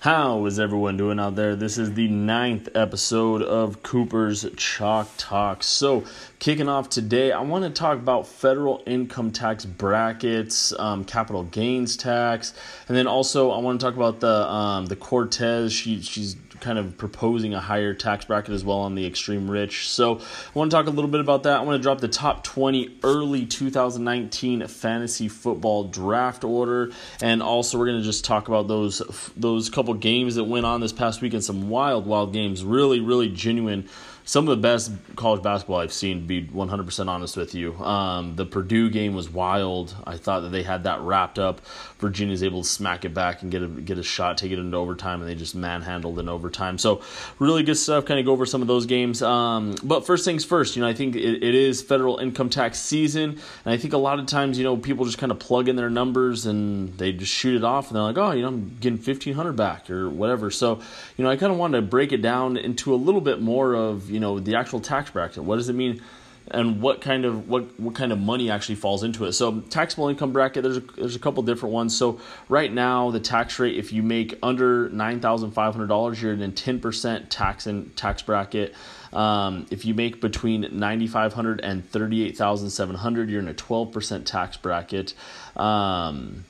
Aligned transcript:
How 0.00 0.46
is 0.46 0.58
everyone 0.58 0.96
doing 0.96 1.20
out 1.20 1.36
there? 1.36 1.54
This 1.54 1.78
is 1.78 1.94
the 1.94 2.08
ninth 2.08 2.68
episode 2.74 3.42
of 3.42 3.84
Cooper's 3.84 4.44
Chalk 4.56 5.08
Talk. 5.18 5.62
So, 5.62 6.04
kicking 6.40 6.68
off 6.68 6.88
today, 6.88 7.30
I 7.30 7.40
want 7.42 7.64
to 7.64 7.70
talk 7.70 7.98
about 7.98 8.26
federal 8.26 8.82
income 8.86 9.30
tax 9.30 9.64
brackets, 9.64 10.72
um, 10.78 11.04
capital 11.04 11.44
gains 11.44 11.96
tax, 11.96 12.54
and 12.88 12.96
then 12.96 13.06
also 13.06 13.50
I 13.50 13.58
want 13.58 13.80
to 13.80 13.86
talk 13.86 13.94
about 13.94 14.18
the 14.18 14.48
um, 14.50 14.86
the 14.86 14.96
Cortez. 14.96 15.72
She 15.72 16.02
she's 16.02 16.36
kind 16.60 16.78
of 16.78 16.96
proposing 16.98 17.54
a 17.54 17.60
higher 17.60 17.94
tax 17.94 18.24
bracket 18.24 18.54
as 18.54 18.64
well 18.64 18.78
on 18.78 18.94
the 18.94 19.06
extreme 19.06 19.50
rich. 19.50 19.88
So, 19.88 20.18
I 20.18 20.58
want 20.58 20.70
to 20.70 20.76
talk 20.76 20.86
a 20.86 20.90
little 20.90 21.10
bit 21.10 21.20
about 21.20 21.42
that. 21.44 21.60
I 21.60 21.62
want 21.62 21.78
to 21.78 21.82
drop 21.82 22.00
the 22.00 22.08
top 22.08 22.44
20 22.44 22.98
early 23.02 23.46
2019 23.46 24.66
fantasy 24.66 25.28
football 25.28 25.84
draft 25.84 26.44
order, 26.44 26.90
and 27.20 27.42
also 27.42 27.78
we're 27.78 27.86
going 27.86 27.98
to 27.98 28.04
just 28.04 28.24
talk 28.24 28.48
about 28.48 28.68
those 28.68 28.98
those 29.36 29.70
couple 29.70 29.94
games 29.94 30.34
that 30.36 30.44
went 30.44 30.66
on 30.66 30.80
this 30.80 30.92
past 30.92 31.20
weekend. 31.20 31.44
Some 31.44 31.68
wild, 31.68 32.06
wild 32.06 32.32
games. 32.32 32.64
Really, 32.64 33.00
really 33.00 33.28
genuine 33.28 33.88
some 34.26 34.48
of 34.48 34.56
the 34.56 34.60
best 34.60 34.90
college 35.14 35.40
basketball 35.40 35.78
I've 35.78 35.92
seen. 35.92 36.22
To 36.22 36.26
be 36.26 36.42
100% 36.42 37.08
honest 37.08 37.36
with 37.36 37.54
you, 37.54 37.74
um, 37.76 38.34
the 38.34 38.44
Purdue 38.44 38.90
game 38.90 39.14
was 39.14 39.30
wild. 39.30 39.94
I 40.04 40.16
thought 40.16 40.40
that 40.40 40.48
they 40.48 40.64
had 40.64 40.82
that 40.84 41.00
wrapped 41.00 41.38
up. 41.38 41.60
Virginia's 42.00 42.42
able 42.42 42.62
to 42.62 42.68
smack 42.68 43.04
it 43.04 43.14
back 43.14 43.42
and 43.42 43.52
get 43.52 43.62
a 43.62 43.68
get 43.68 43.98
a 43.98 44.02
shot, 44.02 44.36
take 44.36 44.50
it 44.50 44.58
into 44.58 44.76
overtime, 44.76 45.20
and 45.20 45.30
they 45.30 45.36
just 45.36 45.54
manhandled 45.54 46.18
in 46.18 46.28
overtime. 46.28 46.76
So 46.76 47.02
really 47.38 47.62
good 47.62 47.76
stuff. 47.76 48.04
Kind 48.04 48.18
of 48.18 48.26
go 48.26 48.32
over 48.32 48.44
some 48.44 48.62
of 48.62 48.68
those 48.68 48.84
games. 48.84 49.22
Um, 49.22 49.76
but 49.84 50.04
first 50.04 50.24
things 50.24 50.44
first, 50.44 50.74
you 50.74 50.82
know, 50.82 50.88
I 50.88 50.92
think 50.92 51.14
it, 51.14 51.44
it 51.44 51.54
is 51.54 51.80
federal 51.80 52.18
income 52.18 52.50
tax 52.50 52.80
season, 52.80 53.30
and 53.64 53.72
I 53.72 53.76
think 53.76 53.94
a 53.94 53.98
lot 53.98 54.18
of 54.18 54.26
times, 54.26 54.58
you 54.58 54.64
know, 54.64 54.76
people 54.76 55.04
just 55.04 55.18
kind 55.18 55.30
of 55.30 55.38
plug 55.38 55.68
in 55.68 55.76
their 55.76 55.88
numbers 55.88 56.46
and 56.46 56.98
they 56.98 57.12
just 57.12 57.32
shoot 57.32 57.54
it 57.56 57.62
off, 57.64 57.88
and 57.88 57.96
they're 57.96 58.02
like, 58.02 58.18
oh, 58.18 58.32
you 58.32 58.42
know, 58.42 58.48
I'm 58.48 58.76
getting 58.80 58.98
1500 58.98 59.52
back 59.52 59.88
or 59.88 60.10
whatever. 60.10 60.50
So 60.50 60.80
you 61.16 61.22
know, 61.22 61.30
I 61.30 61.36
kind 61.36 61.52
of 61.52 61.58
wanted 61.58 61.80
to 61.80 61.86
break 61.86 62.12
it 62.12 62.22
down 62.22 62.56
into 62.56 62.92
a 62.92 62.96
little 62.96 63.20
bit 63.20 63.40
more 63.40 63.74
of 63.74 64.10
you 64.15 64.15
know 64.20 64.38
the 64.40 64.56
actual 64.56 64.80
tax 64.80 65.10
bracket. 65.10 65.44
What 65.44 65.56
does 65.56 65.68
it 65.68 65.74
mean? 65.74 66.02
and 66.50 66.80
what 66.80 67.00
kind 67.00 67.24
of 67.24 67.48
what 67.48 67.78
what 67.78 67.94
kind 67.94 68.12
of 68.12 68.18
money 68.18 68.50
actually 68.50 68.76
falls 68.76 69.02
into 69.02 69.24
it. 69.24 69.32
So 69.32 69.60
taxable 69.60 70.08
income 70.08 70.32
bracket, 70.32 70.62
there's 70.62 70.76
a, 70.76 70.80
there's 70.80 71.16
a 71.16 71.18
couple 71.18 71.42
different 71.42 71.72
ones. 71.72 71.96
So 71.96 72.20
right 72.48 72.72
now 72.72 73.10
the 73.10 73.20
tax 73.20 73.58
rate, 73.58 73.76
if 73.76 73.92
you 73.92 74.02
make 74.02 74.38
under 74.42 74.88
nine 74.90 75.20
thousand 75.20 75.52
five 75.52 75.74
hundred 75.74 75.88
dollars, 75.88 76.22
you're 76.22 76.32
in 76.32 76.42
a 76.42 76.50
ten 76.50 76.80
percent 76.80 77.30
tax 77.30 77.66
and 77.66 77.94
tax 77.96 78.22
bracket. 78.22 78.74
Um, 79.12 79.66
if 79.70 79.84
you 79.84 79.94
make 79.94 80.20
between 80.20 80.68
9500 80.72 81.60
and 81.60 81.88
38700 81.90 83.30
you're 83.30 83.40
in 83.40 83.48
a 83.48 83.54
twelve 83.54 83.92
percent 83.92 84.26
tax 84.26 84.56
bracket. 84.56 85.14
Um, 85.56 86.44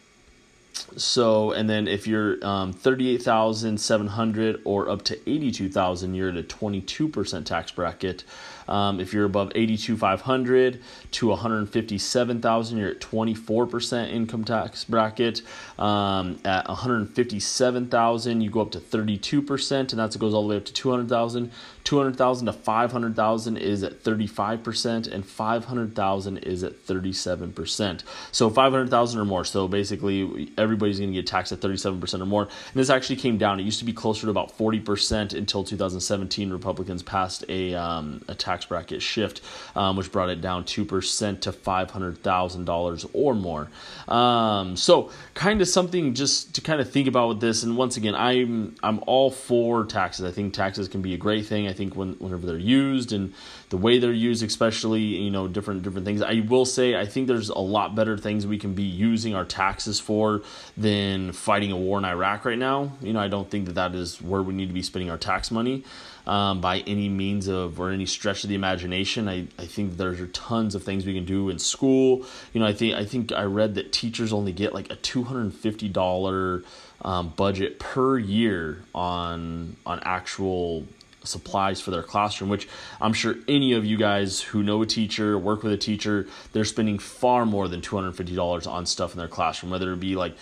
so 0.97 1.53
and 1.53 1.69
then 1.69 1.89
if 1.89 2.07
you're 2.07 2.45
um, 2.47 2.73
38700 2.73 4.61
or 4.65 4.89
up 4.89 5.03
to 5.03 5.15
82000 5.29 6.15
you're 6.15 6.31
at 6.31 6.37
a 6.37 6.43
22% 6.43 7.45
tax 7.45 7.71
bracket 7.71 8.25
um, 8.69 9.01
if 9.01 9.13
you're 9.13 9.25
above 9.25 9.53
82,500 9.55 10.81
to 11.13 11.29
157,000, 11.29 12.79
you're 12.79 12.91
at 12.91 13.01
24% 13.01 14.11
income 14.11 14.45
tax 14.45 14.85
bracket. 14.85 15.43
Um, 15.79 16.39
at 16.45 16.69
157,000, 16.69 18.41
you 18.41 18.51
go 18.51 18.61
up 18.63 18.71
to 18.73 18.81
32%, 18.81 19.73
and 19.73 19.89
that 19.89 20.19
goes 20.19 20.35
all 20.35 20.43
the 20.43 20.49
way 20.49 20.57
up 20.57 20.65
to 20.65 20.73
200,000. 20.73 21.51
200,000 21.85 22.47
to 22.47 22.53
500,000 22.53 23.57
is 23.59 23.85
at 23.85 24.03
35%, 24.03 25.13
and 25.13 25.25
500,000 25.25 26.39
is 26.39 26.65
at 26.65 26.85
37%. 26.85 28.03
So 28.33 28.51
500,000 28.51 29.21
or 29.21 29.25
more. 29.25 29.45
So 29.45 29.69
basically, 29.69 30.53
everybody's 30.59 30.99
going 30.99 31.13
to 31.13 31.15
get 31.15 31.29
taxed 31.29 31.53
at 31.53 31.61
37% 31.61 32.21
or 32.21 32.27
more. 32.27 32.43
And 32.43 32.75
this 32.75 32.91
actually 32.91 33.17
came 33.17 33.39
down. 33.39 33.61
It 33.61 33.63
used 33.63 33.79
to 33.79 33.85
be 33.85 33.93
closer 33.93 34.23
to 34.23 34.31
about 34.31 34.57
40% 34.59 35.35
until 35.35 35.63
2017. 35.63 36.51
Republicans 36.51 37.05
passed 37.05 37.45
a, 37.49 37.75
um, 37.75 38.21
a 38.27 38.35
tax 38.35 38.56
tax 38.57 38.65
bracket 38.65 39.03
shift, 39.03 39.43
um, 39.75 39.97
which 39.97 40.11
brought 40.11 40.31
it 40.31 40.41
down 40.41 40.65
2% 40.65 41.41
to 41.41 41.53
$500,000 41.53 43.11
or 43.13 43.35
more. 43.35 43.69
Um, 44.09 44.77
so, 44.77 45.11
kind 45.35 45.61
of 45.61 45.69
something 45.69 46.15
just 46.15 46.55
to 46.55 46.63
kind 46.63 46.81
of 46.81 46.91
think 46.91 47.07
about 47.07 47.29
with 47.29 47.41
this. 47.41 47.63
And 47.63 47.77
once 47.77 47.99
again, 47.99 48.15
I'm, 48.15 48.75
I'm 48.83 49.01
all 49.07 49.31
for 49.31 49.85
taxes. 49.85 50.25
I 50.25 50.31
think 50.31 50.55
taxes 50.55 50.89
can 50.89 51.03
be 51.03 51.13
a 51.13 51.19
great 51.19 51.45
thing. 51.45 51.69
I 51.69 51.75
think 51.75 51.95
when, 51.95 52.15
whenever 52.15 52.47
they're 52.47 52.57
used 52.57 53.13
and 53.13 53.35
the 53.69 53.77
way 53.77 53.99
they're 53.99 54.13
used, 54.13 54.43
especially, 54.43 55.03
you 55.03 55.31
know, 55.31 55.49
different, 55.49 55.83
different 55.83 56.07
things. 56.07 56.23
I 56.23 56.41
will 56.49 56.65
say, 56.65 56.99
I 56.99 57.05
think 57.05 57.27
there's 57.27 57.51
a 57.51 57.59
lot 57.59 57.95
better 57.95 58.17
things 58.17 58.47
we 58.47 58.59
can 58.59 58.75
be 58.75 58.85
using 58.85 59.35
our 59.35 59.45
taxes 59.45 60.01
for 60.01 60.43
than 60.77 61.33
fighting 61.33 61.73
a 61.73 61.77
war 61.77 61.99
in 61.99 62.05
Iraq 62.05 62.45
right 62.45 62.59
now. 62.59 62.93
You 63.03 63.13
know, 63.13 63.21
I 63.21 63.29
don't 63.29 63.51
think 63.51 63.67
that 63.67 63.75
that 63.75 63.95
is 63.95 64.23
where 64.23 64.43
we 64.43 64.55
need 64.55 64.69
to 64.69 64.75
be 64.75 64.83
spending 64.83 65.11
our 65.11 65.19
tax 65.19 65.51
money 65.51 65.85
um, 66.27 66.61
by 66.61 66.81
any 66.81 67.09
means 67.09 67.47
of 67.47 67.79
or 67.81 67.91
any 67.91 68.07
stretch 68.07 68.43
of 68.45 68.49
the 68.49 68.55
imagination. 68.55 69.29
I, 69.29 69.47
I 69.59 69.67
think 69.67 69.97
there's 69.97 70.21
tons 70.33 70.75
of 70.75 70.83
things 70.83 71.07
we 71.07 71.15
can 71.15 71.25
do 71.25 71.49
in 71.51 71.59
school. 71.59 72.27
You 72.53 72.61
know, 72.61 72.67
I 72.67 72.73
think 72.73 72.95
I 72.95 73.05
think 73.05 73.33
I 73.33 73.45
read 73.45 73.75
that 73.77 73.93
teachers 73.93 74.33
only 74.33 74.53
get 74.53 74.75
like 74.75 74.91
a 74.91 74.97
two 74.97 75.25
hundred 75.25 75.43
and 75.43 75.55
fifty 75.55 75.89
dollar 75.89 76.65
um, 77.03 77.33
budget 77.37 77.79
per 77.79 78.19
year 78.19 78.83
on 78.95 79.77
on 79.87 80.01
actual 80.03 80.87
supplies 81.27 81.81
for 81.81 81.91
their 81.91 82.03
classroom, 82.03 82.51
which 82.51 82.69
I'm 83.01 83.13
sure 83.13 83.35
any 83.49 83.73
of 83.73 83.85
you 83.85 83.97
guys 83.97 84.41
who 84.41 84.63
know 84.63 84.83
a 84.83 84.87
teacher, 84.87 85.37
work 85.39 85.63
with 85.63 85.73
a 85.73 85.77
teacher, 85.77 86.27
they're 86.53 86.65
spending 86.65 86.99
far 86.99 87.45
more 87.45 87.69
than 87.69 87.81
$250 87.81 88.67
on 88.67 88.87
stuff 88.87 89.13
in 89.13 89.19
their 89.19 89.29
classroom, 89.29 89.73
whether 89.73 89.93
it 89.93 90.01
be 90.01 90.15
like 90.15 90.37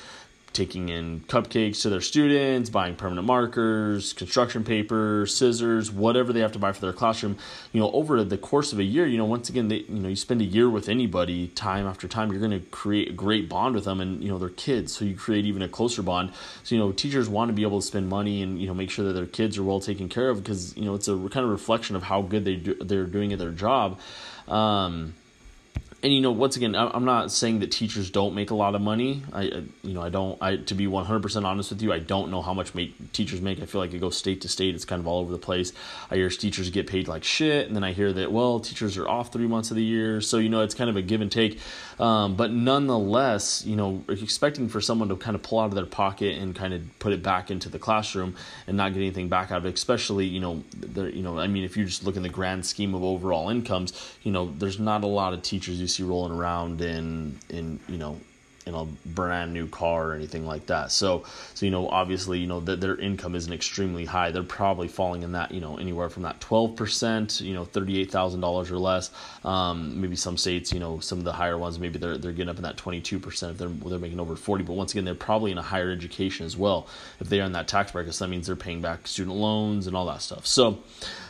taking 0.55 0.89
in 0.89 1.21
cupcakes 1.29 1.83
to 1.83 1.91
their 1.91 2.01
students, 2.01 2.71
buying 2.71 2.95
permanent 2.95 3.27
markers, 3.27 4.13
construction 4.13 4.65
paper, 4.65 5.27
scissors, 5.27 5.91
whatever 5.91 6.33
they 6.33 6.41
have 6.41 6.53
to 6.53 6.59
buy 6.59 6.73
for 6.73 6.81
their 6.81 6.93
classroom. 6.93 7.37
You 7.73 7.81
know, 7.81 7.91
over 7.91 8.23
the 8.25 8.39
course 8.39 8.73
of 8.73 8.79
a 8.79 8.85
year, 8.85 9.07
you 9.07 9.19
know, 9.19 9.25
once 9.25 9.49
again, 9.49 9.69
they, 9.69 9.79
you 9.79 10.01
know, 10.01 10.09
you 10.09 10.17
spend 10.17 10.41
a 10.41 10.45
year 10.45 10.71
with 10.71 10.89
anybody, 10.89 11.49
time 11.49 11.87
after 11.87 12.09
time, 12.09 12.31
you're 12.31 12.41
going 12.41 12.59
to 12.59 12.67
create 12.71 13.11
a 13.11 13.13
great 13.13 13.49
bond 13.49 13.75
with 13.75 13.85
them, 13.85 14.01
and 14.01 14.23
you 14.23 14.31
know, 14.31 14.39
they're 14.39 14.49
kids, 14.49 14.97
so 14.97 15.05
you 15.05 15.17
create 15.17 15.45
even 15.45 15.61
a 15.63 15.69
closer 15.69 16.03
bond. 16.03 16.33
So 16.63 16.75
you 16.75 16.81
know, 16.81 16.93
teachers 16.93 17.29
want 17.29 17.49
to 17.49 17.53
be 17.53 17.63
able 17.63 17.81
to 17.81 17.87
spend 17.87 18.09
money 18.09 18.43
and 18.43 18.61
you 18.61 18.67
know 18.67 18.75
make 18.75 18.91
sure 18.91 19.05
that 19.05 19.13
their 19.13 19.27
kids 19.27 19.59
are 19.59 19.65
well 19.65 19.81
taken 19.81 20.09
care 20.09 20.31
of 20.31 20.43
because 20.43 20.77
you 20.77 20.85
know 20.85 20.95
it's 20.95 21.09
a 21.09 21.17
kind 21.17 21.45
of 21.45 21.51
reflection 21.51 21.97
of 21.97 22.05
how 22.05 22.23
good 22.23 22.45
they 22.45 22.57
do, 22.57 22.75
they're 22.75 23.07
doing 23.07 23.33
at 23.33 23.39
their 23.39 23.51
job. 23.51 23.99
Um, 24.49 25.15
and 26.05 26.13
you 26.13 26.21
know 26.21 26.31
once 26.31 26.55
again 26.57 26.77
i'm 26.77 27.07
not 27.07 27.33
saying 27.33 27.61
that 27.61 27.73
teachers 27.73 28.11
don't 28.11 28.35
make 28.35 28.51
a 28.51 28.55
lot 28.55 28.75
of 28.75 28.83
money. 28.83 29.23
I 29.33 29.65
you 29.83 29.95
know 29.95 30.03
i 30.03 30.11
don't 30.11 30.41
i 30.41 30.57
to 30.57 30.75
be 30.75 30.87
100% 30.87 31.45
honest 31.45 31.71
with 31.71 31.83
you 31.83 31.93
i 31.93 31.99
don't 31.99 32.31
know 32.31 32.43
how 32.43 32.53
much 32.53 32.75
make, 32.75 33.13
teachers 33.13 33.41
make. 33.41 33.61
I 33.61 33.67
feel 33.67 33.81
like 33.81 33.95
it 33.95 33.99
goes 33.99 34.17
state 34.17 34.43
to 34.43 34.49
state. 34.49 34.75
It's 34.75 34.85
kind 34.85 35.01
of 35.01 35.07
all 35.07 35.21
over 35.21 35.33
the 35.33 35.39
place. 35.39 35.73
I 36.11 36.17
hear 36.17 36.29
teachers 36.29 36.69
get 36.71 36.87
paid 36.87 37.09
like 37.09 37.25
shit 37.25 37.67
and 37.67 37.75
then 37.75 37.83
i 37.83 37.93
hear 37.93 38.13
that 38.13 38.31
well 38.31 38.61
teachers 38.61 38.99
are 38.99 39.09
off 39.09 39.33
three 39.33 39.47
months 39.47 39.71
of 39.71 39.77
the 39.77 39.83
year. 39.83 40.21
So 40.21 40.37
you 40.37 40.51
know 40.51 40.61
it's 40.61 40.75
kind 40.75 40.91
of 40.91 40.97
a 40.97 41.03
give 41.03 41.23
and 41.23 41.33
take 41.33 41.59
um, 41.99 42.37
but 42.37 42.51
nonetheless 42.51 43.65
you 43.65 43.77
know 43.77 44.03
expecting 44.09 44.69
for 44.69 44.81
someone 44.81 45.09
to 45.09 45.17
kind 45.17 45.35
of 45.35 45.43
pull 45.43 45.61
out 45.61 45.67
of 45.67 45.75
their 45.75 45.87
pocket 45.87 46.37
and 46.39 46.55
kind 46.55 46.75
of 46.75 46.83
put 46.99 47.13
it 47.13 47.23
back 47.23 47.51
into 47.51 47.69
the 47.69 47.79
classroom 47.79 48.35
and 48.67 48.77
not 48.77 48.93
get 48.93 49.01
anything 49.01 49.29
back 49.29 49.51
out 49.51 49.59
of 49.59 49.67
it 49.67 49.75
especially 49.75 50.27
you 50.27 50.41
know 50.41 50.63
you 50.97 51.23
know 51.23 51.39
i 51.39 51.47
mean 51.47 51.65
if 51.65 51.77
you 51.77 51.85
just 51.85 52.05
look 52.05 52.17
in 52.17 52.23
the 52.23 52.29
grand 52.29 52.65
scheme 52.65 52.95
of 52.95 53.03
overall 53.03 53.49
incomes 53.49 54.17
you 54.23 54.33
know 54.33 54.53
there's 54.59 54.79
not 54.79 55.03
a 55.05 55.07
lot 55.07 55.33
of 55.33 55.43
teachers 55.43 55.81
you 55.81 55.87
see 55.87 56.03
rolling 56.03 56.33
around 56.33 56.81
in 56.81 57.39
in 57.49 57.79
you 57.89 57.99
know 57.99 58.19
in 58.67 58.75
a 58.75 58.87
brand 59.07 59.53
new 59.53 59.67
car 59.69 60.11
or 60.11 60.15
anything 60.15 60.47
like 60.47 60.67
that. 60.67 60.91
So, 60.91 61.25
so 61.55 61.67
you 61.67 61.73
know, 61.73 61.89
obviously, 61.89 62.39
you 62.39 62.47
know 62.47 62.61
that 62.61 62.81
their 62.81 62.97
income 62.97 63.35
isn't 63.35 63.53
extremely 63.53 64.07
high. 64.07 64.31
They're 64.31 64.43
probably 64.43 64.89
falling 64.89 65.23
in 65.23 65.33
that, 65.33 65.53
you 65.53 65.61
know, 65.61 65.77
anywhere 65.77 66.09
from 66.09 66.23
that 66.23 66.41
twelve 66.41 66.75
percent, 66.77 67.41
you 67.41 67.55
know, 67.55 67.65
thirty 67.65 68.01
eight 68.01 68.11
thousand 68.11 68.41
dollars 68.41 68.71
or 68.71 68.79
less. 68.79 69.11
Um, 69.45 70.01
maybe 70.01 70.17
some 70.17 70.39
states, 70.39 70.73
you 70.73 70.81
know, 70.81 70.99
some 71.01 71.19
of 71.19 71.25
the 71.25 71.33
higher 71.33 71.59
ones, 71.59 71.79
maybe 71.79 71.99
they're 71.99 72.17
they're 72.17 72.33
getting 72.33 72.49
up 72.49 72.57
in 72.57 72.63
that 72.63 72.79
twenty 72.79 73.01
two 73.01 73.19
percent 73.19 73.53
if 73.53 73.59
they're 73.59 73.69
they're 73.69 73.99
making 73.99 74.21
over 74.21 74.35
forty. 74.35 74.65
But 74.65 74.75
once 74.75 74.93
again, 74.93 75.05
they're 75.05 75.15
probably 75.15 75.53
in 75.53 75.59
a 75.59 75.63
higher 75.63 75.91
education 75.91 76.47
as 76.47 76.57
well. 76.57 76.87
If 77.21 77.29
they 77.29 77.41
are 77.41 77.45
in 77.45 77.53
that 77.53 77.69
tax 77.69 77.93
bracket, 77.93 78.15
so 78.15 78.25
that 78.25 78.31
means 78.31 78.47
they're 78.47 78.57
paying 78.57 78.81
back 78.81 79.07
student 79.07 79.37
loans 79.37 79.87
and 79.87 79.95
all 79.95 80.07
that 80.07 80.23
stuff. 80.23 80.47
So, 80.47 80.79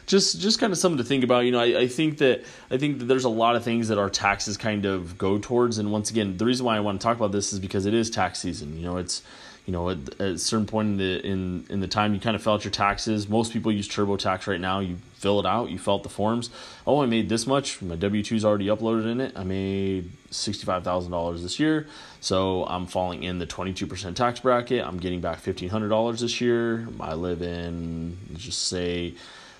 just 0.06 0.40
just 0.40 0.58
kind 0.58 0.72
of 0.72 0.78
something 0.78 0.98
to 0.98 1.04
think 1.04 1.24
about. 1.24 1.40
You 1.40 1.52
know, 1.52 1.60
I, 1.60 1.80
I 1.80 1.88
think 1.88 2.18
that 2.18 2.44
I 2.70 2.76
think 2.76 2.98
that 2.98 3.06
there's 3.06 3.24
a 3.24 3.28
lot 3.28 3.56
of 3.56 3.64
things 3.64 3.88
that 3.88 3.98
our 3.98 4.10
taxes 4.10 4.56
kind 4.56 4.84
of 4.84 5.16
go 5.18 5.38
towards. 5.38 5.78
And 5.78 5.92
once 5.92 6.10
again, 6.10 6.36
the 6.36 6.44
reason 6.44 6.66
why 6.66 6.76
I 6.76 6.80
want 6.80 7.00
to 7.00 7.04
talk 7.04 7.16
about 7.16 7.32
this 7.32 7.52
is 7.52 7.58
because 7.58 7.86
it 7.86 7.94
is 7.94 8.10
tax 8.10 8.40
season. 8.40 8.76
You 8.76 8.84
know, 8.84 8.96
it's 8.98 9.22
you 9.66 9.72
know 9.72 9.88
at, 9.88 9.98
at 10.14 10.20
a 10.20 10.38
certain 10.38 10.66
point 10.66 10.88
in 10.88 10.96
the 10.98 11.26
in 11.26 11.66
in 11.70 11.80
the 11.80 11.88
time 11.88 12.12
you 12.12 12.20
kind 12.20 12.36
of 12.36 12.42
fill 12.42 12.52
out 12.52 12.64
your 12.64 12.70
taxes. 12.70 13.28
Most 13.28 13.52
people 13.52 13.72
use 13.72 13.88
TurboTax 13.88 14.46
right 14.46 14.60
now. 14.60 14.80
You 14.80 14.98
fill 15.14 15.40
it 15.40 15.46
out, 15.46 15.70
you 15.70 15.78
fill 15.78 15.94
out 15.94 16.02
the 16.02 16.10
forms. 16.10 16.50
Oh, 16.86 17.02
I 17.02 17.06
made 17.06 17.30
this 17.30 17.46
much. 17.46 17.80
My 17.80 17.96
W 17.96 18.22
two 18.22 18.34
is 18.34 18.44
already 18.44 18.66
uploaded 18.66 19.10
in 19.10 19.22
it. 19.22 19.32
I 19.36 19.44
made 19.44 20.10
sixty 20.30 20.66
five 20.66 20.84
thousand 20.84 21.12
dollars 21.12 21.42
this 21.42 21.58
year, 21.58 21.86
so 22.20 22.66
I'm 22.66 22.86
falling 22.86 23.22
in 23.22 23.38
the 23.38 23.46
twenty 23.46 23.72
two 23.72 23.86
percent 23.86 24.18
tax 24.18 24.40
bracket. 24.40 24.86
I'm 24.86 24.98
getting 24.98 25.22
back 25.22 25.38
fifteen 25.38 25.70
hundred 25.70 25.88
dollars 25.88 26.20
this 26.20 26.42
year. 26.42 26.86
I 27.00 27.14
live 27.14 27.40
in 27.40 28.18
just 28.36 28.68
say 28.68 29.14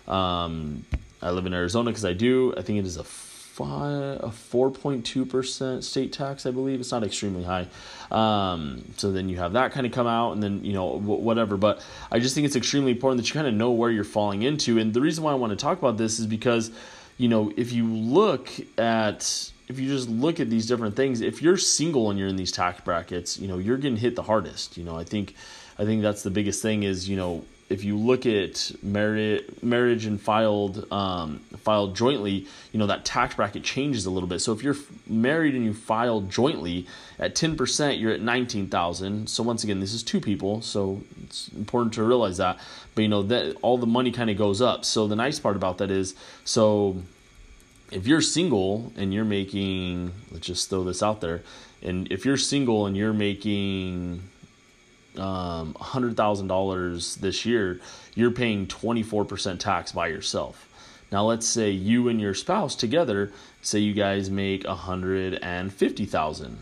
um, 0.08 0.84
I 1.22 1.30
live 1.30 1.46
in 1.46 1.54
Arizona 1.54 1.90
because 1.90 2.04
I 2.04 2.12
do. 2.12 2.54
I 2.56 2.62
think 2.62 2.78
it 2.78 2.86
is 2.86 2.96
a 2.96 3.04
five, 3.54 4.18
a 4.20 4.30
4.2% 4.30 5.84
state 5.84 6.12
tax, 6.12 6.44
I 6.44 6.50
believe. 6.50 6.80
It's 6.80 6.90
not 6.90 7.04
extremely 7.04 7.44
high. 7.44 7.68
Um, 8.10 8.84
so 8.96 9.12
then 9.12 9.28
you 9.28 9.36
have 9.36 9.52
that 9.52 9.70
kind 9.70 9.86
of 9.86 9.92
come 9.92 10.08
out 10.08 10.32
and 10.32 10.42
then, 10.42 10.64
you 10.64 10.72
know, 10.72 10.98
whatever. 10.98 11.56
But 11.56 11.80
I 12.10 12.18
just 12.18 12.34
think 12.34 12.46
it's 12.46 12.56
extremely 12.56 12.90
important 12.90 13.22
that 13.22 13.28
you 13.28 13.34
kind 13.34 13.46
of 13.46 13.54
know 13.54 13.70
where 13.70 13.92
you're 13.92 14.02
falling 14.02 14.42
into. 14.42 14.78
And 14.78 14.92
the 14.92 15.00
reason 15.00 15.22
why 15.22 15.30
I 15.30 15.36
want 15.36 15.50
to 15.50 15.56
talk 15.56 15.78
about 15.78 15.96
this 15.96 16.18
is 16.18 16.26
because, 16.26 16.72
you 17.16 17.28
know, 17.28 17.52
if 17.56 17.72
you 17.72 17.86
look 17.86 18.48
at, 18.76 19.52
if 19.68 19.78
you 19.78 19.88
just 19.88 20.08
look 20.08 20.40
at 20.40 20.50
these 20.50 20.66
different 20.66 20.96
things, 20.96 21.20
if 21.20 21.40
you're 21.40 21.56
single 21.56 22.10
and 22.10 22.18
you're 22.18 22.28
in 22.28 22.36
these 22.36 22.50
tax 22.50 22.80
brackets, 22.80 23.38
you 23.38 23.46
know, 23.46 23.58
you're 23.58 23.78
getting 23.78 23.96
hit 23.96 24.16
the 24.16 24.22
hardest. 24.22 24.76
You 24.76 24.82
know, 24.82 24.98
I 24.98 25.04
think, 25.04 25.36
I 25.78 25.84
think 25.84 26.02
that's 26.02 26.24
the 26.24 26.30
biggest 26.30 26.60
thing 26.60 26.82
is, 26.82 27.08
you 27.08 27.16
know, 27.16 27.44
if 27.70 27.82
you 27.82 27.96
look 27.96 28.26
at 28.26 28.72
marriage, 28.82 29.44
marriage 29.62 30.04
and 30.04 30.20
filed 30.20 30.86
um, 30.92 31.40
filed 31.58 31.96
jointly, 31.96 32.46
you 32.72 32.78
know 32.78 32.86
that 32.86 33.04
tax 33.04 33.34
bracket 33.36 33.64
changes 33.64 34.04
a 34.06 34.10
little 34.10 34.28
bit. 34.28 34.40
So 34.40 34.52
if 34.52 34.62
you're 34.62 34.76
married 35.06 35.54
and 35.54 35.64
you 35.64 35.72
file 35.72 36.20
jointly 36.20 36.86
at 37.18 37.34
ten 37.34 37.56
percent, 37.56 37.98
you're 37.98 38.12
at 38.12 38.20
nineteen 38.20 38.68
thousand. 38.68 39.28
So 39.28 39.42
once 39.42 39.64
again, 39.64 39.80
this 39.80 39.94
is 39.94 40.02
two 40.02 40.20
people, 40.20 40.60
so 40.60 41.02
it's 41.22 41.48
important 41.48 41.94
to 41.94 42.02
realize 42.02 42.36
that. 42.36 42.58
But 42.94 43.02
you 43.02 43.08
know 43.08 43.22
that 43.22 43.56
all 43.62 43.78
the 43.78 43.86
money 43.86 44.10
kind 44.10 44.28
of 44.28 44.36
goes 44.36 44.60
up. 44.60 44.84
So 44.84 45.08
the 45.08 45.16
nice 45.16 45.38
part 45.38 45.56
about 45.56 45.78
that 45.78 45.90
is, 45.90 46.14
so 46.44 47.02
if 47.90 48.06
you're 48.06 48.20
single 48.20 48.92
and 48.96 49.14
you're 49.14 49.24
making, 49.24 50.12
let's 50.30 50.46
just 50.46 50.68
throw 50.68 50.84
this 50.84 51.02
out 51.02 51.22
there, 51.22 51.42
and 51.82 52.12
if 52.12 52.26
you're 52.26 52.36
single 52.36 52.86
and 52.86 52.96
you're 52.96 53.14
making 53.14 54.22
um, 55.18 55.74
$100,000 55.74 57.16
this 57.20 57.44
year, 57.44 57.80
you're 58.14 58.30
paying 58.30 58.66
24% 58.66 59.58
tax 59.58 59.92
by 59.92 60.08
yourself. 60.08 60.68
Now, 61.12 61.24
let's 61.24 61.46
say 61.46 61.70
you 61.70 62.08
and 62.08 62.20
your 62.20 62.34
spouse 62.34 62.74
together, 62.74 63.30
say 63.62 63.78
you 63.78 63.94
guys 63.94 64.30
make 64.30 64.64
150,000. 64.66 66.58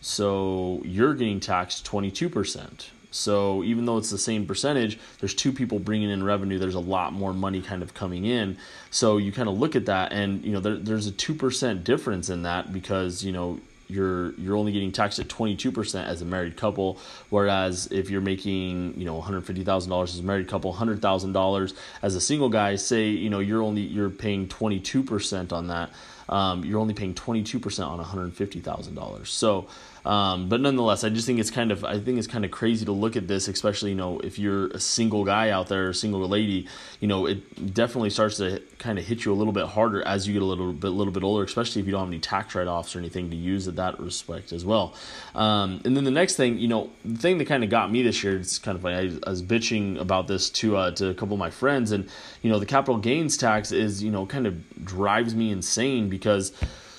So 0.00 0.82
you're 0.84 1.14
getting 1.14 1.40
taxed 1.40 1.84
22%. 1.86 2.90
So 3.12 3.62
even 3.62 3.84
though 3.84 3.98
it's 3.98 4.10
the 4.10 4.18
same 4.18 4.46
percentage, 4.46 4.98
there's 5.20 5.34
two 5.34 5.52
people 5.52 5.78
bringing 5.78 6.10
in 6.10 6.24
revenue. 6.24 6.58
There's 6.58 6.74
a 6.74 6.80
lot 6.80 7.12
more 7.12 7.34
money 7.34 7.60
kind 7.60 7.82
of 7.82 7.92
coming 7.92 8.24
in. 8.24 8.56
So 8.90 9.18
you 9.18 9.32
kind 9.32 9.48
of 9.48 9.58
look 9.58 9.76
at 9.76 9.86
that, 9.86 10.12
and 10.12 10.42
you 10.42 10.52
know 10.52 10.60
there, 10.60 10.76
there's 10.76 11.06
a 11.06 11.12
two 11.12 11.34
percent 11.34 11.84
difference 11.84 12.30
in 12.30 12.42
that 12.42 12.72
because 12.72 13.22
you 13.22 13.32
know 13.32 13.60
you're 13.92 14.32
you're 14.34 14.56
only 14.56 14.72
getting 14.72 14.90
taxed 14.90 15.18
at 15.18 15.28
22% 15.28 16.04
as 16.04 16.22
a 16.22 16.24
married 16.24 16.56
couple 16.56 16.98
whereas 17.30 17.86
if 17.90 18.10
you're 18.10 18.20
making 18.20 18.94
you 18.96 19.04
know 19.04 19.20
$150,000 19.20 20.02
as 20.04 20.18
a 20.18 20.22
married 20.22 20.48
couple 20.48 20.72
$100,000 20.72 21.74
as 22.02 22.14
a 22.14 22.20
single 22.20 22.48
guy 22.48 22.74
say 22.76 23.08
you 23.08 23.30
know 23.30 23.38
you're 23.38 23.62
only 23.62 23.82
you're 23.82 24.10
paying 24.10 24.48
22% 24.48 25.52
on 25.52 25.68
that 25.68 25.90
um, 26.28 26.64
you're 26.64 26.80
only 26.80 26.94
paying 26.94 27.14
22% 27.14 27.86
on 27.86 28.02
$150,000 28.02 29.26
so 29.26 29.66
um, 30.04 30.48
but 30.48 30.60
nonetheless, 30.60 31.04
I 31.04 31.10
just 31.10 31.26
think 31.26 31.38
it's 31.38 31.50
kind 31.50 31.70
of 31.70 31.84
I 31.84 31.98
think 31.98 32.18
it's 32.18 32.26
kind 32.26 32.44
of 32.44 32.50
crazy 32.50 32.84
to 32.84 32.92
look 32.92 33.16
at 33.16 33.28
this, 33.28 33.46
especially 33.48 33.90
you 33.90 33.96
know 33.96 34.18
if 34.20 34.38
you're 34.38 34.66
a 34.68 34.80
single 34.80 35.24
guy 35.24 35.50
out 35.50 35.68
there, 35.68 35.90
a 35.90 35.94
single 35.94 36.26
lady, 36.28 36.66
you 37.00 37.08
know 37.08 37.26
it 37.26 37.74
definitely 37.74 38.10
starts 38.10 38.38
to 38.38 38.60
kind 38.78 38.98
of 38.98 39.04
hit 39.04 39.24
you 39.24 39.32
a 39.32 39.34
little 39.34 39.52
bit 39.52 39.66
harder 39.66 40.02
as 40.02 40.26
you 40.26 40.32
get 40.32 40.42
a 40.42 40.46
little 40.46 40.72
bit 40.72 40.88
little 40.88 41.12
bit 41.12 41.22
older, 41.22 41.44
especially 41.44 41.80
if 41.80 41.86
you 41.86 41.92
don't 41.92 42.00
have 42.00 42.08
any 42.08 42.18
tax 42.18 42.54
write 42.54 42.66
offs 42.66 42.96
or 42.96 42.98
anything 42.98 43.30
to 43.30 43.36
use 43.36 43.68
at 43.68 43.76
that 43.76 44.00
respect 44.00 44.52
as 44.52 44.64
well. 44.64 44.94
Um, 45.34 45.80
and 45.84 45.96
then 45.96 46.04
the 46.04 46.10
next 46.10 46.36
thing, 46.36 46.58
you 46.58 46.68
know, 46.68 46.90
the 47.04 47.18
thing 47.18 47.38
that 47.38 47.46
kind 47.46 47.62
of 47.62 47.70
got 47.70 47.90
me 47.92 48.02
this 48.02 48.24
year, 48.24 48.36
it's 48.36 48.58
kind 48.58 48.76
of 48.76 48.82
funny. 48.82 48.96
I, 48.96 49.28
I 49.28 49.30
was 49.30 49.42
bitching 49.42 50.00
about 50.00 50.26
this 50.26 50.50
to 50.50 50.76
uh, 50.76 50.90
to 50.92 51.10
a 51.10 51.14
couple 51.14 51.34
of 51.34 51.38
my 51.38 51.50
friends, 51.50 51.92
and 51.92 52.08
you 52.42 52.50
know 52.50 52.58
the 52.58 52.66
capital 52.66 52.98
gains 52.98 53.36
tax 53.36 53.70
is 53.70 54.02
you 54.02 54.10
know 54.10 54.26
kind 54.26 54.48
of 54.48 54.84
drives 54.84 55.34
me 55.34 55.52
insane 55.52 56.08
because 56.08 56.52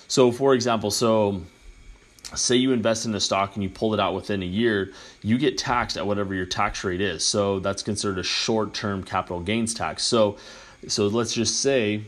so 0.08 0.32
for 0.32 0.54
example, 0.54 0.92
so 0.92 1.42
say 2.36 2.56
you 2.56 2.72
invest 2.72 3.06
in 3.06 3.14
a 3.16 3.20
stock 3.20 3.56
and 3.56 3.64
you 3.64 3.70
pull 3.70 3.94
it 3.94 4.00
out 4.00 4.14
within 4.14 4.42
a 4.44 4.46
year, 4.46 4.92
you 5.22 5.38
get 5.38 5.58
taxed 5.58 5.98
at 5.98 6.06
whatever 6.06 6.34
your 6.34 6.46
tax 6.46 6.84
rate 6.84 7.02
is. 7.02 7.26
So 7.26 7.60
that's 7.60 7.84
considered 7.84 8.20
a 8.20 8.24
short-term 8.24 9.04
capital 9.04 9.40
gains 9.40 9.74
tax. 9.74 10.04
So 10.04 10.38
so 10.88 11.08
let's 11.08 11.34
just 11.34 11.62
say 11.62 12.04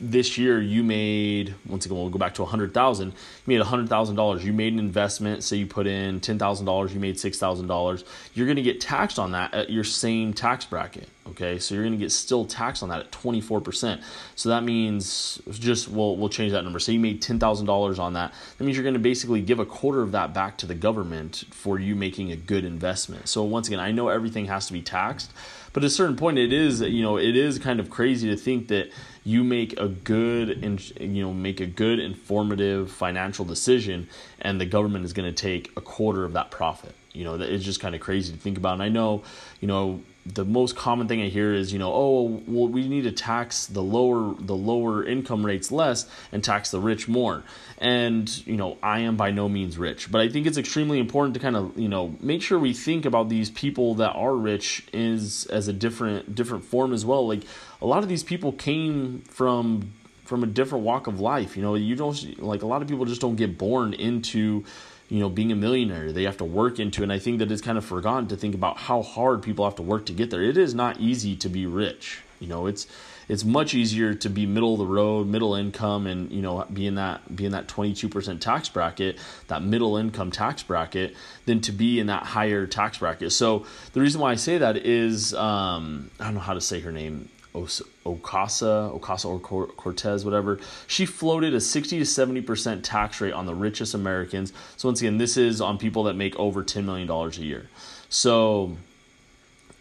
this 0.00 0.38
year 0.38 0.60
you 0.60 0.82
made 0.82 1.54
once 1.66 1.86
again 1.86 1.96
we'll 1.96 2.10
go 2.10 2.18
back 2.18 2.34
to 2.34 2.42
a 2.42 2.46
hundred 2.46 2.74
thousand. 2.74 3.08
You 3.08 3.14
made 3.46 3.60
a 3.60 3.64
hundred 3.64 3.88
thousand 3.88 4.16
dollars. 4.16 4.44
You 4.44 4.52
made 4.52 4.72
an 4.72 4.78
investment 4.78 5.44
say 5.44 5.56
you 5.56 5.66
put 5.66 5.86
in 5.86 6.20
ten 6.20 6.38
thousand 6.38 6.66
dollars 6.66 6.94
you 6.94 7.00
made 7.00 7.18
six 7.18 7.38
thousand 7.38 7.66
dollars. 7.66 8.04
You're 8.34 8.46
going 8.46 8.56
to 8.56 8.62
get 8.62 8.80
taxed 8.80 9.18
on 9.18 9.32
that 9.32 9.54
at 9.54 9.70
your 9.70 9.84
same 9.84 10.32
tax 10.32 10.64
bracket 10.64 11.08
okay? 11.30 11.58
So 11.58 11.74
you're 11.74 11.82
going 11.82 11.92
to 11.92 11.98
get 11.98 12.12
still 12.12 12.44
taxed 12.44 12.82
on 12.82 12.88
that 12.90 13.00
at 13.00 13.10
24% 13.10 14.00
so 14.36 14.48
that 14.48 14.62
means 14.62 15.40
just 15.50 15.88
we'll, 15.88 16.16
we'll 16.16 16.28
change 16.28 16.52
that 16.52 16.62
number. 16.62 16.78
Say 16.78 16.92
you 16.92 17.00
made 17.00 17.20
$10000 17.20 17.98
on 17.98 18.12
that. 18.12 18.32
That 18.58 18.64
means 18.64 18.76
you're 18.76 18.84
going 18.84 18.94
to 18.94 19.00
basically 19.00 19.42
give 19.42 19.58
a 19.58 19.66
quarter 19.66 20.02
of 20.02 20.12
that 20.12 20.32
back 20.32 20.56
to 20.58 20.66
the 20.66 20.74
government 20.74 21.44
for 21.50 21.78
you 21.78 21.96
making 21.96 22.30
a 22.32 22.36
good 22.36 22.64
investment. 22.64 23.28
So 23.28 23.42
once 23.42 23.68
again 23.68 23.80
i 23.80 23.90
know 23.90 24.08
everything 24.08 24.46
has 24.46 24.66
to 24.66 24.72
be 24.72 24.82
taxed 24.82 25.32
but 25.72 25.82
at 25.82 25.86
a 25.86 25.90
certain 25.90 26.16
point 26.16 26.38
it 26.38 26.52
is 26.52 26.80
you 26.80 27.02
know 27.02 27.16
it 27.16 27.36
is 27.36 27.58
kind 27.58 27.80
of 27.80 27.90
crazy 27.90 28.28
to 28.28 28.36
think 28.36 28.68
that 28.68 28.90
you 29.26 29.42
make 29.42 29.78
a 29.78 29.88
good 29.88 30.62
you 31.00 31.22
know 31.22 31.34
make 31.34 31.60
a 31.60 31.66
good 31.66 31.98
informative 31.98 32.92
financial 32.92 33.44
decision 33.44 34.08
and 34.40 34.60
the 34.60 34.64
government 34.64 35.04
is 35.04 35.12
going 35.12 35.28
to 35.28 35.34
take 35.34 35.72
a 35.76 35.80
quarter 35.80 36.24
of 36.24 36.32
that 36.34 36.52
profit. 36.52 36.94
You 37.12 37.24
know 37.24 37.34
it's 37.34 37.64
just 37.64 37.80
kind 37.80 37.94
of 37.96 38.00
crazy 38.00 38.32
to 38.32 38.38
think 38.38 38.56
about. 38.56 38.74
And 38.74 38.82
i 38.84 38.88
know 38.88 39.24
you 39.60 39.66
know 39.66 40.00
the 40.34 40.44
most 40.44 40.76
common 40.76 41.08
thing 41.08 41.22
I 41.22 41.28
hear 41.28 41.54
is, 41.54 41.72
you 41.72 41.78
know, 41.78 41.92
oh, 41.92 42.42
well, 42.46 42.68
we 42.68 42.88
need 42.88 43.02
to 43.02 43.12
tax 43.12 43.66
the 43.66 43.82
lower 43.82 44.34
the 44.38 44.56
lower 44.56 45.04
income 45.04 45.44
rates 45.44 45.70
less 45.70 46.06
and 46.32 46.42
tax 46.42 46.70
the 46.70 46.80
rich 46.80 47.08
more. 47.08 47.44
And 47.78 48.46
you 48.46 48.56
know, 48.56 48.78
I 48.82 49.00
am 49.00 49.16
by 49.16 49.30
no 49.30 49.48
means 49.48 49.78
rich, 49.78 50.10
but 50.10 50.20
I 50.20 50.28
think 50.28 50.46
it's 50.46 50.58
extremely 50.58 50.98
important 50.98 51.34
to 51.34 51.40
kind 51.40 51.56
of 51.56 51.78
you 51.78 51.88
know 51.88 52.14
make 52.20 52.42
sure 52.42 52.58
we 52.58 52.72
think 52.72 53.04
about 53.04 53.28
these 53.28 53.50
people 53.50 53.94
that 53.96 54.12
are 54.12 54.34
rich 54.34 54.86
is 54.92 55.46
as 55.46 55.68
a 55.68 55.72
different 55.72 56.34
different 56.34 56.64
form 56.64 56.92
as 56.92 57.04
well. 57.04 57.26
Like 57.26 57.42
a 57.80 57.86
lot 57.86 58.02
of 58.02 58.08
these 58.08 58.24
people 58.24 58.52
came 58.52 59.20
from 59.28 59.92
from 60.24 60.42
a 60.42 60.46
different 60.46 60.84
walk 60.84 61.06
of 61.06 61.20
life. 61.20 61.56
You 61.56 61.62
know, 61.62 61.74
you 61.74 61.94
don't 61.94 62.42
like 62.42 62.62
a 62.62 62.66
lot 62.66 62.82
of 62.82 62.88
people 62.88 63.04
just 63.04 63.20
don't 63.20 63.36
get 63.36 63.56
born 63.56 63.94
into 63.94 64.64
you 65.08 65.20
know, 65.20 65.28
being 65.28 65.52
a 65.52 65.56
millionaire. 65.56 66.12
They 66.12 66.24
have 66.24 66.36
to 66.38 66.44
work 66.44 66.78
into. 66.78 67.02
And 67.02 67.12
I 67.12 67.18
think 67.18 67.38
that 67.38 67.50
it's 67.50 67.62
kind 67.62 67.78
of 67.78 67.84
forgotten 67.84 68.26
to 68.28 68.36
think 68.36 68.54
about 68.54 68.76
how 68.76 69.02
hard 69.02 69.42
people 69.42 69.64
have 69.64 69.76
to 69.76 69.82
work 69.82 70.06
to 70.06 70.12
get 70.12 70.30
there. 70.30 70.42
It 70.42 70.56
is 70.56 70.74
not 70.74 71.00
easy 71.00 71.36
to 71.36 71.48
be 71.48 71.66
rich. 71.66 72.22
You 72.40 72.48
know, 72.48 72.66
it's 72.66 72.86
it's 73.28 73.44
much 73.44 73.74
easier 73.74 74.14
to 74.14 74.28
be 74.28 74.46
middle 74.46 74.74
of 74.74 74.78
the 74.78 74.86
road, 74.86 75.26
middle 75.26 75.54
income, 75.54 76.06
and 76.06 76.30
you 76.30 76.42
know, 76.42 76.64
be 76.72 76.86
in 76.86 76.96
that 76.96 77.34
be 77.34 77.46
in 77.46 77.52
that 77.52 77.66
twenty 77.66 77.94
two 77.94 78.08
percent 78.08 78.42
tax 78.42 78.68
bracket, 78.68 79.18
that 79.48 79.62
middle 79.62 79.96
income 79.96 80.30
tax 80.30 80.62
bracket, 80.62 81.14
than 81.46 81.60
to 81.62 81.72
be 81.72 81.98
in 81.98 82.08
that 82.08 82.24
higher 82.24 82.66
tax 82.66 82.98
bracket. 82.98 83.32
So 83.32 83.64
the 83.94 84.00
reason 84.00 84.20
why 84.20 84.32
I 84.32 84.34
say 84.34 84.58
that 84.58 84.76
is 84.76 85.34
um, 85.34 86.10
I 86.20 86.24
don't 86.24 86.34
know 86.34 86.40
how 86.40 86.54
to 86.54 86.60
say 86.60 86.80
her 86.80 86.92
name. 86.92 87.30
Ocasa, 87.56 88.98
Ocasa 88.98 89.26
or 89.26 89.66
Cortez, 89.66 90.24
whatever. 90.24 90.60
She 90.86 91.06
floated 91.06 91.54
a 91.54 91.60
60 91.60 91.98
to 91.98 92.04
70% 92.04 92.80
tax 92.82 93.20
rate 93.20 93.32
on 93.32 93.46
the 93.46 93.54
richest 93.54 93.94
Americans. 93.94 94.52
So, 94.76 94.88
once 94.88 95.00
again, 95.00 95.18
this 95.18 95.36
is 95.36 95.60
on 95.60 95.78
people 95.78 96.04
that 96.04 96.14
make 96.14 96.36
over 96.36 96.62
$10 96.62 96.84
million 96.84 97.10
a 97.10 97.28
year. 97.40 97.68
So, 98.08 98.76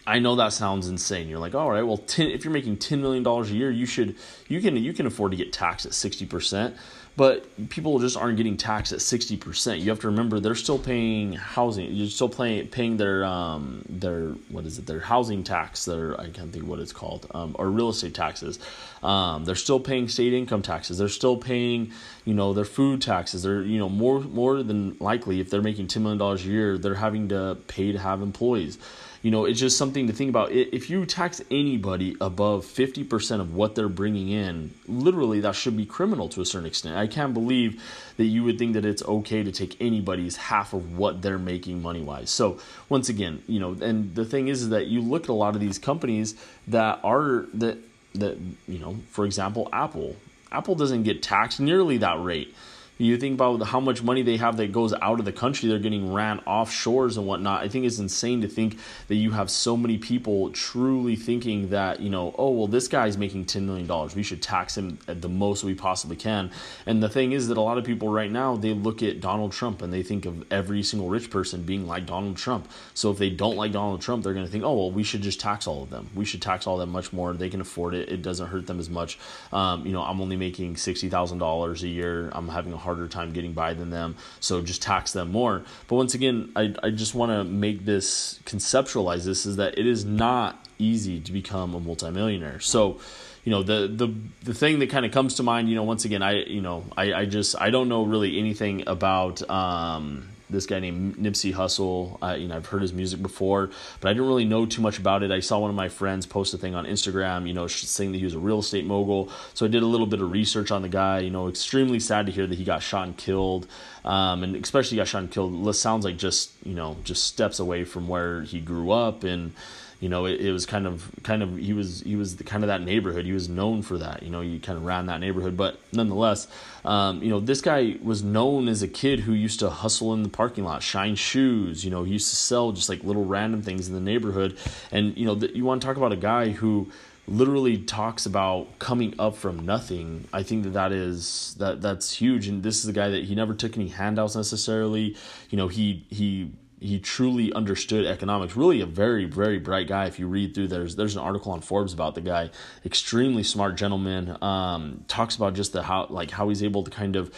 I 0.07 0.19
know 0.19 0.35
that 0.35 0.53
sounds 0.53 0.87
insane. 0.87 1.27
You're 1.29 1.39
like, 1.39 1.55
all 1.55 1.69
right, 1.69 1.81
well, 1.81 1.97
10, 1.97 2.29
if 2.29 2.45
you're 2.45 2.53
making 2.53 2.77
$10 2.77 2.99
million 2.99 3.25
a 3.25 3.43
year, 3.45 3.71
you 3.71 3.85
should, 3.85 4.15
you 4.47 4.61
can, 4.61 4.77
you 4.77 4.93
can 4.93 5.07
afford 5.07 5.31
to 5.31 5.37
get 5.37 5.51
taxed 5.51 5.85
at 5.85 5.93
60% 5.93 6.75
but 7.17 7.69
people 7.69 7.97
just 7.99 8.17
aren't 8.17 8.35
getting 8.35 8.57
taxed 8.57 8.91
at 8.91 8.99
60%. 8.99 9.79
You 9.79 9.89
have 9.89 10.01
to 10.01 10.07
remember 10.07 10.39
they're 10.39 10.53
still 10.53 10.77
paying 10.77 11.33
housing. 11.33 11.93
You're 11.93 12.07
still 12.07 12.27
paying 12.27 12.67
paying 12.67 12.97
their 12.97 13.23
um 13.23 13.83
their 13.87 14.29
what 14.49 14.65
is 14.65 14.77
it? 14.79 14.85
Their 14.85 14.99
housing 14.99 15.43
tax, 15.43 15.85
their 15.85 16.19
I 16.19 16.29
can't 16.29 16.51
think 16.51 16.65
what 16.65 16.79
it's 16.79 16.91
called. 16.91 17.27
Um, 17.33 17.55
or 17.57 17.69
real 17.69 17.89
estate 17.89 18.13
taxes. 18.13 18.59
Um, 19.01 19.45
they're 19.45 19.55
still 19.55 19.79
paying 19.79 20.09
state 20.09 20.33
income 20.33 20.61
taxes. 20.61 20.97
They're 20.97 21.07
still 21.07 21.37
paying, 21.37 21.91
you 22.25 22.33
know, 22.33 22.53
their 22.53 22.65
food 22.65 23.01
taxes. 23.01 23.43
They're, 23.43 23.61
you 23.61 23.79
know, 23.79 23.89
more 23.89 24.19
more 24.19 24.61
than 24.61 24.97
likely 24.99 25.39
if 25.39 25.49
they're 25.49 25.61
making 25.61 25.87
10 25.87 26.03
million 26.03 26.17
dollars 26.17 26.45
a 26.45 26.49
year, 26.49 26.77
they're 26.77 26.95
having 26.95 27.29
to 27.29 27.57
pay 27.67 27.91
to 27.93 27.99
have 27.99 28.21
employees 28.21 28.77
you 29.25 29.31
know, 29.31 29.45
it's 29.45 29.59
just 29.59 29.75
something 29.79 30.05
to 30.05 30.13
think 30.13 30.29
about. 30.29 30.51
If 30.51 30.87
you 30.87 31.03
tax 31.03 31.41
anybody 31.49 32.15
above 32.21 32.63
50% 32.63 33.41
of 33.41 33.55
what 33.55 33.73
they're 33.73 33.89
bringing 33.89 34.29
in, 34.29 34.75
literally 34.87 35.39
that 35.39 35.55
should 35.55 35.75
be 35.75 35.83
criminal 35.83 36.29
to 36.29 36.41
a 36.41 36.45
certain 36.45 36.67
extent. 36.67 36.95
I 36.95 37.07
can't 37.07 37.33
believe 37.33 37.81
that 38.17 38.25
you 38.25 38.43
would 38.43 38.59
think 38.59 38.73
that 38.73 38.85
it's 38.85 39.01
okay 39.03 39.41
to 39.41 39.51
take 39.51 39.81
anybody's 39.81 40.35
half 40.35 40.73
of 40.73 40.95
what 40.95 41.23
they're 41.23 41.39
making 41.39 41.81
money 41.81 42.03
wise. 42.03 42.29
So, 42.29 42.59
once 42.87 43.09
again, 43.09 43.41
you 43.47 43.59
know, 43.59 43.75
and 43.81 44.13
the 44.13 44.25
thing 44.25 44.47
is, 44.47 44.61
is 44.61 44.69
that 44.69 44.85
you 44.85 45.01
look 45.01 45.23
at 45.23 45.29
a 45.29 45.33
lot 45.33 45.55
of 45.55 45.59
these 45.59 45.79
companies 45.79 46.35
that 46.67 46.99
are 47.03 47.47
that 47.55 47.79
that, 48.13 48.37
you 48.67 48.77
know, 48.77 48.97
for 49.09 49.25
example, 49.25 49.69
Apple. 49.73 50.15
Apple 50.51 50.75
doesn't 50.75 51.01
get 51.01 51.23
taxed 51.23 51.59
nearly 51.59 51.97
that 51.97 52.21
rate 52.23 52.53
You 52.97 53.17
think 53.17 53.33
about 53.33 53.61
how 53.67 53.79
much 53.79 54.01
money 54.01 54.21
they 54.21 54.37
have 54.37 54.55
that 54.57 54.71
goes 54.71 54.93
out 54.93 55.19
of 55.19 55.25
the 55.25 55.33
country, 55.33 55.67
they're 55.67 55.79
getting 55.79 56.13
ran 56.13 56.39
offshores 56.41 57.17
and 57.17 57.27
whatnot. 57.27 57.61
I 57.61 57.67
think 57.67 57.85
it's 57.85 57.99
insane 57.99 58.41
to 58.41 58.47
think 58.47 58.77
that 59.07 59.15
you 59.15 59.31
have 59.31 59.49
so 59.49 59.75
many 59.75 59.97
people 59.97 60.51
truly 60.51 61.17
thinking 61.17 61.69
that, 61.69 61.99
you 61.99 62.09
know, 62.09 62.33
oh, 62.37 62.51
well, 62.51 62.67
this 62.67 62.87
guy's 62.87 63.17
making 63.17 63.45
$10 63.45 63.63
million. 63.63 64.09
We 64.15 64.23
should 64.23 64.41
tax 64.41 64.77
him 64.77 64.97
at 65.07 65.21
the 65.21 65.27
most 65.27 65.63
we 65.63 65.75
possibly 65.75 66.15
can. 66.15 66.51
And 66.85 67.03
the 67.03 67.09
thing 67.09 67.33
is 67.33 67.49
that 67.49 67.57
a 67.57 67.61
lot 67.61 67.77
of 67.77 67.83
people 67.83 68.07
right 68.09 68.31
now, 68.31 68.55
they 68.55 68.73
look 68.73 69.03
at 69.03 69.19
Donald 69.19 69.51
Trump 69.51 69.81
and 69.81 69.91
they 69.91 70.03
think 70.03 70.25
of 70.25 70.45
every 70.51 70.81
single 70.81 71.09
rich 71.09 71.29
person 71.29 71.63
being 71.63 71.87
like 71.87 72.05
Donald 72.05 72.37
Trump. 72.37 72.69
So 72.93 73.11
if 73.11 73.17
they 73.17 73.29
don't 73.29 73.57
like 73.57 73.73
Donald 73.73 74.01
Trump, 74.01 74.23
they're 74.23 74.33
going 74.33 74.45
to 74.45 74.51
think, 74.51 74.63
oh, 74.63 74.73
well, 74.73 74.91
we 74.91 75.03
should 75.03 75.21
just 75.21 75.41
tax 75.41 75.67
all 75.67 75.83
of 75.83 75.89
them. 75.89 76.09
We 76.15 76.23
should 76.23 76.41
tax 76.41 76.65
all 76.65 76.75
of 76.75 76.79
them 76.79 76.91
much 76.91 77.11
more. 77.11 77.33
They 77.33 77.49
can 77.49 77.59
afford 77.59 77.93
it. 77.93 78.07
It 78.07 78.21
doesn't 78.21 78.47
hurt 78.47 78.67
them 78.67 78.79
as 78.79 78.89
much. 78.89 79.19
Um, 79.51 79.85
you 79.85 79.91
know, 79.91 80.01
I'm 80.01 80.21
only 80.21 80.37
making 80.37 80.75
$60,000 80.75 81.81
a 81.81 81.87
year. 81.87 82.29
I'm 82.31 82.47
having 82.47 82.71
a 82.71 82.84
harder 82.85 83.07
time 83.09 83.33
getting 83.33 83.51
by 83.53 83.73
than 83.73 83.89
them. 83.89 84.15
So 84.39 84.61
just 84.61 84.81
tax 84.81 85.11
them 85.11 85.31
more. 85.31 85.63
But 85.87 85.95
once 85.95 86.13
again, 86.13 86.51
I, 86.55 86.73
I 86.81 86.89
just 86.91 87.13
want 87.13 87.31
to 87.31 87.43
make 87.43 87.83
this 87.83 88.39
conceptualize 88.45 89.25
this 89.25 89.45
is 89.45 89.57
that 89.57 89.77
it 89.77 89.85
is 89.85 90.05
not 90.05 90.65
easy 90.79 91.19
to 91.19 91.31
become 91.31 91.75
a 91.75 91.79
multimillionaire. 91.79 92.59
So, 92.59 92.99
you 93.43 93.51
know, 93.51 93.63
the 93.63 93.87
the 93.87 94.13
the 94.43 94.53
thing 94.53 94.79
that 94.79 94.89
kind 94.89 95.05
of 95.05 95.11
comes 95.11 95.35
to 95.35 95.43
mind, 95.43 95.69
you 95.69 95.75
know, 95.75 95.83
once 95.83 96.05
again, 96.05 96.21
I 96.21 96.43
you 96.43 96.61
know, 96.61 96.85
I, 96.95 97.13
I 97.13 97.25
just 97.25 97.59
I 97.59 97.69
don't 97.69 97.89
know 97.89 98.03
really 98.03 98.39
anything 98.39 98.87
about 98.87 99.47
um 99.49 100.29
this 100.49 100.65
guy 100.65 100.79
named 100.79 101.17
Nipsey 101.17 101.53
Hussle. 101.53 102.17
Uh, 102.21 102.35
you 102.35 102.47
know, 102.47 102.55
I've 102.55 102.65
heard 102.67 102.81
his 102.81 102.93
music 102.93 103.21
before, 103.21 103.69
but 103.99 104.09
I 104.09 104.13
didn't 104.13 104.27
really 104.27 104.45
know 104.45 104.65
too 104.65 104.81
much 104.81 104.99
about 104.99 105.23
it. 105.23 105.31
I 105.31 105.39
saw 105.39 105.59
one 105.59 105.69
of 105.69 105.75
my 105.75 105.89
friends 105.89 106.25
post 106.25 106.53
a 106.53 106.57
thing 106.57 106.75
on 106.75 106.85
Instagram, 106.85 107.47
you 107.47 107.53
know, 107.53 107.67
saying 107.67 108.11
that 108.11 108.17
he 108.17 108.23
was 108.23 108.33
a 108.33 108.39
real 108.39 108.59
estate 108.59 108.85
mogul. 108.85 109.29
So 109.53 109.65
I 109.65 109.69
did 109.69 109.83
a 109.83 109.87
little 109.87 110.07
bit 110.07 110.21
of 110.21 110.31
research 110.31 110.71
on 110.71 110.81
the 110.81 110.89
guy. 110.89 111.19
You 111.19 111.31
know, 111.31 111.47
extremely 111.47 111.99
sad 111.99 112.25
to 112.27 112.31
hear 112.31 112.47
that 112.47 112.57
he 112.57 112.63
got 112.63 112.83
shot 112.83 113.07
and 113.07 113.17
killed, 113.17 113.67
um, 114.03 114.43
and 114.43 114.55
especially 114.55 114.97
got 114.97 115.07
shot 115.07 115.19
and 115.19 115.31
killed. 115.31 115.75
Sounds 115.75 116.05
like 116.05 116.17
just 116.17 116.51
you 116.63 116.73
know 116.73 116.97
just 117.03 117.25
steps 117.25 117.59
away 117.59 117.83
from 117.83 118.07
where 118.07 118.41
he 118.41 118.59
grew 118.59 118.91
up 118.91 119.23
and 119.23 119.53
you 119.99 120.09
know, 120.09 120.25
it, 120.25 120.41
it, 120.41 120.51
was 120.51 120.65
kind 120.65 120.85
of 120.85 121.09
kind 121.23 121.41
of 121.41 121.57
he 121.57 121.73
was 121.73 122.01
he 122.01 122.15
was 122.15 122.35
the, 122.35 122.43
kind 122.43 122.63
of 122.63 122.67
that 122.67 122.81
neighborhood. 122.81 123.25
He 123.25 123.31
was 123.31 123.47
known 123.47 123.81
for 123.81 123.97
that. 123.97 124.23
You 124.23 124.29
know, 124.29 124.41
he 124.41 124.59
kind 124.59 124.77
of 124.77 124.85
ran 124.85 125.05
that 125.05 125.19
neighborhood. 125.19 125.55
But 125.55 125.79
nonetheless, 125.93 126.47
um, 126.83 127.23
you 127.23 127.29
know, 127.29 127.39
this 127.39 127.61
guy 127.61 127.95
was 128.03 128.23
known 128.23 128.67
as 128.67 128.81
a 128.83 128.87
kid 128.87 129.21
who 129.21 129.33
used 129.33 129.59
to 129.61 129.69
hustle 129.69 130.13
in 130.13 130.23
the 130.23 130.29
parking 130.29 130.65
lot, 130.65 130.83
shine 130.83 131.15
shoes. 131.15 131.85
You 131.85 131.91
know, 131.91 132.03
he 132.03 132.13
used 132.13 132.29
to 132.29 132.35
sell 132.35 132.71
just 132.71 132.89
like 132.89 133.03
little 133.03 133.25
random 133.25 133.61
things 133.61 133.87
in 133.87 133.93
the 133.93 134.01
neighborhood. 134.01 134.57
And 134.91 135.17
you 135.17 135.25
know, 135.25 135.35
the, 135.35 135.55
you 135.55 135.63
want 135.63 135.81
to 135.81 135.87
talk 135.87 135.97
about 135.97 136.11
a 136.11 136.17
guy 136.17 136.49
who 136.49 136.91
literally 137.27 137.77
talks 137.77 138.25
about 138.25 138.77
coming 138.77 139.11
up 139.17 139.35
from 139.35 139.65
nothing 139.65 140.27
i 140.31 140.43
think 140.43 140.61
that 140.61 140.73
that 140.73 140.91
is 140.91 141.55
that 141.57 141.81
that's 141.81 142.13
huge 142.13 142.47
and 142.47 142.61
this 142.61 142.83
is 142.83 142.87
a 142.87 142.93
guy 142.93 143.09
that 143.09 143.23
he 143.23 143.33
never 143.33 143.55
took 143.55 143.75
any 143.75 143.87
handouts 143.87 144.35
necessarily 144.35 145.17
you 145.49 145.57
know 145.57 145.67
he 145.67 146.05
he 146.11 146.51
he 146.85 146.99
truly 146.99 147.51
understood 147.53 148.05
economics. 148.05 148.55
Really, 148.55 148.81
a 148.81 148.85
very 148.85 149.25
very 149.25 149.59
bright 149.59 149.87
guy. 149.87 150.05
If 150.05 150.19
you 150.19 150.27
read 150.27 150.53
through, 150.53 150.67
there's 150.67 150.95
there's 150.95 151.15
an 151.15 151.21
article 151.21 151.51
on 151.51 151.61
Forbes 151.61 151.93
about 151.93 152.15
the 152.15 152.21
guy. 152.21 152.51
Extremely 152.85 153.43
smart 153.43 153.75
gentleman. 153.75 154.37
Um, 154.41 155.05
talks 155.07 155.35
about 155.35 155.53
just 155.53 155.73
the 155.73 155.83
how 155.83 156.07
like 156.09 156.31
how 156.31 156.49
he's 156.49 156.63
able 156.63 156.83
to 156.83 156.91
kind 156.91 157.15
of. 157.15 157.33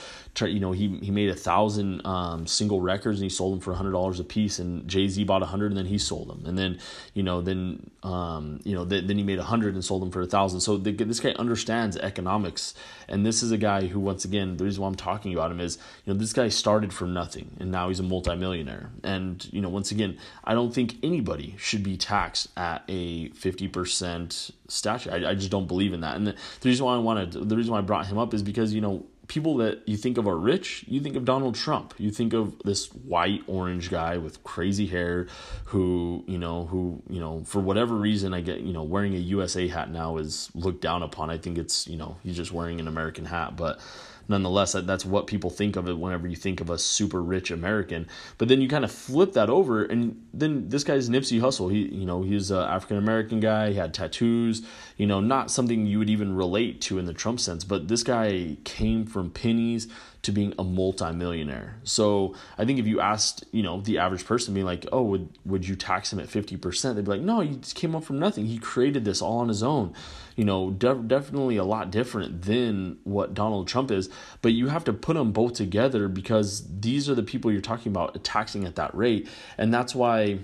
You 0.45 0.59
know, 0.59 0.71
he 0.71 0.97
he 1.01 1.11
made 1.11 1.29
a 1.29 1.35
thousand 1.35 2.05
um, 2.05 2.45
single 2.47 2.81
records 2.81 3.19
and 3.19 3.23
he 3.23 3.29
sold 3.29 3.53
them 3.53 3.59
for 3.59 3.73
hundred 3.73 3.91
dollars 3.91 4.19
a 4.19 4.23
piece. 4.23 4.59
And 4.59 4.87
Jay 4.87 5.07
Z 5.07 5.23
bought 5.23 5.41
a 5.41 5.47
hundred 5.47 5.67
and 5.71 5.77
then 5.77 5.85
he 5.85 5.97
sold 5.97 6.29
them. 6.29 6.43
And 6.45 6.57
then 6.57 6.79
you 7.13 7.23
know 7.23 7.41
then 7.41 7.89
um, 8.03 8.59
you 8.63 8.75
know 8.75 8.85
th- 8.85 9.05
then 9.07 9.17
he 9.17 9.23
made 9.23 9.39
a 9.39 9.43
hundred 9.43 9.73
and 9.73 9.83
sold 9.83 10.01
them 10.01 10.11
for 10.11 10.21
a 10.21 10.27
thousand. 10.27 10.61
So 10.61 10.77
the, 10.77 10.91
this 10.91 11.19
guy 11.19 11.31
understands 11.39 11.97
economics. 11.97 12.73
And 13.07 13.25
this 13.25 13.41
is 13.41 13.51
a 13.51 13.57
guy 13.57 13.87
who 13.87 13.99
once 13.99 14.25
again 14.25 14.57
the 14.57 14.65
reason 14.65 14.81
why 14.81 14.87
I'm 14.89 14.95
talking 14.95 15.33
about 15.33 15.51
him 15.51 15.59
is 15.59 15.77
you 16.05 16.13
know 16.13 16.19
this 16.19 16.33
guy 16.33 16.49
started 16.49 16.93
from 16.93 17.13
nothing 17.13 17.55
and 17.59 17.71
now 17.71 17.87
he's 17.87 17.99
a 17.99 18.03
multimillionaire. 18.03 18.91
And 19.03 19.47
you 19.51 19.61
know, 19.61 19.69
once 19.69 19.91
again, 19.91 20.17
I 20.43 20.53
don't 20.53 20.73
think 20.73 20.95
anybody 21.03 21.55
should 21.57 21.83
be 21.83 21.97
taxed 21.97 22.49
at 22.57 22.83
a 22.87 23.29
50% 23.29 24.51
statute. 24.67 25.11
I, 25.11 25.31
I 25.31 25.35
just 25.35 25.51
don't 25.51 25.67
believe 25.67 25.93
in 25.93 26.01
that. 26.01 26.15
And 26.15 26.27
the, 26.27 26.35
the 26.61 26.69
reason 26.69 26.85
why 26.85 26.95
I 26.95 26.99
wanted, 26.99 27.31
the 27.31 27.55
reason 27.55 27.71
why 27.71 27.79
I 27.79 27.81
brought 27.81 28.07
him 28.07 28.17
up 28.17 28.33
is 28.33 28.43
because, 28.43 28.73
you 28.73 28.81
know, 28.81 29.05
people 29.27 29.57
that 29.57 29.87
you 29.87 29.97
think 29.97 30.17
of 30.17 30.27
are 30.27 30.37
rich, 30.37 30.85
you 30.87 30.99
think 31.01 31.15
of 31.15 31.25
Donald 31.25 31.55
Trump. 31.55 31.93
You 31.97 32.11
think 32.11 32.33
of 32.33 32.57
this 32.63 32.87
white 32.87 33.41
orange 33.47 33.89
guy 33.89 34.17
with 34.17 34.43
crazy 34.43 34.87
hair 34.87 35.27
who, 35.65 36.23
you 36.27 36.37
know, 36.37 36.65
who, 36.65 37.01
you 37.09 37.19
know, 37.19 37.43
for 37.43 37.59
whatever 37.59 37.95
reason 37.95 38.33
I 38.33 38.41
get, 38.41 38.61
you 38.61 38.73
know, 38.73 38.83
wearing 38.83 39.15
a 39.15 39.19
USA 39.19 39.67
hat 39.67 39.91
now 39.91 40.17
is 40.17 40.49
looked 40.55 40.81
down 40.81 41.03
upon. 41.03 41.29
I 41.29 41.37
think 41.37 41.57
it's, 41.57 41.87
you 41.87 41.97
know, 41.97 42.17
he's 42.23 42.37
just 42.37 42.51
wearing 42.51 42.79
an 42.79 42.87
American 42.87 43.25
hat, 43.25 43.57
but 43.57 43.79
nonetheless, 44.27 44.73
that's 44.73 45.05
what 45.05 45.27
people 45.27 45.49
think 45.49 45.75
of 45.75 45.87
it 45.87 45.97
whenever 45.97 46.27
you 46.27 46.35
think 46.35 46.61
of 46.61 46.69
a 46.69 46.77
super 46.77 47.21
rich 47.21 47.51
American. 47.51 48.07
But 48.37 48.47
then 48.47 48.61
you 48.61 48.67
kind 48.67 48.83
of 48.83 48.91
flip 48.91 49.33
that 49.33 49.49
over, 49.49 49.83
and 49.83 50.25
then 50.33 50.69
this 50.69 50.83
guy's 50.83 51.09
Nipsey 51.09 51.39
Hussle. 51.39 51.71
He, 51.71 51.87
you 51.87 52.05
know, 52.05 52.21
he's 52.23 52.51
an 52.51 52.59
African 52.59 52.97
American 52.97 53.39
guy. 53.39 53.69
He 53.71 53.75
had 53.75 53.93
tattoos. 53.93 54.65
You 54.97 55.07
know, 55.07 55.19
not 55.19 55.51
something 55.51 55.85
you 55.85 55.99
would 55.99 56.09
even 56.09 56.35
relate 56.35 56.81
to 56.81 56.99
in 56.99 57.05
the 57.05 57.13
Trump 57.13 57.39
sense. 57.39 57.63
But 57.63 57.87
this 57.87 58.03
guy 58.03 58.57
came 58.63 59.05
from 59.05 59.29
pennies 59.29 59.87
to 60.23 60.31
being 60.31 60.53
a 60.59 60.63
multimillionaire. 60.63 61.77
So 61.83 62.35
I 62.57 62.65
think 62.65 62.79
if 62.79 62.87
you 62.87 62.99
asked, 62.99 63.45
you 63.51 63.63
know, 63.63 63.81
the 63.81 63.99
average 63.99 64.25
person 64.25 64.53
being 64.53 64.65
like, 64.65 64.85
oh, 64.91 65.03
would 65.03 65.29
would 65.45 65.67
you 65.67 65.75
tax 65.75 66.11
him 66.11 66.19
at 66.19 66.29
fifty 66.29 66.57
percent? 66.57 66.95
They'd 66.95 67.05
be 67.05 67.11
like, 67.11 67.21
no, 67.21 67.41
he 67.41 67.57
came 67.57 67.95
up 67.95 68.03
from 68.03 68.19
nothing. 68.19 68.45
He 68.45 68.57
created 68.57 69.05
this 69.05 69.21
all 69.21 69.39
on 69.39 69.47
his 69.47 69.63
own 69.63 69.93
you 70.37 70.45
know, 70.45 70.69
definitely 70.69 71.57
a 71.57 71.63
lot 71.63 71.89
different 71.89 72.43
than 72.43 72.99
what 73.03 73.33
Donald 73.33 73.67
Trump 73.67 73.89
is. 73.89 74.07
But 74.43 74.53
you 74.53 74.67
have 74.67 74.83
to 74.83 74.93
put 74.93 75.15
them 75.15 75.31
both 75.31 75.53
together 75.53 76.07
because 76.07 76.63
these 76.79 77.09
are 77.09 77.15
the 77.15 77.23
people 77.23 77.51
you're 77.51 77.59
talking 77.59 77.91
about 77.91 78.23
taxing 78.23 78.63
at 78.63 78.75
that 78.75 78.93
rate. 78.95 79.27
And 79.57 79.73
that's 79.73 79.95
why 79.95 80.39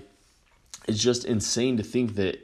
it's 0.88 0.98
just 0.98 1.24
insane 1.24 1.76
to 1.76 1.84
think 1.84 2.16
that 2.16 2.34
at 2.34 2.40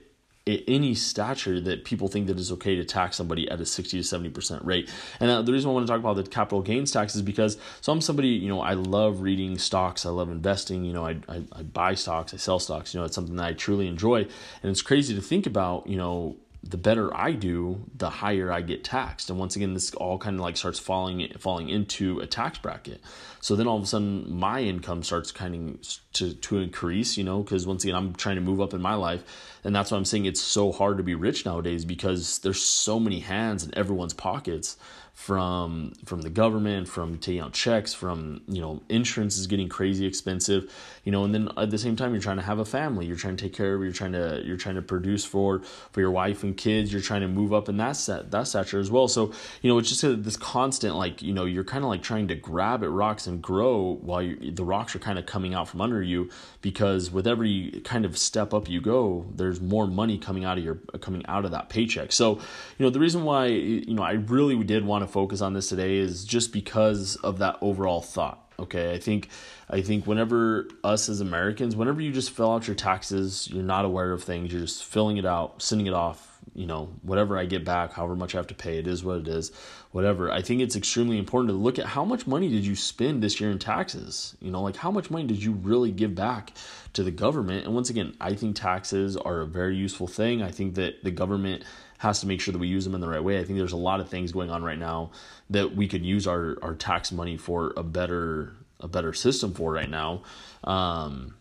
any 0.46 0.94
stature 0.94 1.60
that 1.60 1.84
people 1.84 2.08
think 2.08 2.26
that 2.26 2.38
it's 2.38 2.50
okay 2.50 2.74
to 2.74 2.84
tax 2.84 3.16
somebody 3.16 3.48
at 3.50 3.60
a 3.60 3.66
60 3.66 4.02
to 4.02 4.16
70% 4.16 4.64
rate. 4.64 4.90
And 5.20 5.30
uh, 5.30 5.42
the 5.42 5.52
reason 5.52 5.70
I 5.70 5.74
want 5.74 5.86
to 5.86 5.92
talk 5.92 6.00
about 6.00 6.16
the 6.16 6.22
capital 6.24 6.62
gains 6.62 6.90
tax 6.90 7.14
is 7.14 7.22
because 7.22 7.58
so 7.80 7.92
I'm 7.92 8.00
somebody, 8.00 8.28
you 8.28 8.48
know, 8.48 8.60
I 8.60 8.74
love 8.74 9.20
reading 9.20 9.58
stocks. 9.58 10.06
I 10.06 10.10
love 10.10 10.30
investing. 10.30 10.84
You 10.84 10.92
know, 10.92 11.06
I, 11.06 11.16
I, 11.28 11.42
I 11.52 11.62
buy 11.62 11.94
stocks, 11.94 12.34
I 12.34 12.38
sell 12.38 12.58
stocks. 12.58 12.94
You 12.94 13.00
know, 13.00 13.06
it's 13.06 13.14
something 13.14 13.36
that 13.36 13.46
I 13.46 13.52
truly 13.52 13.86
enjoy. 13.86 14.22
And 14.62 14.70
it's 14.70 14.82
crazy 14.82 15.14
to 15.14 15.20
think 15.20 15.46
about, 15.46 15.86
you 15.86 15.96
know, 15.96 16.36
the 16.62 16.76
better 16.76 17.16
I 17.16 17.32
do, 17.32 17.86
the 17.96 18.10
higher 18.10 18.52
I 18.52 18.60
get 18.60 18.84
taxed. 18.84 19.30
And 19.30 19.38
once 19.38 19.56
again, 19.56 19.72
this 19.72 19.94
all 19.94 20.18
kind 20.18 20.36
of 20.36 20.42
like 20.42 20.58
starts 20.58 20.78
falling 20.78 21.26
falling 21.38 21.70
into 21.70 22.20
a 22.20 22.26
tax 22.26 22.58
bracket. 22.58 23.00
So 23.40 23.56
then 23.56 23.66
all 23.66 23.78
of 23.78 23.82
a 23.82 23.86
sudden, 23.86 24.30
my 24.30 24.60
income 24.60 25.02
starts 25.02 25.32
kind 25.32 25.54
of 25.54 25.98
to 26.14 26.34
to 26.34 26.58
increase. 26.58 27.16
You 27.16 27.24
know, 27.24 27.42
because 27.42 27.66
once 27.66 27.84
again, 27.84 27.96
I'm 27.96 28.14
trying 28.14 28.36
to 28.36 28.42
move 28.42 28.60
up 28.60 28.74
in 28.74 28.82
my 28.82 28.94
life, 28.94 29.24
and 29.64 29.74
that's 29.74 29.90
why 29.90 29.96
I'm 29.96 30.04
saying 30.04 30.26
it's 30.26 30.40
so 30.40 30.70
hard 30.70 30.98
to 30.98 31.02
be 31.02 31.14
rich 31.14 31.46
nowadays 31.46 31.86
because 31.86 32.40
there's 32.40 32.62
so 32.62 33.00
many 33.00 33.20
hands 33.20 33.64
in 33.64 33.76
everyone's 33.76 34.14
pockets 34.14 34.76
from 35.20 35.92
from 36.06 36.22
the 36.22 36.30
government, 36.30 36.88
from 36.88 37.18
taking 37.18 37.42
out 37.42 37.52
checks, 37.52 37.92
from 37.92 38.40
you 38.48 38.58
know 38.58 38.80
insurance 38.88 39.36
is 39.36 39.46
getting 39.46 39.68
crazy 39.68 40.06
expensive, 40.06 40.72
you 41.04 41.12
know, 41.12 41.24
and 41.24 41.34
then 41.34 41.50
at 41.58 41.70
the 41.70 41.76
same 41.76 41.94
time 41.94 42.12
you're 42.14 42.22
trying 42.22 42.38
to 42.38 42.42
have 42.42 42.58
a 42.58 42.64
family, 42.64 43.04
you're 43.04 43.18
trying 43.18 43.36
to 43.36 43.44
take 43.44 43.52
care 43.52 43.74
of, 43.74 43.82
you're 43.82 43.92
trying 43.92 44.12
to 44.12 44.40
you're 44.46 44.56
trying 44.56 44.76
to 44.76 44.82
produce 44.82 45.26
for 45.26 45.60
for 45.92 46.00
your 46.00 46.10
wife 46.10 46.42
and 46.42 46.56
kids, 46.56 46.90
you're 46.90 47.02
trying 47.02 47.20
to 47.20 47.28
move 47.28 47.52
up 47.52 47.68
in 47.68 47.76
that 47.76 47.96
set 47.96 48.30
that 48.30 48.48
stature 48.48 48.80
as 48.80 48.90
well. 48.90 49.08
So 49.08 49.30
you 49.60 49.70
know 49.70 49.76
it's 49.76 49.90
just 49.90 50.02
a, 50.04 50.16
this 50.16 50.38
constant 50.38 50.96
like 50.96 51.20
you 51.20 51.34
know 51.34 51.44
you're 51.44 51.64
kind 51.64 51.84
of 51.84 51.90
like 51.90 52.02
trying 52.02 52.26
to 52.28 52.34
grab 52.34 52.82
at 52.82 52.88
rocks 52.88 53.26
and 53.26 53.42
grow 53.42 53.98
while 54.00 54.26
the 54.42 54.64
rocks 54.64 54.96
are 54.96 55.00
kind 55.00 55.18
of 55.18 55.26
coming 55.26 55.52
out 55.52 55.68
from 55.68 55.82
under 55.82 56.02
you 56.02 56.30
because 56.62 57.10
with 57.10 57.26
every 57.26 57.82
kind 57.84 58.06
of 58.06 58.16
step 58.16 58.54
up 58.54 58.70
you 58.70 58.80
go, 58.80 59.26
there's 59.34 59.60
more 59.60 59.86
money 59.86 60.16
coming 60.16 60.46
out 60.46 60.56
of 60.56 60.64
your 60.64 60.76
coming 61.02 61.26
out 61.26 61.44
of 61.44 61.50
that 61.50 61.68
paycheck. 61.68 62.10
So 62.10 62.36
you 62.78 62.86
know 62.86 62.88
the 62.88 63.00
reason 63.00 63.24
why 63.24 63.48
you 63.48 63.92
know 63.92 64.02
I 64.02 64.12
really 64.12 64.56
did 64.64 64.86
want 64.86 65.04
to 65.04 65.09
focus 65.10 65.40
on 65.40 65.52
this 65.52 65.68
today 65.68 65.96
is 65.96 66.24
just 66.24 66.52
because 66.52 67.16
of 67.16 67.38
that 67.38 67.56
overall 67.60 68.00
thought. 68.00 68.46
Okay, 68.58 68.92
I 68.92 68.98
think 68.98 69.28
I 69.70 69.80
think 69.80 70.06
whenever 70.06 70.68
us 70.84 71.08
as 71.08 71.20
Americans, 71.20 71.74
whenever 71.74 72.00
you 72.02 72.12
just 72.12 72.30
fill 72.30 72.52
out 72.52 72.66
your 72.66 72.76
taxes, 72.76 73.48
you're 73.50 73.62
not 73.62 73.86
aware 73.86 74.12
of 74.12 74.22
things, 74.22 74.52
you're 74.52 74.60
just 74.60 74.84
filling 74.84 75.16
it 75.16 75.24
out, 75.24 75.62
sending 75.62 75.86
it 75.86 75.94
off, 75.94 76.38
you 76.54 76.66
know, 76.66 76.90
whatever 77.02 77.38
I 77.38 77.46
get 77.46 77.64
back, 77.64 77.92
however 77.92 78.16
much 78.16 78.34
I 78.34 78.38
have 78.38 78.48
to 78.48 78.54
pay, 78.54 78.78
it 78.78 78.86
is 78.86 79.02
what 79.02 79.18
it 79.18 79.28
is, 79.28 79.52
whatever. 79.92 80.30
I 80.30 80.42
think 80.42 80.60
it's 80.60 80.76
extremely 80.76 81.18
important 81.18 81.50
to 81.50 81.56
look 81.56 81.78
at 81.78 81.86
how 81.86 82.04
much 82.04 82.26
money 82.26 82.48
did 82.48 82.66
you 82.66 82.76
spend 82.76 83.22
this 83.22 83.40
year 83.40 83.50
in 83.50 83.58
taxes? 83.58 84.36
You 84.40 84.50
know, 84.50 84.60
like 84.60 84.76
how 84.76 84.90
much 84.90 85.10
money 85.10 85.26
did 85.26 85.42
you 85.42 85.52
really 85.52 85.90
give 85.90 86.14
back 86.14 86.52
to 86.92 87.02
the 87.02 87.10
government? 87.10 87.64
And 87.64 87.74
once 87.74 87.88
again, 87.88 88.14
I 88.20 88.34
think 88.34 88.56
taxes 88.56 89.16
are 89.16 89.40
a 89.40 89.46
very 89.46 89.76
useful 89.76 90.06
thing. 90.06 90.42
I 90.42 90.50
think 90.50 90.74
that 90.74 91.02
the 91.02 91.10
government 91.10 91.64
has 92.00 92.18
to 92.20 92.26
make 92.26 92.40
sure 92.40 92.50
that 92.52 92.58
we 92.58 92.66
use 92.66 92.84
them 92.84 92.94
in 92.94 93.00
the 93.02 93.08
right 93.08 93.22
way. 93.22 93.38
I 93.38 93.44
think 93.44 93.58
there's 93.58 93.72
a 93.72 93.76
lot 93.76 94.00
of 94.00 94.08
things 94.08 94.32
going 94.32 94.50
on 94.50 94.64
right 94.64 94.78
now 94.78 95.10
that 95.50 95.76
we 95.76 95.86
could 95.86 96.02
use 96.02 96.26
our, 96.26 96.56
our 96.62 96.74
tax 96.74 97.12
money 97.12 97.36
for 97.36 97.74
a 97.76 97.82
better 97.82 98.54
a 98.80 98.88
better 98.88 99.12
system 99.12 99.52
for 99.52 99.70
right 99.70 99.90
now. 99.90 100.22
Um, 100.64 101.34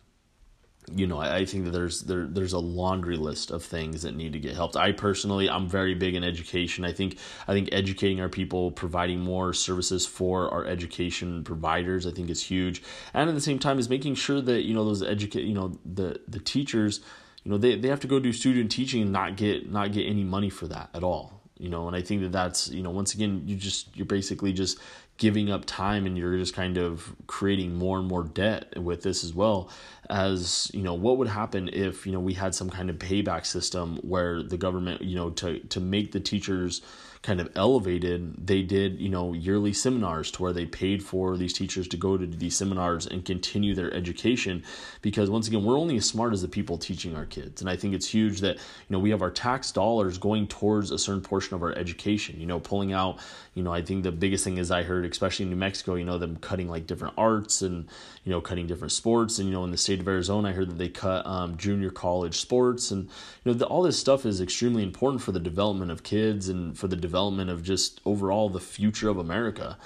you 0.94 1.08
know, 1.08 1.18
I, 1.18 1.38
I 1.38 1.46
think 1.46 1.64
that 1.64 1.72
there's 1.72 2.02
there 2.02 2.26
there's 2.26 2.52
a 2.52 2.60
laundry 2.60 3.16
list 3.16 3.52
of 3.52 3.64
things 3.64 4.02
that 4.02 4.18
need 4.18 4.34
to 4.34 4.40
get 4.40 4.54
helped. 4.54 4.76
I 4.76 4.92
personally, 4.92 5.50
I'm 5.50 5.70
very 5.70 5.96
big 5.96 6.14
in 6.14 6.26
education. 6.26 6.84
I 6.84 6.92
think 6.92 7.18
I 7.48 7.54
think 7.54 7.70
educating 7.72 8.20
our 8.20 8.28
people, 8.28 8.70
providing 8.72 9.22
more 9.22 9.54
services 9.54 10.06
for 10.06 10.50
our 10.50 10.66
education 10.66 11.46
providers, 11.46 12.06
I 12.06 12.12
think 12.12 12.30
is 12.30 12.44
huge. 12.44 12.84
And 13.14 13.30
at 13.30 13.34
the 13.34 13.40
same 13.40 13.60
time, 13.60 13.80
is 13.80 13.90
making 13.90 14.16
sure 14.16 14.42
that 14.42 14.64
you 14.64 14.74
know 14.74 14.84
those 14.84 15.04
educate, 15.04 15.46
you 15.46 15.54
know, 15.54 15.80
the 15.86 16.20
the 16.28 16.40
teachers, 16.40 17.00
you 17.44 17.52
know, 17.52 17.58
they 17.58 17.76
they 17.76 17.88
have 17.88 18.00
to 18.02 18.08
go 18.08 18.20
do 18.20 18.34
student 18.34 18.72
teaching 18.72 19.02
and 19.02 19.12
not 19.12 19.36
get 19.36 19.72
not 19.72 19.92
get 19.92 20.06
any 20.06 20.24
money 20.24 20.50
for 20.50 20.68
that 20.68 20.90
at 20.94 21.04
all 21.04 21.40
you 21.60 21.70
know 21.70 21.88
and 21.88 21.96
i 21.96 22.02
think 22.02 22.22
that 22.22 22.32
that's 22.32 22.70
you 22.70 22.82
know 22.82 22.90
once 22.90 23.14
again 23.14 23.44
you 23.46 23.56
just 23.56 23.96
you're 23.96 24.06
basically 24.06 24.52
just 24.52 24.80
giving 25.18 25.52
up 25.52 25.66
time 25.66 26.06
and 26.06 26.18
you're 26.18 26.38
just 26.38 26.56
kind 26.56 26.78
of 26.78 27.14
creating 27.28 27.76
more 27.76 28.00
and 28.00 28.08
more 28.08 28.24
debt 28.24 28.82
with 28.82 29.04
this 29.04 29.24
as 29.24 29.34
well 29.34 29.70
as 30.10 30.72
you 30.74 30.82
know 30.82 30.94
what 30.94 31.18
would 31.18 31.28
happen 31.28 31.70
if 31.72 32.06
you 32.06 32.12
know 32.12 32.20
we 32.20 32.34
had 32.34 32.56
some 32.56 32.70
kind 32.70 32.90
of 32.90 32.98
payback 32.98 33.46
system 33.46 33.98
where 33.98 34.42
the 34.42 34.58
government 34.58 35.02
you 35.02 35.16
know 35.16 35.30
to 35.30 35.60
to 35.60 35.80
make 35.80 36.12
the 36.12 36.20
teachers 36.20 36.82
kind 37.22 37.42
of 37.42 37.50
elevated, 37.56 38.48
they 38.48 38.62
did, 38.62 39.00
you 39.00 39.10
know, 39.10 39.34
yearly 39.34 39.74
seminars 39.74 40.32
to 40.32 40.42
where 40.42 40.54
they 40.54 40.66
paid 40.66 41.04
for 41.04 41.36
these 41.36 41.52
teachers 41.52 41.88
to 41.90 41.98
go 41.98 42.18
to 42.18 42.26
these 42.26 42.56
seminars 42.56 43.06
and 43.06 43.26
continue 43.26 43.76
their 43.76 43.94
education 43.94 44.64
because 45.02 45.30
once 45.30 45.48
again, 45.48 45.66
we're 45.66 45.78
only 45.78 45.98
as 45.98 46.06
smart 46.06 46.32
as 46.32 46.42
the 46.42 46.48
people 46.48 46.78
teaching 46.78 47.16
our 47.16 47.26
kids. 47.26 47.60
And 47.60 47.70
I 47.70 47.76
think 47.76 47.94
it's 47.94 48.08
huge 48.08 48.40
that, 48.40 48.56
you 48.56 48.62
know, 48.90 49.00
we 49.00 49.10
have 49.10 49.22
our 49.22 49.32
tax 49.32 49.72
dollars 49.72 50.18
going 50.18 50.48
towards 50.48 50.92
a 50.92 50.98
certain 50.98 51.22
portion 51.22 51.56
of 51.56 51.62
our 51.62 51.74
education, 51.78 52.40
you 52.40 52.46
know, 52.46 52.60
pulling 52.60 52.94
out, 52.94 53.20
you 53.54 53.64
know, 53.64 53.74
I 53.74 53.82
think 53.82 54.04
the 54.04 54.14
biggest 54.14 54.46
thing 54.46 54.58
is 54.58 54.72
I 54.72 54.84
heard, 54.84 55.06
especially 55.06 55.44
in 55.44 55.50
New 55.50 55.58
Mexico, 55.58 55.96
you 55.96 56.06
know, 56.06 56.18
them 56.18 56.38
cutting 56.38 56.70
like 56.70 56.88
different 56.88 57.16
arts 57.18 57.62
and, 57.62 57.90
you 58.24 58.32
know, 58.32 58.40
cutting 58.40 58.66
different 58.66 58.94
sports. 58.94 59.40
And, 59.40 59.50
you 59.50 59.54
know, 59.54 59.66
in 59.66 59.72
the 59.72 59.78
state 59.78 59.99
of 60.00 60.08
Arizona, 60.08 60.50
I 60.50 60.52
heard 60.52 60.70
that 60.70 60.78
they 60.78 60.90
cut 60.90 61.26
um, 61.26 61.58
junior 61.58 61.90
college 61.90 62.40
sports. 62.40 62.92
And, 62.92 63.06
you 63.44 63.52
know, 63.52 63.54
the, 63.54 63.66
all 63.66 63.84
this 63.84 64.00
stuff 64.00 64.26
is 64.26 64.42
extremely 64.42 64.84
important 64.84 65.22
for 65.22 65.32
the 65.32 65.40
development 65.40 65.92
of 65.92 66.04
kids 66.04 66.50
and 66.50 66.78
for 66.78 66.88
the 66.88 66.96
development 66.96 67.50
of 67.50 67.64
just 67.64 68.02
overall 68.06 68.50
the 68.50 68.60
future 68.60 69.10
of 69.10 69.18
America. 69.18 69.78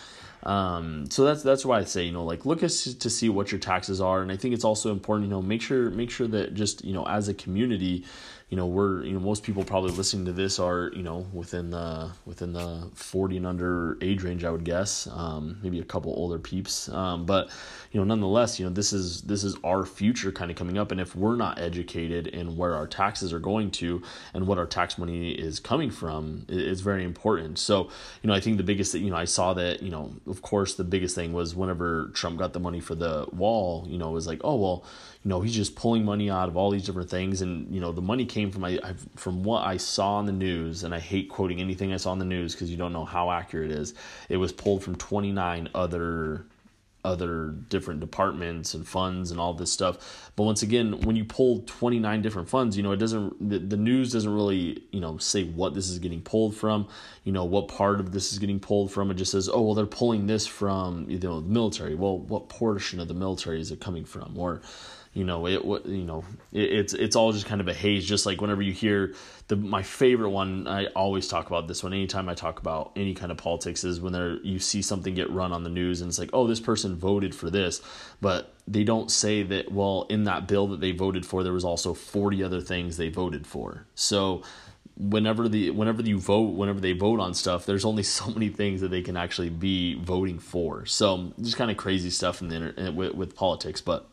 Um, 0.45 1.09
so 1.09 1.23
that's 1.23 1.41
that's 1.41 1.65
why 1.65 1.79
I 1.79 1.83
say 1.85 2.03
you 2.03 2.11
know 2.11 2.25
like 2.25 2.45
look 2.45 2.63
as 2.63 2.93
to 2.95 3.09
see 3.09 3.29
what 3.29 3.51
your 3.51 3.59
taxes 3.59 4.01
are, 4.01 4.21
and 4.21 4.31
I 4.31 4.35
think 4.35 4.53
it's 4.53 4.65
also 4.65 4.91
important 4.91 5.29
you 5.29 5.33
know 5.33 5.41
make 5.41 5.61
sure 5.61 5.89
make 5.89 6.11
sure 6.11 6.27
that 6.27 6.53
just 6.53 6.83
you 6.83 6.93
know 6.93 7.05
as 7.07 7.29
a 7.29 7.33
community 7.33 8.03
you 8.53 8.57
know 8.57 8.67
we're 8.67 9.03
you 9.03 9.13
know 9.13 9.19
most 9.19 9.41
people 9.41 9.63
probably 9.63 9.89
listening 9.93 10.25
to 10.25 10.31
this 10.31 10.59
are 10.59 10.91
you 10.95 11.01
know 11.01 11.25
within 11.33 11.71
the 11.71 12.11
within 12.27 12.53
the 12.53 12.87
40 12.93 13.37
and 13.37 13.47
under 13.47 13.97
age 13.99 14.21
range 14.21 14.43
i 14.43 14.51
would 14.51 14.63
guess 14.63 15.07
um, 15.07 15.57
maybe 15.63 15.79
a 15.79 15.83
couple 15.83 16.13
older 16.15 16.37
peeps 16.37 16.87
um, 16.89 17.25
but 17.25 17.49
you 17.91 17.99
know 17.99 18.03
nonetheless 18.03 18.59
you 18.59 18.65
know 18.67 18.71
this 18.71 18.93
is 18.93 19.21
this 19.21 19.43
is 19.43 19.55
our 19.63 19.87
future 19.87 20.31
kind 20.31 20.51
of 20.51 20.57
coming 20.57 20.77
up 20.77 20.91
and 20.91 21.01
if 21.01 21.15
we're 21.15 21.35
not 21.35 21.57
educated 21.57 22.27
in 22.27 22.55
where 22.55 22.75
our 22.75 22.85
taxes 22.85 23.33
are 23.33 23.39
going 23.39 23.71
to 23.71 24.03
and 24.35 24.45
what 24.45 24.59
our 24.59 24.67
tax 24.67 24.99
money 24.99 25.31
is 25.31 25.59
coming 25.59 25.89
from 25.89 26.45
it's 26.47 26.81
very 26.81 27.03
important 27.03 27.57
so 27.57 27.89
you 28.21 28.27
know 28.27 28.35
i 28.35 28.39
think 28.39 28.57
the 28.57 28.63
biggest 28.63 28.91
that 28.91 28.99
you 28.99 29.09
know 29.09 29.17
i 29.17 29.25
saw 29.25 29.55
that 29.55 29.81
you 29.81 29.89
know 29.89 30.13
of 30.27 30.43
course 30.43 30.75
the 30.75 30.83
biggest 30.83 31.15
thing 31.15 31.33
was 31.33 31.55
whenever 31.55 32.11
trump 32.13 32.37
got 32.37 32.53
the 32.53 32.59
money 32.59 32.79
for 32.79 32.93
the 32.93 33.25
wall 33.31 33.87
you 33.89 33.97
know 33.97 34.09
it 34.09 34.13
was 34.13 34.27
like 34.27 34.41
oh 34.43 34.55
well 34.57 34.85
you 35.23 35.29
know 35.29 35.41
he's 35.41 35.55
just 35.55 35.75
pulling 35.75 36.03
money 36.05 36.29
out 36.29 36.49
of 36.49 36.57
all 36.57 36.69
these 36.69 36.85
different 36.85 37.09
things 37.09 37.41
and 37.41 37.73
you 37.73 37.81
know 37.81 37.91
the 37.91 38.01
money 38.01 38.25
came 38.43 38.51
from 38.51 38.65
I, 38.65 38.93
from 39.15 39.43
what 39.43 39.65
I 39.65 39.77
saw 39.77 40.15
on 40.15 40.25
the 40.25 40.31
news 40.31 40.83
and 40.83 40.93
I 40.93 40.99
hate 40.99 41.29
quoting 41.29 41.61
anything 41.61 41.93
I 41.93 41.97
saw 41.97 42.11
on 42.11 42.19
the 42.19 42.25
news 42.25 42.53
because 42.53 42.69
you 42.69 42.77
don't 42.77 42.93
know 42.93 43.05
how 43.05 43.31
accurate 43.31 43.71
it 43.71 43.77
is 43.77 43.93
it 44.29 44.37
was 44.37 44.51
pulled 44.51 44.83
from 44.83 44.95
29 44.95 45.69
other 45.73 46.45
other 47.05 47.49
different 47.67 47.99
departments 47.99 48.73
and 48.73 48.87
funds 48.87 49.29
and 49.29 49.37
all 49.37 49.53
this 49.53 49.69
stuff. 49.69 50.31
But 50.37 50.43
once 50.43 50.61
again 50.61 51.01
when 51.01 51.15
you 51.15 51.25
pull 51.25 51.59
29 51.59 52.21
different 52.21 52.49
funds 52.49 52.75
you 52.75 52.83
know 52.83 52.91
it 52.91 52.97
doesn't 52.97 53.49
the, 53.49 53.59
the 53.59 53.77
news 53.77 54.11
doesn't 54.11 54.33
really 54.33 54.83
you 54.91 54.99
know 54.99 55.17
say 55.17 55.43
what 55.43 55.73
this 55.73 55.89
is 55.89 55.99
getting 55.99 56.21
pulled 56.21 56.55
from 56.55 56.87
you 57.23 57.31
know 57.31 57.45
what 57.45 57.67
part 57.67 57.99
of 57.99 58.11
this 58.11 58.33
is 58.33 58.39
getting 58.39 58.59
pulled 58.59 58.91
from. 58.91 59.11
It 59.11 59.15
just 59.15 59.31
says 59.31 59.49
oh 59.49 59.61
well 59.61 59.73
they're 59.73 59.85
pulling 59.85 60.27
this 60.27 60.45
from 60.45 61.09
you 61.09 61.19
know 61.19 61.39
the 61.39 61.49
military. 61.49 61.95
Well 61.95 62.17
what 62.17 62.49
portion 62.49 62.99
of 62.99 63.07
the 63.07 63.13
military 63.13 63.61
is 63.61 63.71
it 63.71 63.79
coming 63.79 64.05
from? 64.05 64.37
Or 64.37 64.61
you 65.13 65.23
know 65.23 65.45
it 65.45 65.63
you 65.85 66.03
know 66.03 66.23
it, 66.51 66.71
it's 66.71 66.93
it's 66.93 67.15
all 67.15 67.31
just 67.31 67.45
kind 67.45 67.61
of 67.61 67.67
a 67.67 67.73
haze 67.73 68.05
just 68.05 68.25
like 68.25 68.41
whenever 68.41 68.61
you 68.61 68.73
hear 68.73 69.13
the 69.47 69.55
my 69.55 69.83
favorite 69.83 70.29
one 70.29 70.67
i 70.67 70.85
always 70.87 71.27
talk 71.27 71.47
about 71.47 71.67
this 71.67 71.83
one. 71.83 71.93
Anytime 71.93 72.29
i 72.29 72.33
talk 72.33 72.59
about 72.59 72.91
any 72.95 73.13
kind 73.13 73.31
of 73.31 73.37
politics 73.37 73.83
is 73.83 74.01
when 74.01 74.13
there 74.13 74.37
you 74.37 74.59
see 74.59 74.81
something 74.81 75.13
get 75.13 75.29
run 75.29 75.51
on 75.51 75.63
the 75.63 75.69
news 75.69 76.01
and 76.01 76.09
it's 76.09 76.19
like 76.19 76.29
oh 76.33 76.47
this 76.47 76.59
person 76.59 76.95
voted 76.95 77.35
for 77.35 77.49
this. 77.49 77.81
But 78.21 78.53
they 78.67 78.83
don't 78.83 79.11
say 79.11 79.43
that 79.43 79.71
well 79.71 80.05
in 80.09 80.23
that 80.23 80.47
bill 80.47 80.67
that 80.67 80.79
they 80.79 80.91
voted 80.91 81.25
for 81.25 81.43
there 81.43 81.53
was 81.53 81.65
also 81.65 81.93
40 81.93 82.43
other 82.43 82.61
things 82.61 82.97
they 82.97 83.09
voted 83.09 83.45
for. 83.45 83.85
So 83.95 84.43
whenever 84.95 85.49
the 85.49 85.71
whenever 85.71 86.01
you 86.03 86.19
vote 86.19 86.55
whenever 86.55 86.79
they 86.79 86.93
vote 86.93 87.19
on 87.19 87.33
stuff 87.33 87.65
there's 87.65 87.85
only 87.85 88.03
so 88.19 88.27
many 88.27 88.49
things 88.49 88.81
that 88.81 88.89
they 88.89 89.01
can 89.01 89.17
actually 89.17 89.49
be 89.49 89.95
voting 89.95 90.39
for. 90.39 90.85
So 90.85 91.33
just 91.41 91.57
kind 91.57 91.69
of 91.69 91.77
crazy 91.77 92.09
stuff 92.09 92.41
in 92.41 92.47
the 92.47 92.91
with, 92.91 93.13
with 93.13 93.35
politics 93.35 93.81
but 93.81 94.09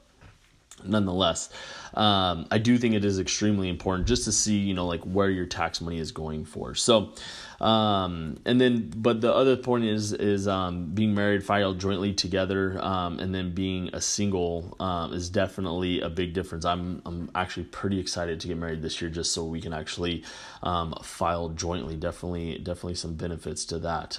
nonetheless. 0.84 1.50
Um, 1.92 2.46
i 2.52 2.58
do 2.58 2.78
think 2.78 2.94
it 2.94 3.04
is 3.04 3.18
extremely 3.18 3.68
important 3.68 4.06
just 4.06 4.24
to 4.24 4.30
see 4.30 4.56
you 4.56 4.74
know 4.74 4.86
like 4.86 5.02
where 5.02 5.28
your 5.28 5.46
tax 5.46 5.80
money 5.80 5.98
is 5.98 6.12
going 6.12 6.44
for. 6.44 6.74
So 6.74 7.12
um, 7.60 8.40
and 8.46 8.58
then 8.58 8.90
but 8.96 9.20
the 9.20 9.34
other 9.34 9.56
point 9.56 9.84
is 9.84 10.12
is 10.12 10.48
um, 10.48 10.86
being 10.94 11.14
married 11.14 11.44
filed 11.44 11.78
jointly 11.78 12.14
together 12.14 12.82
um, 12.82 13.18
and 13.18 13.34
then 13.34 13.52
being 13.52 13.90
a 13.92 14.00
single 14.00 14.76
um, 14.80 15.12
is 15.12 15.28
definitely 15.28 16.00
a 16.00 16.08
big 16.08 16.32
difference. 16.32 16.64
I'm 16.64 17.02
i'm 17.04 17.30
actually 17.34 17.64
pretty 17.64 17.98
excited 18.00 18.40
to 18.40 18.48
get 18.48 18.56
married 18.56 18.82
this 18.82 19.00
year 19.00 19.10
just 19.10 19.32
so 19.32 19.44
we 19.44 19.60
can 19.60 19.74
actually 19.74 20.24
um, 20.62 20.94
file 21.02 21.50
jointly. 21.50 21.96
Definitely 21.96 22.58
definitely 22.58 22.94
some 22.94 23.14
benefits 23.14 23.64
to 23.66 23.78
that 23.80 24.18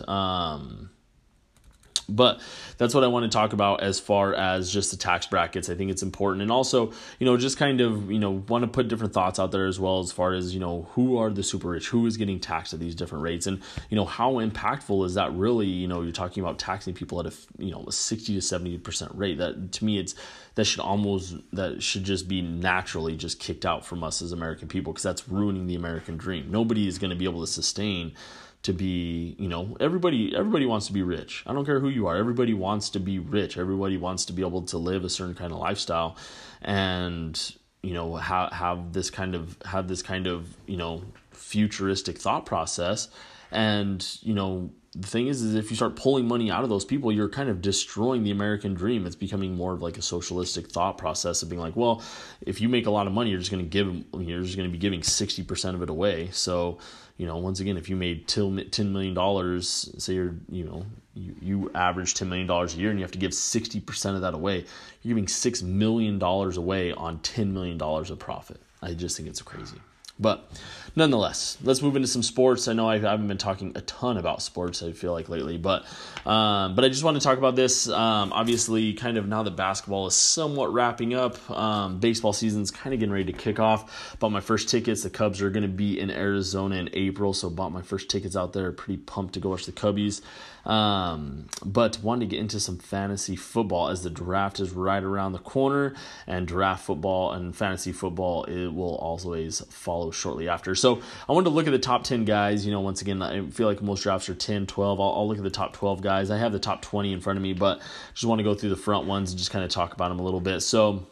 but 2.08 2.42
that's 2.78 2.94
what 2.94 3.04
I 3.04 3.08
want 3.08 3.24
to 3.24 3.36
talk 3.36 3.54
about 3.54 3.82
as 3.82 4.00
far 4.00 4.34
as 4.34 4.72
just 4.72 4.92
the 4.92 4.98
tax 4.98 5.26
brackets. 5.26 5.70
I 5.70 5.76
think 5.76 5.92
it's 5.92 6.04
important. 6.04 6.42
And 6.42 6.52
also, 6.52 6.92
you 7.20 7.26
know, 7.26 7.38
just 7.38 7.58
kind 7.58 7.82
of, 7.82 8.12
you 8.12 8.20
know, 8.20 8.44
want 8.48 8.64
to 8.64 8.68
put 8.68 8.88
different 8.88 9.14
thoughts 9.14 9.40
out 9.40 9.52
there 9.52 9.68
as 9.68 9.80
well 9.80 10.00
as 10.00 10.12
far 10.12 10.34
as, 10.34 10.54
you 10.54 10.60
know, 10.60 10.88
who 10.94 11.18
are 11.18 11.30
the 11.30 11.44
super 11.44 11.70
rich, 11.70 11.90
who 11.90 12.06
is 12.06 12.18
getting 12.18 12.40
taxed 12.40 12.74
at 12.74 12.80
these 12.80 12.96
different 12.96 13.24
rates 13.24 13.48
and, 13.48 13.62
you 13.90 13.96
know, 13.96 14.06
how 14.06 14.34
impactful 14.34 15.06
is 15.06 15.14
that 15.14 15.34
really, 15.34 15.68
you 15.68 15.88
know, 15.88 16.02
you're 16.02 16.12
talking 16.12 16.44
about 16.44 16.60
taxing 16.60 16.94
people 16.94 17.20
at 17.20 17.26
a, 17.26 17.34
you 17.58 17.72
know, 17.72 17.86
a 17.88 17.92
60 17.92 18.34
to 18.34 18.40
70% 18.40 19.12
rate. 19.14 19.38
That 19.38 19.72
to 19.74 19.86
me 19.86 19.98
it's 19.98 20.16
that 20.56 20.66
should 20.66 20.82
almost 20.82 21.36
that 21.54 21.82
should 21.82 22.04
just 22.04 22.28
be 22.28 22.42
naturally 22.42 23.16
just 23.16 23.40
kicked 23.40 23.66
out 23.66 23.86
from 23.86 24.04
us 24.04 24.22
as 24.22 24.32
American 24.32 24.68
people 24.68 24.92
because 24.92 25.04
that's 25.04 25.30
ruining 25.30 25.68
the 25.68 25.76
American 25.76 26.18
dream. 26.18 26.52
Nobody 26.52 26.88
is 26.88 26.98
going 26.98 27.12
to 27.12 27.16
be 27.16 27.26
able 27.26 27.42
to 27.42 27.48
sustain 27.48 28.14
to 28.64 28.74
be 28.74 29.36
you 29.40 29.48
know 29.48 29.76
everybody 29.80 30.36
everybody 30.36 30.66
wants 30.66 30.88
to 30.88 30.94
be 30.94 31.02
rich. 31.02 31.44
I 31.48 31.54
don't 31.54 31.66
care 31.66 31.80
who 31.80 31.90
you 31.90 32.08
are. 32.08 32.16
Everybody 32.16 32.54
wants 32.54 32.90
to 32.92 33.00
be 33.00 33.20
rich. 33.20 33.58
Everybody 33.58 33.98
wants 33.98 34.26
to 34.26 34.34
be 34.34 34.42
able 34.42 34.62
to 34.64 34.78
live 34.78 35.04
a 35.04 35.10
certain 35.10 35.36
kind 35.36 35.52
of 35.52 35.60
lifestyle 35.60 36.18
and 36.62 37.56
you 37.82 37.94
know 37.94 38.16
have 38.16 38.52
have 38.52 38.94
this 38.94 39.10
kind 39.10 39.36
of 39.36 39.58
have 39.66 39.88
this 39.88 40.02
kind 40.02 40.28
of 40.28 40.56
you 40.68 40.78
know 40.78 41.04
futuristic 41.32 42.18
thought 42.18 42.46
process 42.46 43.10
and 43.52 44.18
you 44.22 44.34
know 44.34 44.70
the 44.94 45.08
thing 45.08 45.28
is 45.28 45.42
is 45.42 45.56
if 45.56 45.70
you 45.70 45.76
start 45.76 45.96
pulling 45.96 46.28
money 46.28 46.52
out 46.52 46.64
of 46.64 46.70
those 46.70 46.84
people 46.84 47.12
you're 47.12 47.30
kind 47.30 47.50
of 47.50 47.62
destroying 47.62 48.24
the 48.24 48.32
american 48.32 48.74
dream 48.74 49.06
it's 49.06 49.16
becoming 49.16 49.56
more 49.56 49.74
of 49.74 49.82
like 49.82 49.98
a 49.98 50.02
socialistic 50.02 50.70
thought 50.70 50.98
process 50.98 51.42
of 51.42 51.50
being 51.50 51.62
like 51.62 51.76
well 51.76 52.02
if 52.42 52.60
you 52.60 52.68
make 52.68 52.88
a 52.88 52.92
lot 52.92 53.08
of 53.08 53.14
money 53.14 53.30
you're 53.30 53.40
just 53.40 53.52
going 53.52 53.64
to 53.64 53.70
give 53.70 53.88
you're 54.22 54.44
just 54.44 54.58
going 54.58 54.68
to 54.68 54.72
be 54.72 54.78
giving 54.78 55.02
60% 55.02 55.74
of 55.76 55.82
it 55.82 55.90
away 55.90 56.30
so 56.32 56.78
you 57.22 57.28
know, 57.28 57.38
once 57.38 57.60
again, 57.60 57.78
if 57.78 57.88
you 57.88 57.96
made 57.96 58.28
$10 58.28 58.92
million, 58.92 59.62
say 59.62 60.14
you're, 60.16 60.34
you 60.50 60.64
know, 60.64 60.84
you, 61.14 61.36
you 61.40 61.72
average 61.76 62.16
$10 62.16 62.28
million 62.28 62.50
a 62.50 62.66
year 62.72 62.90
and 62.90 62.98
you 62.98 63.04
have 63.04 63.12
to 63.12 63.20
give 63.20 63.30
60% 63.30 64.16
of 64.16 64.22
that 64.22 64.34
away, 64.34 64.66
you're 65.04 65.14
giving 65.14 65.28
$6 65.28 65.62
million 65.62 66.20
away 66.20 66.92
on 66.94 67.20
$10 67.20 67.52
million 67.52 67.80
of 67.80 68.18
profit. 68.18 68.60
I 68.82 68.96
just 68.96 69.18
think 69.18 69.30
it's 69.30 69.40
crazy. 69.40 69.78
But 70.20 70.50
nonetheless, 70.96 71.58
let's 71.64 71.82
move 71.82 71.96
into 71.96 72.08
some 72.08 72.24
sports. 72.24 72.68
I 72.68 72.74
know 72.74 72.90
I 72.90 73.00
haven't 73.00 73.28
been 73.28 73.38
talking 73.38 73.72
a 73.76 73.82
ton 73.82 74.18
about 74.18 74.42
sports. 74.42 74.84
I 74.84 74.92
feel 74.92 75.14
like 75.14 75.30
lately, 75.30 75.58
but 75.58 75.86
um, 76.26 76.76
but 76.76 76.86
I 76.86 76.90
just 76.90 77.04
want 77.04 77.18
to 77.18 77.24
talk 77.24 77.38
about 77.38 77.56
this. 77.56 77.88
Um, 77.90 78.34
obviously, 78.34 78.94
kind 78.94 79.18
of 79.18 79.28
now 79.28 79.44
that 79.44 79.56
basketball 79.56 80.08
is 80.08 80.16
somewhat 80.16 80.74
wrapping 80.74 81.14
up, 81.14 81.50
um, 81.50 82.00
baseball 82.00 82.34
season's 82.34 82.72
kind 82.72 82.94
of 82.94 83.00
getting 83.00 83.14
ready 83.14 83.32
to 83.32 83.38
kick 83.38 83.60
off. 83.60 84.18
Bought 84.20 84.32
my 84.32 84.42
first 84.42 84.70
tickets. 84.70 85.04
The 85.04 85.10
Cubs 85.10 85.42
are 85.42 85.50
going 85.50 85.64
to 85.64 85.70
be 85.70 86.00
in 86.00 86.12
Arizona 86.12 86.76
in 86.76 86.90
April, 86.94 87.34
so 87.34 87.50
bought 87.50 87.72
my 87.72 87.82
first 87.82 88.10
tickets 88.10 88.36
out 88.36 88.54
there. 88.54 88.72
Pretty 88.72 88.98
pumped 88.98 89.34
to 89.36 89.40
go 89.40 89.50
watch 89.50 89.66
the 89.66 89.72
Cubbies. 89.72 90.22
Um, 90.66 91.48
but 91.66 92.00
wanted 92.04 92.22
to 92.22 92.26
get 92.28 92.40
into 92.40 92.60
some 92.60 92.78
fantasy 92.78 93.36
football 93.36 93.88
as 93.88 94.04
the 94.04 94.10
draft 94.10 94.60
is 94.60 94.72
right 94.72 95.04
around 95.04 95.32
the 95.32 95.40
corner, 95.40 95.96
and 96.28 96.48
draft 96.48 96.86
football 96.86 97.32
and 97.32 97.56
fantasy 97.56 97.92
football 97.92 98.44
it 98.44 98.68
will 98.68 98.96
always 98.96 99.62
follow 99.70 100.12
shortly 100.12 100.48
after. 100.48 100.76
So 100.82 101.02
I 101.30 101.32
wanted 101.32 101.46
to 101.46 101.52
look 101.52 101.68
at 101.68 101.72
the 101.72 101.80
top 101.80 102.04
10 102.04 102.26
guys. 102.26 102.66
You 102.66 102.72
know, 102.72 102.82
once 102.82 103.02
again, 103.02 103.22
I 103.22 103.46
feel 103.52 103.68
like 103.68 103.82
most 103.82 104.02
drafts 104.02 104.28
are 104.30 104.34
10, 104.36 104.66
12. 104.66 105.00
I'll, 105.00 105.14
I'll 105.14 105.28
look 105.28 105.38
at 105.38 105.44
the 105.44 105.50
top 105.50 105.74
12 105.74 106.02
guys. 106.02 106.32
I 106.32 106.38
have 106.38 106.52
the 106.52 106.60
top 106.60 106.82
20 106.82 107.14
in 107.14 107.22
front 107.22 107.38
of 107.38 107.44
me, 107.44 107.54
but 107.54 107.80
just 108.14 108.26
want 108.26 108.40
to 108.40 108.44
go 108.44 108.56
through 108.56 108.72
the 108.72 108.76
front 108.76 109.08
ones 109.08 109.32
and 109.32 109.38
just 109.38 109.52
kind 109.52 109.64
of 109.64 109.70
talk 109.70 109.94
about 109.94 110.10
them 110.10 110.20
a 110.20 110.24
little 110.24 110.42
bit. 110.42 110.62
So 110.62 111.06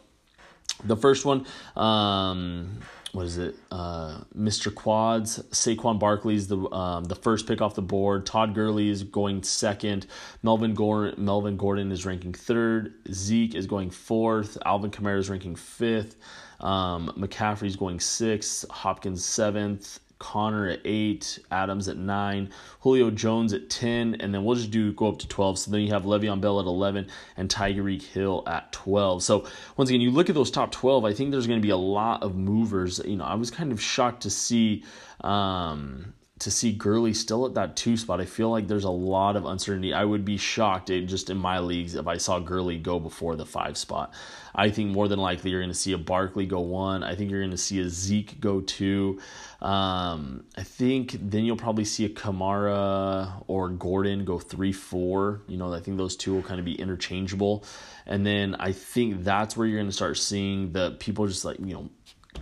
The 0.84 0.96
first 0.96 1.24
one, 1.24 1.46
um, 1.76 2.78
what 3.12 3.26
is 3.26 3.38
it? 3.38 3.56
Uh, 3.70 4.20
Mr. 4.36 4.72
Quads, 4.72 5.38
Saquon 5.50 5.98
Barkley's 5.98 6.46
the 6.46 6.58
um, 6.70 7.04
the 7.04 7.14
first 7.14 7.46
pick 7.46 7.60
off 7.60 7.74
the 7.74 7.82
board. 7.82 8.24
Todd 8.24 8.54
Gurley 8.54 8.88
is 8.88 9.02
going 9.02 9.42
second. 9.42 10.06
Melvin 10.42 10.74
Gordon, 10.74 11.24
Melvin 11.24 11.56
Gordon 11.56 11.90
is 11.90 12.06
ranking 12.06 12.32
third. 12.32 12.94
Zeke 13.10 13.54
is 13.54 13.66
going 13.66 13.90
fourth. 13.90 14.58
Alvin 14.64 14.90
Kamara 14.90 15.18
is 15.18 15.28
ranking 15.28 15.56
fifth. 15.56 16.16
Um, 16.60 17.12
McCaffrey's 17.16 17.76
going 17.76 18.00
sixth. 18.00 18.64
Hopkins 18.70 19.24
seventh. 19.24 19.98
Conner 20.20 20.68
at 20.68 20.80
eight, 20.84 21.40
Adams 21.50 21.88
at 21.88 21.96
nine, 21.96 22.50
Julio 22.82 23.10
Jones 23.10 23.52
at 23.52 23.68
ten, 23.68 24.14
and 24.20 24.32
then 24.32 24.44
we'll 24.44 24.54
just 24.54 24.70
do 24.70 24.92
go 24.92 25.08
up 25.08 25.18
to 25.18 25.26
twelve. 25.26 25.58
So 25.58 25.72
then 25.72 25.80
you 25.80 25.92
have 25.92 26.04
Le'Veon 26.04 26.40
Bell 26.40 26.60
at 26.60 26.66
eleven 26.66 27.08
and 27.36 27.48
Tyreek 27.48 28.02
Hill 28.02 28.44
at 28.46 28.70
twelve. 28.70 29.24
So 29.24 29.48
once 29.76 29.90
again, 29.90 30.00
you 30.00 30.12
look 30.12 30.28
at 30.28 30.36
those 30.36 30.52
top 30.52 30.70
twelve. 30.70 31.04
I 31.04 31.12
think 31.12 31.32
there's 31.32 31.48
going 31.48 31.58
to 31.58 31.66
be 31.66 31.70
a 31.70 31.76
lot 31.76 32.22
of 32.22 32.36
movers. 32.36 33.00
You 33.04 33.16
know, 33.16 33.24
I 33.24 33.34
was 33.34 33.50
kind 33.50 33.72
of 33.72 33.82
shocked 33.82 34.22
to 34.22 34.30
see. 34.30 34.84
Um, 35.22 36.14
to 36.40 36.50
see 36.50 36.72
Gurley 36.72 37.12
still 37.12 37.46
at 37.46 37.54
that 37.54 37.76
two 37.76 37.96
spot, 37.96 38.20
I 38.20 38.24
feel 38.24 38.50
like 38.50 38.66
there's 38.66 38.84
a 38.84 38.90
lot 38.90 39.36
of 39.36 39.44
uncertainty. 39.44 39.92
I 39.92 40.04
would 40.04 40.24
be 40.24 40.38
shocked 40.38 40.88
just 40.88 41.30
in 41.30 41.36
my 41.36 41.58
leagues 41.58 41.94
if 41.94 42.06
I 42.06 42.16
saw 42.16 42.38
Gurley 42.38 42.78
go 42.78 42.98
before 42.98 43.36
the 43.36 43.46
five 43.46 43.76
spot. 43.76 44.12
I 44.54 44.70
think 44.70 44.90
more 44.90 45.06
than 45.06 45.18
likely 45.18 45.50
you're 45.50 45.60
going 45.60 45.70
to 45.70 45.78
see 45.78 45.92
a 45.92 45.98
Barkley 45.98 46.46
go 46.46 46.60
one. 46.60 47.04
I 47.04 47.14
think 47.14 47.30
you're 47.30 47.40
going 47.40 47.50
to 47.50 47.56
see 47.56 47.80
a 47.80 47.88
Zeke 47.88 48.40
go 48.40 48.60
two. 48.60 49.20
Um, 49.60 50.44
I 50.56 50.62
think 50.62 51.16
then 51.20 51.44
you'll 51.44 51.56
probably 51.56 51.84
see 51.84 52.06
a 52.06 52.08
Kamara 52.08 53.44
or 53.46 53.68
Gordon 53.68 54.24
go 54.24 54.38
three, 54.38 54.72
four. 54.72 55.42
You 55.46 55.58
know, 55.58 55.72
I 55.72 55.80
think 55.80 55.98
those 55.98 56.16
two 56.16 56.34
will 56.34 56.42
kind 56.42 56.58
of 56.58 56.64
be 56.64 56.74
interchangeable. 56.74 57.64
And 58.06 58.26
then 58.26 58.56
I 58.56 58.72
think 58.72 59.24
that's 59.24 59.56
where 59.56 59.66
you're 59.66 59.78
going 59.78 59.90
to 59.90 59.94
start 59.94 60.16
seeing 60.16 60.72
the 60.72 60.92
people 60.98 61.26
just 61.26 61.44
like, 61.44 61.58
you 61.60 61.74
know, 61.74 61.90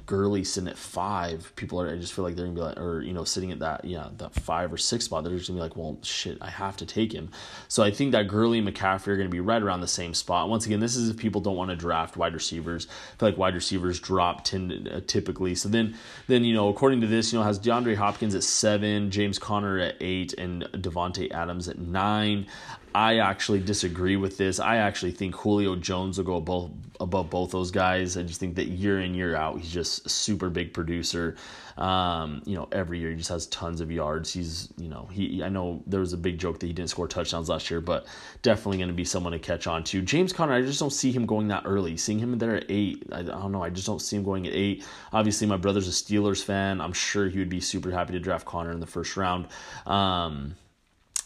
Gurley 0.04 0.44
sitting 0.44 0.68
at 0.68 0.76
five, 0.76 1.52
people 1.56 1.80
are. 1.80 1.88
I 1.88 1.96
just 1.96 2.12
feel 2.12 2.24
like 2.24 2.36
they're 2.36 2.44
gonna 2.44 2.54
be 2.54 2.60
like, 2.62 2.78
or 2.78 3.00
you 3.00 3.12
know, 3.12 3.24
sitting 3.24 3.52
at 3.52 3.58
that, 3.60 3.84
yeah, 3.84 4.08
that 4.18 4.34
five 4.34 4.72
or 4.72 4.76
six 4.76 5.06
spot. 5.06 5.24
They're 5.24 5.36
just 5.36 5.48
gonna 5.48 5.58
be 5.58 5.62
like, 5.62 5.76
well, 5.76 5.98
shit, 6.02 6.38
I 6.40 6.50
have 6.50 6.76
to 6.78 6.86
take 6.86 7.12
him. 7.12 7.30
So 7.68 7.82
I 7.82 7.90
think 7.90 8.12
that 8.12 8.28
Gurley 8.28 8.58
and 8.58 8.68
McCaffrey 8.68 9.08
are 9.08 9.16
gonna 9.16 9.28
be 9.28 9.40
right 9.40 9.62
around 9.62 9.80
the 9.80 9.88
same 9.88 10.12
spot. 10.12 10.50
Once 10.50 10.66
again, 10.66 10.80
this 10.80 10.96
is 10.96 11.08
if 11.08 11.16
people 11.16 11.40
don't 11.40 11.56
want 11.56 11.70
to 11.70 11.76
draft 11.76 12.16
wide 12.16 12.34
receivers. 12.34 12.86
I 12.90 13.16
feel 13.18 13.28
like 13.30 13.38
wide 13.38 13.54
receivers 13.54 13.98
drop 13.98 14.44
tend, 14.44 14.88
uh, 14.88 15.00
typically. 15.06 15.54
So 15.54 15.68
then, 15.68 15.96
then 16.26 16.44
you 16.44 16.54
know, 16.54 16.68
according 16.68 17.00
to 17.00 17.06
this, 17.06 17.32
you 17.32 17.38
know, 17.38 17.44
has 17.44 17.58
DeAndre 17.58 17.96
Hopkins 17.96 18.34
at 18.34 18.44
seven, 18.44 19.10
James 19.10 19.38
Conner 19.38 19.78
at 19.78 19.96
eight, 20.00 20.34
and 20.34 20.64
Davante 20.72 21.30
Adams 21.32 21.68
at 21.68 21.78
nine. 21.78 22.46
I 22.94 23.18
actually 23.18 23.60
disagree 23.60 24.16
with 24.16 24.38
this. 24.38 24.58
I 24.60 24.76
actually 24.76 25.12
think 25.12 25.34
Julio 25.34 25.76
Jones 25.76 26.18
will 26.18 26.24
go 26.24 26.36
above, 26.36 26.72
above 27.00 27.30
both 27.30 27.50
those 27.50 27.70
guys. 27.70 28.16
I 28.16 28.22
just 28.22 28.40
think 28.40 28.56
that 28.56 28.68
year 28.68 29.00
in 29.00 29.14
year 29.14 29.36
out, 29.36 29.60
he's 29.60 29.70
just 29.70 30.06
a 30.06 30.08
super 30.08 30.50
big 30.50 30.72
producer. 30.72 31.36
Um, 31.76 32.42
you 32.44 32.56
know, 32.56 32.68
every 32.72 32.98
year 32.98 33.10
he 33.10 33.16
just 33.16 33.28
has 33.28 33.46
tons 33.46 33.80
of 33.80 33.90
yards. 33.90 34.32
He's, 34.32 34.72
you 34.76 34.88
know, 34.88 35.08
he. 35.12 35.42
I 35.44 35.48
know 35.48 35.82
there 35.86 36.00
was 36.00 36.12
a 36.12 36.16
big 36.16 36.38
joke 36.38 36.58
that 36.58 36.66
he 36.66 36.72
didn't 36.72 36.90
score 36.90 37.06
touchdowns 37.06 37.48
last 37.48 37.70
year, 37.70 37.80
but 37.80 38.06
definitely 38.42 38.78
going 38.78 38.88
to 38.88 38.94
be 38.94 39.04
someone 39.04 39.32
to 39.32 39.38
catch 39.38 39.66
on 39.66 39.84
to. 39.84 40.02
James 40.02 40.32
Conner, 40.32 40.54
I 40.54 40.62
just 40.62 40.80
don't 40.80 40.92
see 40.92 41.12
him 41.12 41.24
going 41.24 41.48
that 41.48 41.62
early. 41.66 41.96
Seeing 41.96 42.18
him 42.18 42.36
there 42.38 42.56
at 42.56 42.66
eight, 42.68 43.04
I, 43.12 43.20
I 43.20 43.22
don't 43.22 43.52
know. 43.52 43.62
I 43.62 43.70
just 43.70 43.86
don't 43.86 44.02
see 44.02 44.16
him 44.16 44.24
going 44.24 44.46
at 44.46 44.54
eight. 44.54 44.84
Obviously, 45.12 45.46
my 45.46 45.56
brother's 45.56 45.86
a 45.86 45.92
Steelers 45.92 46.42
fan. 46.42 46.80
I'm 46.80 46.92
sure 46.92 47.28
he 47.28 47.38
would 47.38 47.48
be 47.48 47.60
super 47.60 47.90
happy 47.90 48.12
to 48.14 48.20
draft 48.20 48.44
Conner 48.44 48.72
in 48.72 48.80
the 48.80 48.86
first 48.86 49.16
round. 49.16 49.46
Um, 49.86 50.56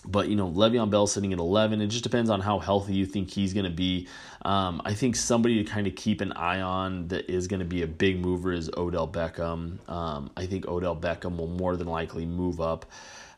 but 0.05 0.29
you 0.29 0.37
know, 0.37 0.51
Le'Veon 0.51 0.91
Bell 0.91 1.07
sitting 1.07 1.33
at 1.33 1.39
eleven. 1.39 1.81
It 1.81 1.89
just 1.89 2.05
depends 2.05 2.31
on 2.31 2.41
how 2.41 2.59
healthy 2.59 2.95
you 2.95 3.07
think 3.07 3.31
he's 3.31 3.55
going 3.55 3.65
to 3.65 3.71
be. 3.71 4.09
Um, 4.45 4.83
I 4.85 4.95
think 4.95 5.17
somebody 5.17 5.63
to 5.63 5.71
kind 5.71 5.87
of 5.87 5.95
keep 5.95 6.21
an 6.21 6.33
eye 6.33 6.61
on 6.61 7.09
that 7.09 7.31
is 7.31 7.47
going 7.47 7.61
to 7.61 7.67
be 7.67 7.83
a 7.83 7.87
big 7.87 8.21
mover 8.21 8.53
is 8.53 8.71
Odell 8.77 9.07
Beckham. 9.07 9.89
Um, 9.89 10.31
I 10.37 10.47
think 10.47 10.67
Odell 10.67 10.97
Beckham 10.97 11.37
will 11.37 11.47
more 11.47 11.77
than 11.77 11.87
likely 11.87 12.27
move 12.27 12.61
up. 12.61 12.87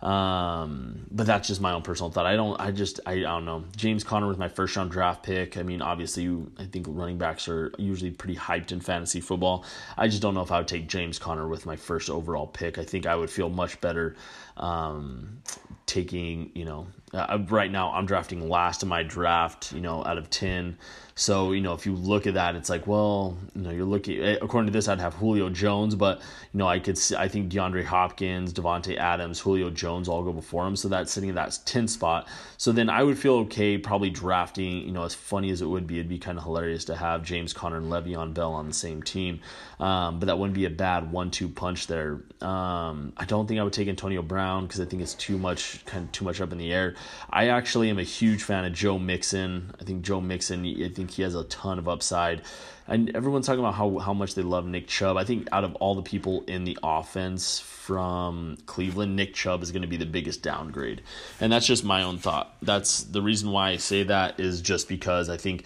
Um, 0.03 1.07
but 1.11 1.27
that's 1.27 1.49
just 1.49 1.63
my 1.63 1.73
own 1.73 1.81
personal 1.81 2.11
thought. 2.11 2.27
I 2.27 2.37
don't, 2.37 2.61
I 2.61 2.73
just, 2.73 3.01
I, 3.07 3.13
I 3.13 3.23
don't 3.23 3.47
know. 3.47 3.65
James 3.75 4.05
Conner 4.05 4.27
was 4.27 4.37
my 4.37 4.49
first 4.49 4.77
round 4.77 4.91
draft 4.91 5.23
pick. 5.23 5.57
I 5.57 5.63
mean, 5.63 5.81
obviously, 5.81 6.29
I 6.59 6.65
think 6.65 6.87
running 6.91 7.17
backs 7.17 7.49
are 7.49 7.73
usually 7.79 8.11
pretty 8.11 8.37
hyped 8.37 8.71
in 8.71 8.81
fantasy 8.81 9.23
football. 9.23 9.65
I 9.97 10.09
just 10.09 10.21
don't 10.21 10.35
know 10.35 10.43
if 10.43 10.53
I 10.53 10.59
would 10.59 10.69
take 10.69 10.89
James 10.89 11.19
Conner 11.19 11.49
with 11.49 11.65
my 11.65 11.77
first 11.77 12.11
overall 12.11 12.47
pick. 12.47 12.77
I 12.77 12.85
think 12.85 13.07
I 13.07 13.17
would 13.17 13.31
feel 13.31 13.49
much 13.49 13.81
better 13.81 14.15
um, 14.59 15.41
taking, 15.87 16.51
you 16.55 16.65
know, 16.65 16.87
uh, 17.13 17.39
right 17.49 17.71
now 17.71 17.93
I'm 17.93 18.07
drafting 18.07 18.49
last 18.49 18.83
in 18.83 18.89
my 18.89 19.03
draft, 19.03 19.73
you 19.73 19.81
know, 19.81 20.05
out 20.05 20.19
of 20.19 20.31
10. 20.31 20.79
So, 21.17 21.53
you 21.53 21.61
know, 21.61 21.75
if 21.75 21.87
you 21.87 21.95
look 21.95 22.27
at 22.27 22.35
that, 22.35 22.57
it's 22.57 22.69
like, 22.69 22.89
well, 22.89 23.37
you 23.55 23.63
know, 23.63 23.71
you're 23.71 23.85
looking, 23.85 24.21
eh, 24.21 24.37
according 24.43 24.67
to 24.67 24.73
this, 24.73 24.89
I'd 24.89 25.01
have 25.01 25.15
Julio 25.15 25.49
Jones, 25.49 25.95
but, 25.95 26.19
you 26.53 26.59
know, 26.59 26.67
I 26.67 26.81
could 26.81 26.99
see, 26.99 27.15
I 27.15 27.29
think 27.29 27.53
DeAndre 27.53 27.85
Hopkins, 27.85 28.53
Davante 28.53 28.97
Adams, 28.97 29.39
Julio 29.39 29.71
Jones 29.71 30.09
all 30.09 30.25
go 30.25 30.33
before 30.33 30.67
him. 30.67 30.75
So 30.75 30.89
that's 30.89 31.13
sitting 31.13 31.29
in 31.29 31.37
that 31.37 31.57
10 31.67 31.87
spot. 31.87 32.27
So 32.57 32.73
then 32.73 32.91
I 32.91 33.05
would 33.05 33.17
feel 33.17 33.35
okay 33.35 33.79
probably 33.79 34.11
drafting, 34.11 34.85
you 34.85 34.91
know, 34.91 35.05
as 35.05 35.15
funny 35.15 35.51
as 35.51 35.63
it 35.63 35.67
would 35.67 35.87
be, 35.87 35.99
it'd 36.01 36.09
be 36.09 36.19
kind 36.19 36.37
of 36.37 36.43
hilarious 36.43 36.85
to 36.87 36.97
have 36.97 37.23
James 37.23 37.53
Conner 37.53 37.77
and 37.77 37.93
Le'Veon 37.93 38.35
Bell 38.35 38.53
on 38.53 38.67
the 38.67 38.75
same 38.75 39.01
team. 39.01 39.39
Um, 39.79 40.19
but 40.19 40.27
that 40.27 40.39
wouldn't 40.39 40.55
be 40.55 40.65
a 40.65 40.71
bad 40.71 41.13
one 41.13 41.31
two 41.31 41.49
punch 41.49 41.87
there. 41.87 42.23
Um, 42.41 43.13
I 43.17 43.25
don't 43.25 43.47
think 43.47 43.61
I 43.61 43.63
would 43.63 43.73
take 43.73 43.89
Antonio 43.89 44.23
Brown 44.23 44.67
because 44.67 44.81
I 44.81 44.85
think 44.85 45.03
it's 45.03 45.15
too 45.15 45.39
much, 45.39 45.85
kind 45.85 46.05
of 46.07 46.13
too 46.13 46.25
much 46.25 46.41
up 46.41 46.53
in 46.53 46.59
the 46.59 46.73
air. 46.73 46.95
I 47.31 47.49
actually 47.49 47.91
am 47.91 47.99
a 47.99 48.05
huge 48.05 48.43
fan 48.43 48.65
of 48.65 48.73
Joe 48.73 48.99
Mixon. 48.99 49.75
I 49.81 49.85
think 49.85 50.03
Joe 50.03 50.21
Mixon, 50.21 50.65
I 50.65 50.89
think 50.89 51.04
he 51.11 51.23
has 51.23 51.35
a 51.35 51.45
ton 51.45 51.79
of 51.79 51.89
upside. 51.89 52.43
And 52.87 53.15
everyone's 53.17 53.47
talking 53.47 53.61
about 53.61 53.75
how, 53.75 53.99
how 53.99 54.13
much 54.13 54.35
they 54.35 54.43
love 54.43 54.67
Nick 54.67 54.87
Chubb. 54.89 55.17
I 55.17 55.25
think 55.25 55.49
out 55.53 55.65
of 55.65 55.75
all 55.77 55.95
the 55.95 56.03
people 56.03 56.45
in 56.47 56.65
the 56.65 56.79
offense 56.83 57.59
from 57.59 58.59
Cleveland, 58.67 59.17
Nick 59.17 59.33
Chubb 59.33 59.63
is 59.63 59.73
going 59.73 59.83
to 59.83 59.89
be 59.89 59.97
the 59.97 60.07
biggest 60.07 60.43
downgrade. 60.43 61.03
And 61.41 61.51
that's 61.51 61.67
just 61.67 61.85
my 61.85 62.03
own 62.03 62.19
thought. 62.19 62.55
That's 62.61 63.03
the 63.03 63.23
reason 63.23 63.51
why 63.51 63.71
I 63.71 63.77
say 63.79 64.03
that 64.05 64.39
is 64.39 64.61
just 64.61 64.89
because 64.89 65.31
I 65.31 65.39
think 65.39 65.65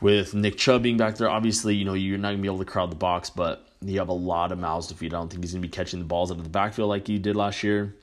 with 0.00 0.34
Nick 0.34 0.56
Chubb 0.56 0.82
being 0.82 0.96
back 0.96 1.16
there, 1.16 1.30
obviously, 1.30 1.76
you 1.76 1.84
know, 1.84 1.94
you're 1.94 2.18
not 2.18 2.28
going 2.28 2.38
to 2.38 2.42
be 2.42 2.48
able 2.48 2.58
to 2.58 2.64
crowd 2.64 2.90
the 2.90 2.96
box, 2.96 3.30
but 3.30 3.64
you 3.80 4.00
have 4.00 4.08
a 4.08 4.12
lot 4.12 4.50
of 4.50 4.58
mouths 4.58 4.88
to 4.88 4.94
feed. 4.94 5.14
I 5.14 5.18
don't 5.18 5.28
think 5.28 5.44
he's 5.44 5.52
going 5.52 5.62
to 5.62 5.68
be 5.68 5.72
catching 5.72 6.00
the 6.00 6.04
balls 6.04 6.32
out 6.32 6.38
of 6.38 6.44
the 6.44 6.50
backfield 6.50 6.88
like 6.88 7.06
he 7.06 7.18
did 7.18 7.36
last 7.36 7.62
year 7.62 7.94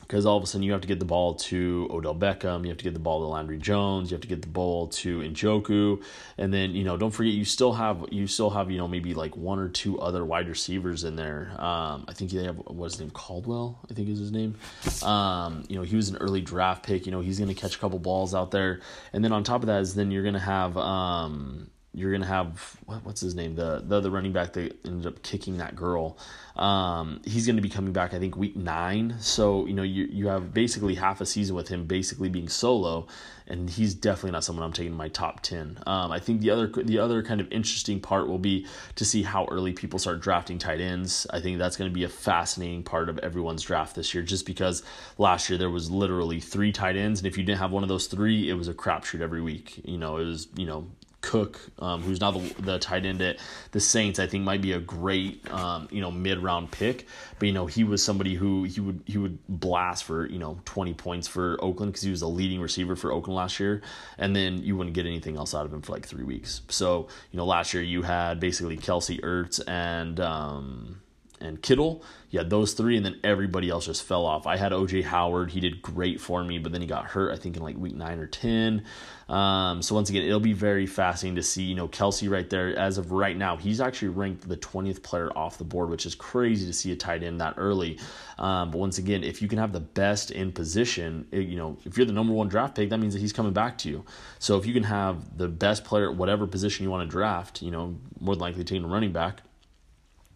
because 0.00 0.24
all 0.24 0.36
of 0.36 0.42
a 0.42 0.46
sudden 0.46 0.62
you 0.62 0.72
have 0.72 0.80
to 0.80 0.88
get 0.88 0.98
the 0.98 1.04
ball 1.04 1.34
to 1.34 1.88
Odell 1.90 2.14
Beckham, 2.14 2.62
you 2.62 2.68
have 2.68 2.78
to 2.78 2.84
get 2.84 2.94
the 2.94 3.00
ball 3.00 3.20
to 3.20 3.26
Landry 3.26 3.58
Jones, 3.58 4.10
you 4.10 4.14
have 4.14 4.22
to 4.22 4.28
get 4.28 4.42
the 4.42 4.48
ball 4.48 4.88
to 4.88 5.20
Njoku, 5.20 6.02
and 6.38 6.52
then 6.52 6.72
you 6.72 6.84
know 6.84 6.96
don't 6.96 7.10
forget 7.10 7.32
you 7.32 7.44
still 7.44 7.72
have 7.72 8.04
you 8.10 8.26
still 8.26 8.50
have 8.50 8.70
you 8.70 8.78
know 8.78 8.86
maybe 8.86 9.14
like 9.14 9.36
one 9.36 9.58
or 9.58 9.68
two 9.68 9.98
other 10.00 10.24
wide 10.24 10.48
receivers 10.48 11.04
in 11.04 11.16
there. 11.16 11.50
Um, 11.58 12.04
I 12.08 12.12
think 12.12 12.30
they 12.30 12.44
have 12.44 12.56
what's 12.66 12.94
his 12.94 13.00
name 13.00 13.10
Caldwell, 13.10 13.78
I 13.90 13.94
think 13.94 14.08
is 14.08 14.18
his 14.18 14.32
name. 14.32 14.56
Um, 15.02 15.64
you 15.68 15.76
know 15.76 15.82
he 15.82 15.96
was 15.96 16.08
an 16.08 16.16
early 16.18 16.40
draft 16.40 16.84
pick. 16.84 17.06
You 17.06 17.12
know 17.12 17.20
he's 17.20 17.38
going 17.38 17.52
to 17.52 17.60
catch 17.60 17.76
a 17.76 17.78
couple 17.78 17.98
balls 17.98 18.34
out 18.34 18.50
there, 18.50 18.80
and 19.12 19.24
then 19.24 19.32
on 19.32 19.44
top 19.44 19.62
of 19.62 19.66
that 19.66 19.80
is 19.80 19.94
then 19.94 20.10
you're 20.10 20.22
going 20.22 20.34
to 20.34 20.40
have. 20.40 20.76
Um, 20.76 21.70
you're 21.96 22.12
gonna 22.12 22.26
have 22.26 22.76
what, 22.84 23.02
what's 23.06 23.22
his 23.22 23.34
name 23.34 23.54
the 23.54 23.82
the 23.82 24.00
the 24.00 24.10
running 24.10 24.32
back 24.32 24.52
that 24.52 24.76
ended 24.84 25.06
up 25.06 25.22
kicking 25.22 25.56
that 25.56 25.74
girl. 25.74 26.18
Um, 26.54 27.22
he's 27.24 27.46
gonna 27.46 27.62
be 27.62 27.70
coming 27.70 27.94
back 27.94 28.12
I 28.12 28.18
think 28.18 28.36
week 28.36 28.54
nine. 28.54 29.16
So 29.18 29.64
you 29.64 29.72
know 29.72 29.82
you 29.82 30.04
you 30.04 30.28
have 30.28 30.52
basically 30.52 30.94
half 30.94 31.22
a 31.22 31.26
season 31.26 31.56
with 31.56 31.68
him 31.68 31.86
basically 31.86 32.28
being 32.28 32.50
solo, 32.50 33.06
and 33.46 33.70
he's 33.70 33.94
definitely 33.94 34.32
not 34.32 34.44
someone 34.44 34.62
I'm 34.62 34.74
taking 34.74 34.92
in 34.92 34.98
my 34.98 35.08
top 35.08 35.40
ten. 35.40 35.78
Um, 35.86 36.12
I 36.12 36.20
think 36.20 36.42
the 36.42 36.50
other 36.50 36.66
the 36.66 36.98
other 36.98 37.22
kind 37.22 37.40
of 37.40 37.50
interesting 37.50 37.98
part 37.98 38.28
will 38.28 38.38
be 38.38 38.66
to 38.96 39.04
see 39.06 39.22
how 39.22 39.46
early 39.50 39.72
people 39.72 39.98
start 39.98 40.20
drafting 40.20 40.58
tight 40.58 40.82
ends. 40.82 41.26
I 41.30 41.40
think 41.40 41.56
that's 41.56 41.78
gonna 41.78 41.88
be 41.88 42.04
a 42.04 42.10
fascinating 42.10 42.82
part 42.82 43.08
of 43.08 43.18
everyone's 43.20 43.62
draft 43.62 43.96
this 43.96 44.12
year, 44.12 44.22
just 44.22 44.44
because 44.44 44.82
last 45.16 45.48
year 45.48 45.58
there 45.58 45.70
was 45.70 45.90
literally 45.90 46.40
three 46.40 46.72
tight 46.72 46.96
ends, 46.96 47.20
and 47.20 47.26
if 47.26 47.38
you 47.38 47.42
didn't 47.42 47.60
have 47.60 47.72
one 47.72 47.82
of 47.82 47.88
those 47.88 48.06
three, 48.06 48.50
it 48.50 48.54
was 48.54 48.68
a 48.68 48.74
crapshoot 48.74 49.22
every 49.22 49.40
week. 49.40 49.80
You 49.82 49.96
know, 49.96 50.18
it 50.18 50.26
was 50.26 50.48
you 50.56 50.66
know 50.66 50.88
Cook, 51.26 51.60
um, 51.80 52.02
who's 52.02 52.20
now 52.20 52.30
the, 52.30 52.54
the 52.62 52.78
tight 52.78 53.04
end 53.04 53.20
at 53.20 53.38
the 53.72 53.80
Saints, 53.80 54.20
I 54.20 54.28
think 54.28 54.44
might 54.44 54.62
be 54.62 54.70
a 54.70 54.78
great 54.78 55.50
um, 55.50 55.88
you 55.90 56.00
know 56.00 56.12
mid 56.12 56.38
round 56.38 56.70
pick. 56.70 57.04
But 57.40 57.48
you 57.48 57.52
know 57.52 57.66
he 57.66 57.82
was 57.82 58.00
somebody 58.00 58.36
who 58.36 58.62
he 58.62 58.80
would 58.80 59.02
he 59.06 59.18
would 59.18 59.40
blast 59.48 60.04
for 60.04 60.26
you 60.26 60.38
know 60.38 60.60
twenty 60.64 60.94
points 60.94 61.26
for 61.26 61.58
Oakland 61.60 61.90
because 61.90 62.02
he 62.02 62.12
was 62.12 62.22
a 62.22 62.28
leading 62.28 62.60
receiver 62.60 62.94
for 62.94 63.10
Oakland 63.10 63.34
last 63.34 63.58
year, 63.58 63.82
and 64.18 64.36
then 64.36 64.62
you 64.62 64.76
wouldn't 64.76 64.94
get 64.94 65.04
anything 65.04 65.36
else 65.36 65.52
out 65.52 65.66
of 65.66 65.74
him 65.74 65.82
for 65.82 65.94
like 65.94 66.06
three 66.06 66.22
weeks. 66.22 66.60
So 66.68 67.08
you 67.32 67.36
know 67.36 67.44
last 67.44 67.74
year 67.74 67.82
you 67.82 68.02
had 68.02 68.38
basically 68.38 68.76
Kelce 68.76 69.20
Ertz 69.20 69.60
and 69.66 70.20
um, 70.20 71.00
and 71.40 71.60
Kittle. 71.60 72.04
You 72.30 72.38
had 72.38 72.50
those 72.50 72.72
three, 72.72 72.96
and 72.96 73.04
then 73.04 73.18
everybody 73.24 73.68
else 73.68 73.86
just 73.86 74.02
fell 74.02 74.26
off. 74.26 74.46
I 74.46 74.56
had 74.56 74.72
OJ 74.72 75.04
Howard. 75.04 75.50
He 75.50 75.60
did 75.60 75.82
great 75.82 76.20
for 76.20 76.42
me, 76.44 76.58
but 76.58 76.72
then 76.72 76.80
he 76.80 76.86
got 76.86 77.06
hurt, 77.06 77.32
I 77.32 77.36
think, 77.36 77.56
in 77.56 77.62
like 77.62 77.76
week 77.76 77.94
nine 77.94 78.18
or 78.18 78.26
10. 78.26 78.84
Um, 79.28 79.82
so, 79.82 79.94
once 79.94 80.08
again, 80.08 80.22
it'll 80.22 80.38
be 80.38 80.52
very 80.52 80.86
fascinating 80.86 81.36
to 81.36 81.42
see. 81.42 81.64
You 81.64 81.74
know, 81.74 81.88
Kelce 81.88 82.30
right 82.30 82.48
there, 82.48 82.76
as 82.78 82.96
of 82.96 83.10
right 83.10 83.36
now, 83.36 83.56
he's 83.56 83.80
actually 83.80 84.08
ranked 84.08 84.48
the 84.48 84.56
20th 84.56 85.02
player 85.02 85.30
off 85.36 85.58
the 85.58 85.64
board, 85.64 85.90
which 85.90 86.06
is 86.06 86.14
crazy 86.14 86.66
to 86.66 86.72
see 86.72 86.92
a 86.92 86.96
tight 86.96 87.24
end 87.24 87.40
that 87.40 87.54
early. 87.56 87.98
Um, 88.38 88.70
but 88.70 88.78
once 88.78 88.98
again, 88.98 89.24
if 89.24 89.42
you 89.42 89.48
can 89.48 89.58
have 89.58 89.72
the 89.72 89.80
best 89.80 90.30
in 90.30 90.52
position, 90.52 91.26
it, 91.32 91.48
you 91.48 91.56
know, 91.56 91.76
if 91.84 91.96
you're 91.96 92.06
the 92.06 92.12
number 92.12 92.32
one 92.32 92.48
draft 92.48 92.76
pick, 92.76 92.90
that 92.90 92.98
means 92.98 93.14
that 93.14 93.20
he's 93.20 93.32
coming 93.32 93.52
back 93.52 93.78
to 93.78 93.88
you. 93.88 94.04
So, 94.38 94.56
if 94.58 94.66
you 94.66 94.72
can 94.72 94.84
have 94.84 95.36
the 95.36 95.48
best 95.48 95.84
player 95.84 96.10
at 96.10 96.16
whatever 96.16 96.46
position 96.46 96.84
you 96.84 96.90
want 96.90 97.08
to 97.08 97.10
draft, 97.10 97.62
you 97.62 97.72
know, 97.72 97.98
more 98.20 98.36
than 98.36 98.42
likely 98.42 98.62
taking 98.62 98.84
a 98.84 98.88
running 98.88 99.12
back 99.12 99.40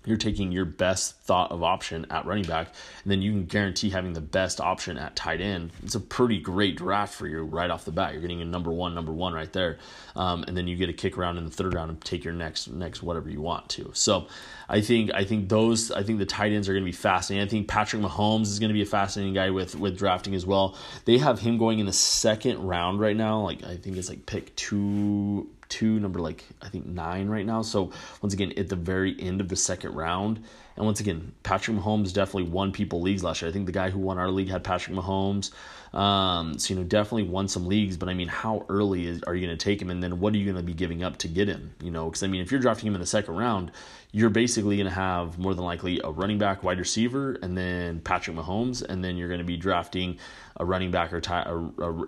you're 0.05 0.17
taking 0.17 0.51
your 0.51 0.65
best 0.65 1.21
thought 1.21 1.53
of 1.53 1.63
option 1.63 2.07
at 2.11 2.25
running 2.25 2.45
back, 2.45 2.69
and 3.03 3.11
then 3.11 3.21
you 3.21 3.33
can 3.33 3.45
guarantee 3.45 3.91
having 3.91 4.15
the 4.15 4.21
best 4.21 4.61
option 4.61 4.97
at 4.97 5.15
tight 5.15 5.41
end. 5.41 5.73
It's 5.83 5.95
a 5.95 6.01
pretty 6.01 6.39
great 6.39 6.77
draft 6.77 7.15
for 7.15 7.27
you 7.27 7.43
right 7.43 7.71
off 7.71 7.85
the 7.85 7.93
bat. 7.93 8.13
You're 8.13 8.23
getting 8.23 8.41
a 8.41 8.47
number 8.47 8.73
one, 8.73 8.95
number 8.95 9.13
one 9.13 9.35
right 9.35 9.53
there, 9.53 9.79
um, 10.17 10.45
and 10.49 10.57
then 10.57 10.67
you 10.67 10.77
get 10.77 10.89
a 10.89 10.95
kick 10.95 11.19
around 11.19 11.37
in 11.37 11.45
the 11.45 11.51
third 11.51 11.75
round 11.75 11.91
and 11.91 12.01
take 12.03 12.25
your 12.25 12.33
next 12.33 12.69
next 12.69 13.03
whatever 13.03 13.29
you 13.29 13.43
want 13.43 13.69
to. 13.71 13.91
So, 13.93 14.27
I 14.71 14.81
think 14.81 15.11
I 15.13 15.25
think 15.25 15.49
those 15.49 15.91
I 15.91 16.03
think 16.03 16.19
the 16.19 16.27
tight 16.27 16.53
ends 16.53 16.69
are 16.69 16.73
going 16.73 16.85
to 16.85 16.89
be 16.89 16.93
fascinating. 16.93 17.47
I 17.47 17.51
think 17.51 17.69
Patrick 17.69 18.01
Mahomes 18.01 18.43
is 18.43 18.59
going 18.59 18.69
to 18.69 18.75
be 18.75 18.83
a 18.83 18.87
fascinating 18.87 19.35
guy 19.35 19.51
with 19.51 19.75
with 19.75 19.99
drafting 19.99 20.35
as 20.35 20.47
well. 20.47 20.77
They 21.05 21.19
have 21.19 21.41
him 21.41 21.59
going 21.59 21.79
in 21.79 21.87
the 21.87 21.93
second 21.93 22.63
round 22.63 23.01
right 23.01 23.17
now. 23.17 23.41
Like 23.41 23.65
I 23.65 23.77
think 23.77 23.97
it's 23.97 24.09
like 24.09 24.25
pick 24.27 24.55
two 24.57 25.49
two, 25.71 25.99
number 25.99 26.21
like 26.21 26.45
I 26.61 26.69
think 26.69 26.85
nine 26.85 27.29
right 27.29 27.47
now. 27.47 27.63
So 27.63 27.91
once 28.21 28.35
again, 28.35 28.53
at 28.59 28.69
the 28.69 28.77
very 28.77 29.17
end 29.19 29.41
of 29.41 29.49
the 29.49 29.57
second 29.57 29.95
round, 29.95 30.45
and 30.77 30.85
once 30.85 31.01
again, 31.01 31.33
Patrick 31.43 31.77
Mahomes 31.77 32.13
definitely 32.13 32.51
won 32.51 32.73
people 32.73 33.01
leagues 33.01 33.25
last 33.25 33.41
year. 33.41 33.49
I 33.49 33.53
think 33.53 33.67
the 33.67 33.73
guy 33.73 33.91
who 33.91 33.99
won 33.99 34.19
our 34.19 34.31
league 34.31 34.51
had 34.51 34.63
Patrick 34.63 34.95
Mahomes. 34.95 35.51
Um, 35.93 36.59
so 36.59 36.73
you 36.73 36.81
know, 36.81 36.87
definitely 36.87 37.25
won 37.25 37.49
some 37.49 37.67
leagues. 37.67 37.97
But 37.97 38.09
I 38.09 38.15
mean, 38.15 38.29
how 38.29 38.65
early 38.69 39.07
is, 39.07 39.23
are 39.25 39.35
you 39.35 39.47
going 39.47 39.57
to 39.57 39.63
take 39.63 39.81
him, 39.81 39.91
and 39.91 40.03
then 40.03 40.21
what 40.21 40.35
are 40.35 40.37
you 40.37 40.45
going 40.45 40.57
to 40.57 40.63
be 40.63 40.75
giving 40.75 41.03
up 41.03 41.19
to 41.19 41.29
get 41.29 41.49
him? 41.49 41.75
You 41.83 41.91
know, 41.91 42.07
because 42.07 42.23
I 42.23 42.27
mean, 42.29 42.43
if 42.43 42.51
you're 42.51 42.61
drafting 42.61 42.87
him 42.89 42.95
in 42.95 43.01
the 43.01 43.07
second 43.07 43.37
round, 43.37 43.73
you're 44.13 44.31
basically 44.31 44.77
going 44.77 44.89
to 44.89 44.95
have 44.95 45.39
more 45.39 45.55
than 45.55 45.65
likely 45.65 46.01
a 46.03 46.11
running 46.11 46.39
back, 46.39 46.63
wide 46.63 46.79
receiver, 46.79 47.39
and 47.43 47.57
then 47.57 48.01
Patrick 48.01 48.37
Mahomes, 48.37 48.83
and 48.83 49.05
then 49.05 49.17
you're 49.17 49.29
going 49.29 49.39
to 49.39 49.45
be 49.45 49.57
drafting 49.57 50.19
a 50.57 50.65
running 50.65 50.91
back 50.91 51.13
or 51.13 51.21
tight, 51.21 51.47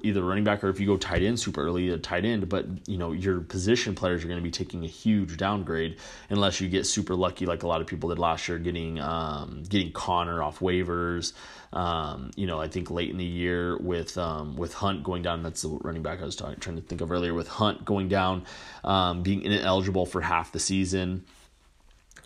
either 0.02 0.22
running 0.22 0.44
back 0.44 0.62
or 0.62 0.68
if 0.68 0.78
you 0.78 0.86
go 0.86 0.96
tight 0.96 1.22
end 1.22 1.38
super 1.38 1.62
early, 1.62 1.88
a 1.88 1.98
tight 1.98 2.24
end. 2.24 2.48
But 2.48 2.66
you 2.86 2.98
know 2.98 3.12
your 3.12 3.40
position 3.40 3.94
players 3.94 4.24
are 4.24 4.28
going 4.28 4.38
to 4.38 4.44
be 4.44 4.50
taking 4.50 4.84
a 4.84 4.88
huge 4.88 5.36
downgrade 5.36 5.96
unless 6.28 6.60
you 6.60 6.68
get 6.68 6.86
super 6.86 7.14
lucky, 7.14 7.46
like 7.46 7.62
a 7.62 7.68
lot 7.68 7.80
of 7.80 7.86
people 7.86 8.08
did 8.08 8.18
last 8.18 8.48
year, 8.48 8.58
getting 8.58 9.00
um, 9.00 9.62
getting 9.68 9.92
Conner 9.92 10.42
off 10.42 10.58
waivers. 10.58 11.32
Um, 11.72 12.30
you 12.36 12.46
know, 12.46 12.60
I 12.60 12.68
think 12.68 12.90
late 12.90 13.10
in 13.10 13.16
the 13.16 13.24
year 13.24 13.78
with 13.78 14.18
um, 14.18 14.56
with 14.56 14.74
Hunt 14.74 15.02
going 15.02 15.22
down, 15.22 15.42
that's 15.42 15.62
the 15.62 15.70
running 15.82 16.02
back 16.02 16.20
I 16.20 16.24
was 16.24 16.36
talking, 16.36 16.58
trying 16.60 16.76
to 16.76 16.82
think 16.82 17.00
of 17.00 17.10
earlier. 17.10 17.34
With 17.34 17.48
Hunt 17.48 17.84
going 17.84 18.08
down, 18.08 18.44
um, 18.84 19.22
being 19.22 19.42
ineligible 19.42 20.06
for 20.06 20.20
half 20.20 20.52
the 20.52 20.60
season 20.60 21.24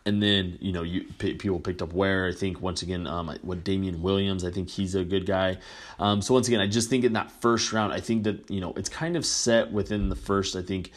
and 0.06 0.22
then 0.22 0.56
you 0.60 0.72
know 0.72 0.82
you 0.82 1.02
people 1.18 1.60
picked 1.60 1.82
up 1.82 1.92
where 1.92 2.26
I 2.26 2.32
think 2.32 2.62
once 2.62 2.80
again 2.80 3.06
um 3.06 3.36
what 3.42 3.64
Damien 3.64 4.00
Williams 4.00 4.44
I 4.44 4.50
think 4.50 4.70
he's 4.70 4.94
a 4.94 5.04
good 5.04 5.26
guy 5.26 5.58
um 5.98 6.22
so 6.22 6.32
once 6.32 6.48
again 6.48 6.60
I 6.60 6.68
just 6.68 6.88
think 6.88 7.04
in 7.04 7.12
that 7.14 7.30
first 7.30 7.72
round 7.72 7.92
I 7.92 8.00
think 8.00 8.22
that 8.22 8.50
you 8.50 8.60
know 8.60 8.72
it's 8.76 8.88
kind 8.88 9.16
of 9.16 9.26
set 9.26 9.72
within 9.72 10.08
the 10.08 10.16
first 10.16 10.56
I 10.56 10.62
think 10.62 10.92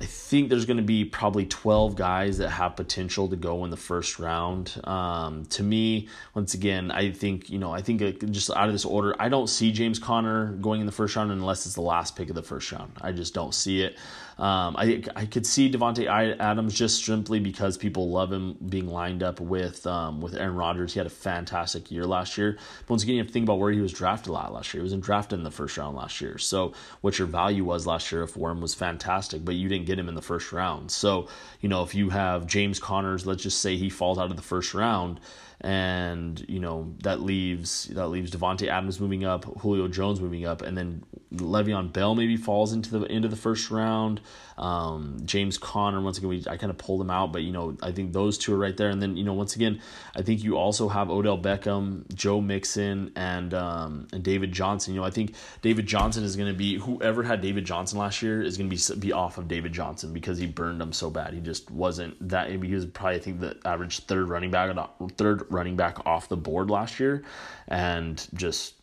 I 0.00 0.04
think 0.04 0.48
there's 0.48 0.64
going 0.64 0.76
to 0.76 0.82
be 0.84 1.04
probably 1.04 1.44
12 1.46 1.96
guys 1.96 2.38
that 2.38 2.50
have 2.50 2.76
potential 2.76 3.28
to 3.28 3.36
go 3.36 3.64
in 3.64 3.70
the 3.70 3.76
first 3.76 4.20
round. 4.20 4.80
Um, 4.84 5.44
to 5.46 5.64
me, 5.64 6.08
once 6.34 6.54
again, 6.54 6.92
I 6.92 7.10
think, 7.10 7.50
you 7.50 7.58
know, 7.58 7.72
I 7.72 7.82
think 7.82 8.00
just 8.30 8.48
out 8.52 8.68
of 8.68 8.72
this 8.72 8.84
order, 8.84 9.16
I 9.18 9.28
don't 9.28 9.48
see 9.48 9.72
James 9.72 9.98
Conner 9.98 10.52
going 10.52 10.80
in 10.80 10.86
the 10.86 10.92
first 10.92 11.16
round 11.16 11.32
unless 11.32 11.66
it's 11.66 11.74
the 11.74 11.80
last 11.80 12.14
pick 12.14 12.28
of 12.28 12.36
the 12.36 12.44
first 12.44 12.70
round. 12.70 12.92
I 13.00 13.10
just 13.10 13.34
don't 13.34 13.52
see 13.52 13.82
it. 13.82 13.96
Um, 14.38 14.76
I 14.78 15.02
I 15.16 15.26
could 15.26 15.44
see 15.44 15.70
Davante 15.70 16.06
Adams 16.06 16.74
just 16.74 17.04
simply 17.04 17.40
because 17.40 17.76
people 17.76 18.10
love 18.10 18.32
him 18.32 18.56
being 18.68 18.86
lined 18.86 19.22
up 19.22 19.40
with 19.40 19.84
um, 19.86 20.20
with 20.20 20.34
Aaron 20.34 20.54
Rodgers. 20.54 20.94
He 20.94 21.00
had 21.00 21.06
a 21.08 21.10
fantastic 21.10 21.90
year 21.90 22.06
last 22.06 22.38
year. 22.38 22.56
But 22.80 22.90
once 22.90 23.02
again, 23.02 23.16
you 23.16 23.20
have 23.20 23.26
to 23.26 23.32
think 23.32 23.44
about 23.44 23.58
where 23.58 23.72
he 23.72 23.80
was 23.80 23.92
drafted 23.92 24.30
a 24.30 24.32
lot 24.32 24.52
last 24.52 24.72
year. 24.72 24.80
He 24.80 24.84
wasn't 24.84 25.02
drafted 25.02 25.40
in 25.40 25.44
the 25.44 25.50
first 25.50 25.76
round 25.76 25.96
last 25.96 26.20
year. 26.20 26.38
So 26.38 26.72
what 27.00 27.18
your 27.18 27.26
value 27.26 27.64
was 27.64 27.86
last 27.86 28.12
year 28.12 28.26
for 28.28 28.52
him 28.52 28.60
was 28.60 28.74
fantastic, 28.74 29.44
but 29.44 29.56
you 29.56 29.68
didn't 29.68 29.86
get 29.86 29.98
him 29.98 30.08
in 30.08 30.14
the 30.14 30.22
first 30.22 30.52
round. 30.52 30.92
So 30.92 31.28
you 31.60 31.68
know 31.68 31.82
if 31.82 31.94
you 31.94 32.10
have 32.10 32.46
James 32.46 32.78
Connors, 32.78 33.26
let's 33.26 33.42
just 33.42 33.60
say 33.60 33.76
he 33.76 33.90
falls 33.90 34.18
out 34.18 34.30
of 34.30 34.36
the 34.36 34.42
first 34.42 34.72
round 34.72 35.18
and 35.60 36.44
you 36.48 36.60
know 36.60 36.94
that 37.02 37.20
leaves 37.20 37.86
that 37.86 38.08
leaves 38.08 38.30
Davante 38.30 38.68
Adams 38.68 39.00
moving 39.00 39.24
up, 39.24 39.44
Julio 39.60 39.88
Jones 39.88 40.20
moving 40.20 40.46
up, 40.46 40.62
and 40.62 40.78
then 40.78 41.02
Le'Veon 41.32 41.92
Bell 41.92 42.14
maybe 42.14 42.36
falls 42.36 42.72
into 42.72 42.90
the 42.90 43.04
into 43.06 43.28
the 43.28 43.36
first 43.36 43.70
round. 43.70 44.20
Um, 44.56 45.18
James 45.24 45.58
Conner 45.58 46.00
once 46.00 46.18
again 46.18 46.30
we 46.30 46.44
I 46.48 46.56
kind 46.56 46.70
of 46.70 46.78
pulled 46.78 47.00
him 47.00 47.10
out, 47.10 47.32
but 47.32 47.42
you 47.42 47.52
know 47.52 47.76
I 47.82 47.90
think 47.90 48.12
those 48.12 48.38
two 48.38 48.54
are 48.54 48.58
right 48.58 48.76
there. 48.76 48.88
And 48.88 49.02
then 49.02 49.16
you 49.16 49.24
know 49.24 49.32
once 49.32 49.56
again 49.56 49.80
I 50.14 50.22
think 50.22 50.44
you 50.44 50.56
also 50.56 50.88
have 50.88 51.10
Odell 51.10 51.38
Beckham, 51.38 52.12
Joe 52.14 52.40
Mixon, 52.40 53.12
and 53.16 53.52
um, 53.52 54.06
and 54.12 54.22
David 54.22 54.52
Johnson. 54.52 54.94
You 54.94 55.00
know 55.00 55.06
I 55.06 55.10
think 55.10 55.34
David 55.60 55.86
Johnson 55.88 56.22
is 56.22 56.36
going 56.36 56.52
to 56.52 56.56
be 56.56 56.78
whoever 56.78 57.24
had 57.24 57.40
David 57.40 57.64
Johnson 57.64 57.98
last 57.98 58.22
year 58.22 58.42
is 58.42 58.56
going 58.56 58.70
to 58.70 58.94
be 58.94 59.00
be 59.00 59.12
off 59.12 59.38
of 59.38 59.48
David 59.48 59.72
Johnson 59.72 60.12
because 60.12 60.38
he 60.38 60.46
burned 60.46 60.80
him 60.80 60.92
so 60.92 61.10
bad. 61.10 61.34
He 61.34 61.40
just 61.40 61.68
wasn't 61.68 62.28
that. 62.28 62.48
He 62.48 62.56
was 62.56 62.86
probably 62.86 63.16
I 63.16 63.18
think 63.18 63.40
the 63.40 63.56
average 63.64 64.06
third 64.06 64.28
running 64.28 64.52
back 64.52 64.68
third 65.16 65.47
running 65.50 65.76
back 65.76 66.06
off 66.06 66.28
the 66.28 66.36
board 66.36 66.70
last 66.70 67.00
year, 67.00 67.24
and 67.68 68.26
just 68.34 68.74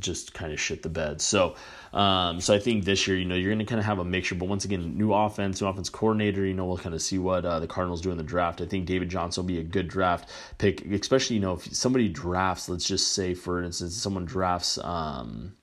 just 0.00 0.34
kind 0.34 0.52
of 0.52 0.60
shit 0.60 0.82
the 0.82 0.88
bed. 0.88 1.20
So, 1.20 1.56
um, 1.92 2.40
so 2.40 2.54
I 2.54 2.58
think 2.58 2.84
this 2.84 3.06
year, 3.06 3.16
you 3.16 3.24
know, 3.24 3.34
you're 3.34 3.50
going 3.50 3.58
to 3.58 3.64
kind 3.64 3.78
of 3.78 3.84
have 3.84 3.98
a 3.98 4.04
mixture. 4.04 4.34
But 4.34 4.48
once 4.48 4.64
again, 4.64 4.96
new 4.96 5.12
offense, 5.12 5.60
new 5.60 5.66
offense 5.66 5.88
coordinator. 5.88 6.44
You 6.44 6.54
know, 6.54 6.66
we'll 6.66 6.78
kind 6.78 6.94
of 6.94 7.02
see 7.02 7.18
what 7.18 7.44
uh, 7.44 7.60
the 7.60 7.66
Cardinals 7.66 8.00
do 8.00 8.10
in 8.10 8.16
the 8.16 8.22
draft. 8.22 8.60
I 8.60 8.66
think 8.66 8.86
David 8.86 9.08
Johnson 9.08 9.42
will 9.42 9.48
be 9.48 9.58
a 9.58 9.64
good 9.64 9.88
draft 9.88 10.30
pick, 10.58 10.84
especially 10.86 11.36
you 11.36 11.42
know 11.42 11.54
if 11.54 11.74
somebody 11.74 12.08
drafts. 12.08 12.68
Let's 12.68 12.86
just 12.86 13.12
say, 13.12 13.34
for 13.34 13.62
instance, 13.62 13.96
someone 13.96 14.24
drafts. 14.24 14.78
Um, 14.78 15.54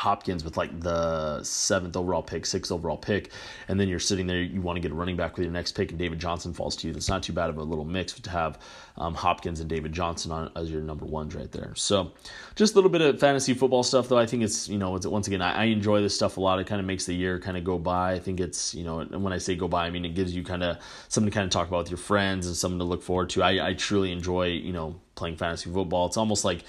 Hopkins 0.00 0.44
with 0.44 0.56
like 0.56 0.80
the 0.80 1.42
seventh 1.42 1.94
overall 1.94 2.22
pick, 2.22 2.46
sixth 2.46 2.72
overall 2.72 2.96
pick, 2.96 3.32
and 3.68 3.78
then 3.78 3.86
you're 3.86 3.98
sitting 4.00 4.26
there, 4.26 4.40
you 4.40 4.62
want 4.62 4.76
to 4.76 4.80
get 4.80 4.92
a 4.92 4.94
running 4.94 5.14
back 5.14 5.36
with 5.36 5.44
your 5.44 5.52
next 5.52 5.72
pick, 5.72 5.90
and 5.90 5.98
David 5.98 6.18
Johnson 6.18 6.54
falls 6.54 6.74
to 6.76 6.86
you. 6.86 6.94
That's 6.94 7.10
not 7.10 7.22
too 7.22 7.34
bad 7.34 7.50
of 7.50 7.58
a 7.58 7.62
little 7.62 7.84
mix 7.84 8.14
to 8.14 8.30
have 8.30 8.58
um, 8.96 9.14
Hopkins 9.14 9.60
and 9.60 9.68
David 9.68 9.92
Johnson 9.92 10.32
on 10.32 10.50
as 10.56 10.70
your 10.70 10.80
number 10.80 11.04
ones 11.04 11.34
right 11.34 11.52
there. 11.52 11.74
So, 11.74 12.12
just 12.56 12.72
a 12.72 12.76
little 12.76 12.88
bit 12.88 13.02
of 13.02 13.20
fantasy 13.20 13.52
football 13.52 13.82
stuff, 13.82 14.08
though. 14.08 14.16
I 14.16 14.24
think 14.24 14.42
it's 14.42 14.70
you 14.70 14.78
know, 14.78 14.96
it's, 14.96 15.06
once 15.06 15.26
again, 15.26 15.42
I, 15.42 15.52
I 15.52 15.64
enjoy 15.64 16.00
this 16.00 16.14
stuff 16.14 16.38
a 16.38 16.40
lot. 16.40 16.58
It 16.60 16.66
kind 16.66 16.80
of 16.80 16.86
makes 16.86 17.04
the 17.04 17.14
year 17.14 17.38
kind 17.38 17.58
of 17.58 17.64
go 17.64 17.78
by. 17.78 18.12
I 18.12 18.20
think 18.20 18.40
it's 18.40 18.74
you 18.74 18.84
know, 18.84 19.00
and 19.00 19.22
when 19.22 19.34
I 19.34 19.38
say 19.38 19.54
go 19.54 19.68
by, 19.68 19.84
I 19.84 19.90
mean 19.90 20.06
it 20.06 20.14
gives 20.14 20.34
you 20.34 20.42
kind 20.42 20.62
of 20.62 20.78
something 21.08 21.30
to 21.30 21.34
kind 21.34 21.44
of 21.44 21.50
talk 21.50 21.68
about 21.68 21.80
with 21.80 21.90
your 21.90 21.98
friends 21.98 22.46
and 22.46 22.56
something 22.56 22.78
to 22.78 22.86
look 22.86 23.02
forward 23.02 23.28
to. 23.30 23.42
I, 23.42 23.68
I 23.68 23.74
truly 23.74 24.12
enjoy 24.12 24.46
you 24.46 24.72
know 24.72 24.98
playing 25.14 25.36
fantasy 25.36 25.70
football. 25.70 26.06
It's 26.06 26.16
almost 26.16 26.46
like 26.46 26.64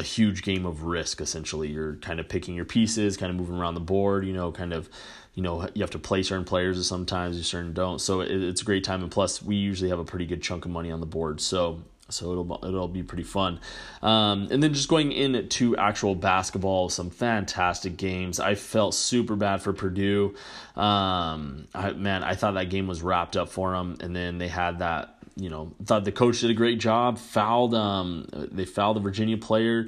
a 0.00 0.02
huge 0.02 0.42
game 0.42 0.66
of 0.66 0.84
risk 0.84 1.20
essentially 1.20 1.68
you're 1.68 1.94
kind 1.96 2.18
of 2.18 2.28
picking 2.28 2.54
your 2.54 2.64
pieces 2.64 3.16
kind 3.16 3.30
of 3.30 3.36
moving 3.36 3.56
around 3.56 3.74
the 3.74 3.80
board 3.80 4.26
you 4.26 4.32
know 4.32 4.50
kind 4.50 4.72
of 4.72 4.88
you 5.34 5.42
know 5.42 5.68
you 5.74 5.82
have 5.82 5.90
to 5.90 5.98
play 5.98 6.22
certain 6.22 6.44
players 6.44 6.84
sometimes 6.86 7.36
you 7.36 7.42
certain 7.42 7.72
don't 7.72 8.00
so 8.00 8.20
it, 8.20 8.30
it's 8.30 8.62
a 8.62 8.64
great 8.64 8.82
time 8.82 9.02
and 9.02 9.12
plus 9.12 9.42
we 9.42 9.54
usually 9.54 9.90
have 9.90 9.98
a 9.98 10.04
pretty 10.04 10.26
good 10.26 10.42
chunk 10.42 10.64
of 10.64 10.70
money 10.70 10.90
on 10.90 11.00
the 11.00 11.06
board 11.06 11.40
so 11.40 11.80
so 12.12 12.32
it'll 12.32 12.64
it'll 12.64 12.88
be 12.88 13.02
pretty 13.02 13.22
fun, 13.22 13.60
um, 14.02 14.48
and 14.50 14.62
then 14.62 14.74
just 14.74 14.88
going 14.88 15.12
into 15.12 15.76
actual 15.76 16.14
basketball, 16.14 16.88
some 16.88 17.10
fantastic 17.10 17.96
games. 17.96 18.40
I 18.40 18.54
felt 18.54 18.94
super 18.94 19.36
bad 19.36 19.62
for 19.62 19.72
Purdue. 19.72 20.34
Um, 20.76 21.68
I, 21.74 21.92
man, 21.92 22.22
I 22.24 22.34
thought 22.34 22.54
that 22.54 22.70
game 22.70 22.86
was 22.86 23.02
wrapped 23.02 23.36
up 23.36 23.48
for 23.48 23.72
them, 23.72 23.96
and 24.00 24.14
then 24.14 24.38
they 24.38 24.48
had 24.48 24.80
that 24.80 25.16
you 25.40 25.48
know, 25.48 25.72
thought 25.84 26.04
the 26.04 26.12
coach 26.12 26.40
did 26.40 26.50
a 26.50 26.54
great 26.54 26.78
job. 26.78 27.18
Fouled, 27.18 27.74
um, 27.74 28.26
they 28.52 28.66
fouled 28.66 28.96
the 28.96 29.00
Virginia 29.00 29.38
player. 29.38 29.86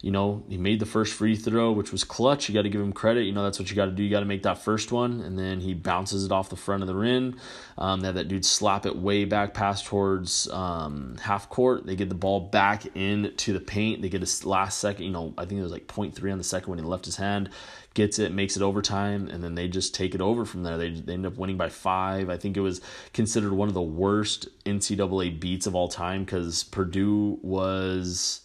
You 0.00 0.10
know, 0.10 0.44
he 0.50 0.58
made 0.58 0.80
the 0.80 0.86
first 0.86 1.14
free 1.14 1.34
throw, 1.34 1.72
which 1.72 1.90
was 1.90 2.04
clutch. 2.04 2.46
You 2.46 2.54
got 2.54 2.62
to 2.62 2.68
give 2.68 2.80
him 2.80 2.92
credit. 2.92 3.22
You 3.22 3.32
know, 3.32 3.42
that's 3.42 3.58
what 3.58 3.70
you 3.70 3.76
got 3.76 3.86
to 3.86 3.90
do. 3.90 4.02
You 4.02 4.10
got 4.10 4.20
to 4.20 4.26
make 4.26 4.42
that 4.42 4.58
first 4.58 4.92
one, 4.92 5.22
and 5.22 5.38
then 5.38 5.60
he 5.60 5.72
bounces 5.72 6.26
it 6.26 6.32
off 6.32 6.50
the 6.50 6.56
front 6.56 6.82
of 6.82 6.88
the 6.88 6.94
rim. 6.94 7.36
Um, 7.78 8.00
they 8.00 8.08
have 8.08 8.16
that 8.16 8.28
dude 8.28 8.44
slap 8.44 8.84
it 8.84 8.96
way 8.96 9.24
back 9.24 9.54
past 9.54 9.86
towards 9.86 10.46
um, 10.50 11.16
half 11.22 11.48
court. 11.48 11.86
They 11.86 11.96
get 11.96 12.10
the 12.10 12.14
ball 12.14 12.40
back 12.40 12.84
into 12.94 13.54
the 13.54 13.60
paint. 13.60 14.02
They 14.02 14.10
get 14.10 14.22
a 14.22 14.48
last 14.48 14.78
second. 14.78 15.06
You 15.06 15.12
know, 15.12 15.32
I 15.38 15.46
think 15.46 15.58
it 15.58 15.62
was 15.62 15.72
like 15.72 15.86
0.3 15.86 16.32
on 16.32 16.36
the 16.36 16.44
second 16.44 16.68
when 16.68 16.78
he 16.78 16.84
left 16.84 17.06
his 17.06 17.16
hand 17.16 17.48
gets 17.94 18.18
it, 18.18 18.32
makes 18.32 18.56
it 18.56 18.62
overtime, 18.62 19.28
and 19.28 19.42
then 19.42 19.54
they 19.54 19.68
just 19.68 19.94
take 19.94 20.14
it 20.14 20.20
over 20.20 20.44
from 20.44 20.64
there. 20.64 20.76
They, 20.76 20.90
they 20.90 21.14
end 21.14 21.26
up 21.26 21.36
winning 21.36 21.56
by 21.56 21.68
five. 21.68 22.28
I 22.28 22.36
think 22.36 22.56
it 22.56 22.60
was 22.60 22.80
considered 23.12 23.52
one 23.52 23.68
of 23.68 23.74
the 23.74 23.82
worst 23.82 24.48
NCAA 24.64 25.38
beats 25.40 25.66
of 25.66 25.74
all 25.74 25.88
time 25.88 26.24
because 26.24 26.64
Purdue 26.64 27.38
was 27.42 28.40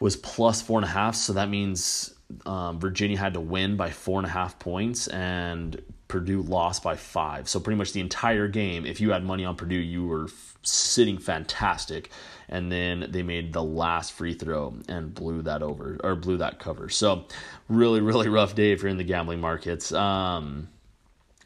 was 0.00 0.16
plus 0.16 0.60
four 0.60 0.78
and 0.78 0.84
a 0.84 0.88
half, 0.88 1.14
so 1.14 1.32
that 1.34 1.48
means 1.48 2.12
um, 2.46 2.80
Virginia 2.80 3.18
had 3.18 3.34
to 3.34 3.40
win 3.40 3.76
by 3.76 3.90
four 3.90 4.18
and 4.18 4.26
a 4.26 4.30
half 4.30 4.58
points, 4.58 5.06
and 5.08 5.80
Purdue 6.08 6.42
lost 6.42 6.82
by 6.82 6.96
five. 6.96 7.48
So 7.48 7.60
pretty 7.60 7.78
much 7.78 7.92
the 7.92 8.00
entire 8.00 8.48
game, 8.48 8.84
if 8.84 9.00
you 9.00 9.12
had 9.12 9.24
money 9.24 9.44
on 9.44 9.56
Purdue, 9.56 9.76
you 9.76 10.06
were 10.06 10.24
f- 10.24 10.58
sitting 10.62 11.18
fantastic. 11.18 12.10
And 12.52 12.70
then 12.70 13.06
they 13.08 13.22
made 13.22 13.54
the 13.54 13.62
last 13.62 14.12
free 14.12 14.34
throw 14.34 14.74
and 14.86 15.14
blew 15.14 15.40
that 15.42 15.62
over 15.62 15.98
or 16.04 16.14
blew 16.14 16.36
that 16.36 16.58
cover. 16.58 16.90
So 16.90 17.24
really, 17.70 18.02
really 18.02 18.28
rough 18.28 18.54
day 18.54 18.72
if 18.72 18.82
you're 18.82 18.90
in 18.90 18.98
the 18.98 19.04
gambling 19.04 19.40
markets. 19.40 19.90
Um, 19.90 20.68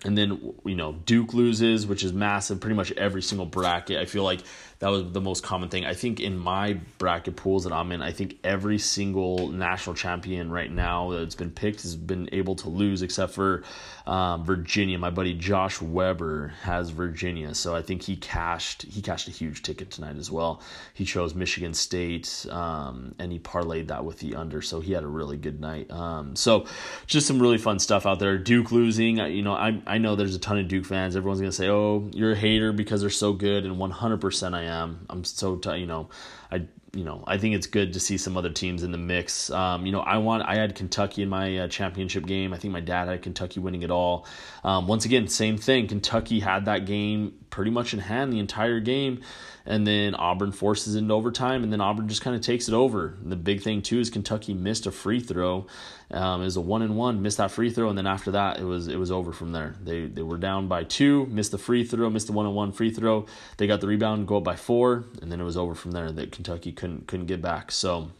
and 0.07 0.17
then 0.17 0.55
you 0.65 0.77
know 0.77 0.93
Duke 0.93 1.35
loses, 1.35 1.87
which 1.87 2.05
is 2.05 2.13
massive. 2.13 2.61
Pretty 2.61 2.77
much 2.77 2.93
every 2.93 3.23
single 3.23 3.47
bracket. 3.47 3.99
I 3.99 4.05
feel 4.05 4.23
like 4.23 4.41
that 4.79 4.89
was 4.89 5.11
the 5.13 5.21
most 5.21 5.43
common 5.43 5.71
thing. 5.71 5.87
I 5.87 5.95
think 5.95 6.21
in 6.21 6.37
my 6.37 6.75
bracket 6.99 7.37
pools 7.37 7.65
that 7.65 7.73
I'm 7.73 7.93
in, 7.93 8.03
I 8.03 8.13
think 8.13 8.39
every 8.45 8.79
single 8.79 9.49
national 9.49 9.97
champion 9.97 10.51
right 10.51 10.71
now 10.71 11.11
that's 11.13 11.35
been 11.35 11.51
picked 11.51 11.83
has 11.83 11.97
been 11.97 12.29
able 12.33 12.57
to 12.57 12.69
lose, 12.69 13.01
except 13.01 13.33
for 13.33 13.65
um, 14.07 14.45
Virginia. 14.45 14.99
My 14.99 15.09
buddy 15.09 15.33
Josh 15.33 15.81
Weber 15.81 16.49
has 16.63 16.91
Virginia, 16.91 17.55
so 17.55 17.75
I 17.75 17.81
think 17.81 18.03
he 18.03 18.17
cashed 18.17 18.83
he 18.83 19.01
cashed 19.01 19.29
a 19.29 19.31
huge 19.31 19.63
ticket 19.63 19.91
tonight 19.91 20.17
as 20.17 20.31
well. 20.31 20.61
He 20.93 21.07
chose 21.07 21.35
Michigan 21.35 21.73
State, 21.73 22.47
um, 22.51 23.15
and 23.19 23.33
he 23.33 23.39
parlayed 23.39 23.89
that 23.89 24.05
with 24.05 24.19
the 24.19 24.35
under, 24.35 24.61
so 24.61 24.81
he 24.81 24.93
had 24.93 25.05
a 25.05 25.09
really 25.09 25.39
good 25.39 25.59
night. 25.59 25.91
Um, 25.91 26.37
so 26.37 26.67
just 27.07 27.27
some 27.27 27.41
really 27.41 27.59
fun 27.59 27.79
stuff 27.79 28.05
out 28.05 28.19
there. 28.19 28.37
Duke 28.37 28.73
losing, 28.73 29.17
you 29.17 29.43
know, 29.43 29.55
I 29.55 29.81
know 29.99 30.17
there's 30.17 30.35
a 30.35 30.39
ton 30.39 30.59
of 30.59 30.69
Duke 30.69 30.85
fans. 30.85 31.17
Everyone's 31.17 31.41
gonna 31.41 31.53
say, 31.53 31.69
"Oh, 31.69 32.09
you're 32.13 32.33
a 32.33 32.37
hater 32.37 32.73
because 32.73 33.01
they're 33.01 33.11
so 33.11 33.33
good," 33.33 33.65
and 33.65 33.77
100% 33.77 34.55
I 34.55 34.63
am. 34.63 35.07
I'm 35.11 35.25
so 35.25 35.57
t- 35.57 35.77
you 35.77 35.87
know, 35.87 36.09
I 36.51 36.67
you 36.93 37.05
know 37.05 37.25
I 37.27 37.39
think 37.39 37.55
it's 37.55 37.67
good 37.67 37.93
to 37.93 38.01
see 38.01 38.17
some 38.17 38.37
other 38.37 38.51
teams 38.51 38.83
in 38.83 38.93
the 38.93 38.99
mix. 38.99 39.51
Um, 39.51 39.87
you 39.87 39.93
know, 39.93 40.01
I 40.01 40.19
want 40.19 40.45
I 40.45 40.57
had 40.57 40.75
Kentucky 40.75 41.23
in 41.23 41.29
my 41.29 41.59
uh, 41.59 41.69
championship 41.69 42.27
game. 42.27 42.53
I 42.53 42.59
think 42.59 42.73
my 42.73 42.81
dad 42.81 43.09
had 43.09 43.23
Kentucky 43.23 43.61
winning 43.61 43.83
it 43.83 43.91
all. 43.91 44.27
Um, 44.65 44.87
once 44.87 45.05
again, 45.05 45.29
same 45.29 45.59
thing. 45.59 45.89
Kentucky 45.89 46.41
had 46.41 46.65
that 46.67 46.87
game 46.87 47.35
pretty 47.51 47.71
much 47.71 47.93
in 47.93 48.01
hand 48.01 48.33
the 48.33 48.39
entire 48.39 48.81
game 48.81 49.23
and 49.67 49.87
then 49.87 50.15
Auburn 50.15 50.53
forces 50.53 50.95
into 50.95 51.13
overtime, 51.13 51.63
and 51.63 51.73
then 51.73 51.81
Auburn 51.81 52.09
just 52.09 52.23
kind 52.23 52.37
of 52.37 52.43
takes 52.43 52.69
it 52.69 52.75
over. 52.75 53.17
And 53.23 53.31
the 53.31 53.37
big 53.37 53.63
thing 53.63 53.83
too 53.83 53.99
is 53.99 54.11
Kentucky 54.11 54.55
missed 54.55 54.87
a 54.87 54.91
free 54.91 55.21
throw. 55.21 55.67
Um, 56.11 56.43
it 56.43 56.45
was 56.45 56.57
a 56.57 56.61
one 56.61 56.83
and 56.83 56.97
one, 56.97 57.21
missed 57.23 57.39
that 57.39 57.51
free 57.51 57.71
throw, 57.71 57.89
and 57.89 57.99
then 57.99 58.07
after 58.07 58.31
that 58.31 58.59
it 58.59 58.65
was 58.65 58.89
it 58.89 58.97
was 58.97 59.11
over 59.11 59.33
from 59.33 59.53
there. 59.53 59.75
They 59.83 60.07
they 60.07 60.23
were 60.23 60.39
down 60.39 60.69
by 60.69 60.85
two, 60.85 61.27
missed 61.27 61.51
the 61.51 61.59
free 61.59 61.85
throw, 61.85 62.09
missed 62.09 62.29
the 62.29 62.33
one 62.33 62.47
and 62.47 62.55
one 62.55 62.73
free 62.73 62.91
throw. 62.91 63.27
They 63.57 63.67
got 63.67 63.81
the 63.81 63.89
rebound, 63.89 64.29
go 64.29 64.39
up 64.39 64.45
by 64.45 64.57
four, 64.57 65.05
and 65.21 65.31
then 65.31 65.41
it 65.41 65.45
was 65.45 65.57
over 65.57 65.75
from 65.75 65.91
there. 65.91 66.13
That 66.13 66.33
Kentucky 66.33 66.73
couldn't 66.73 67.09
couldn't 67.09 67.27
get 67.27 67.43
back. 67.43 67.73
So 67.73 68.11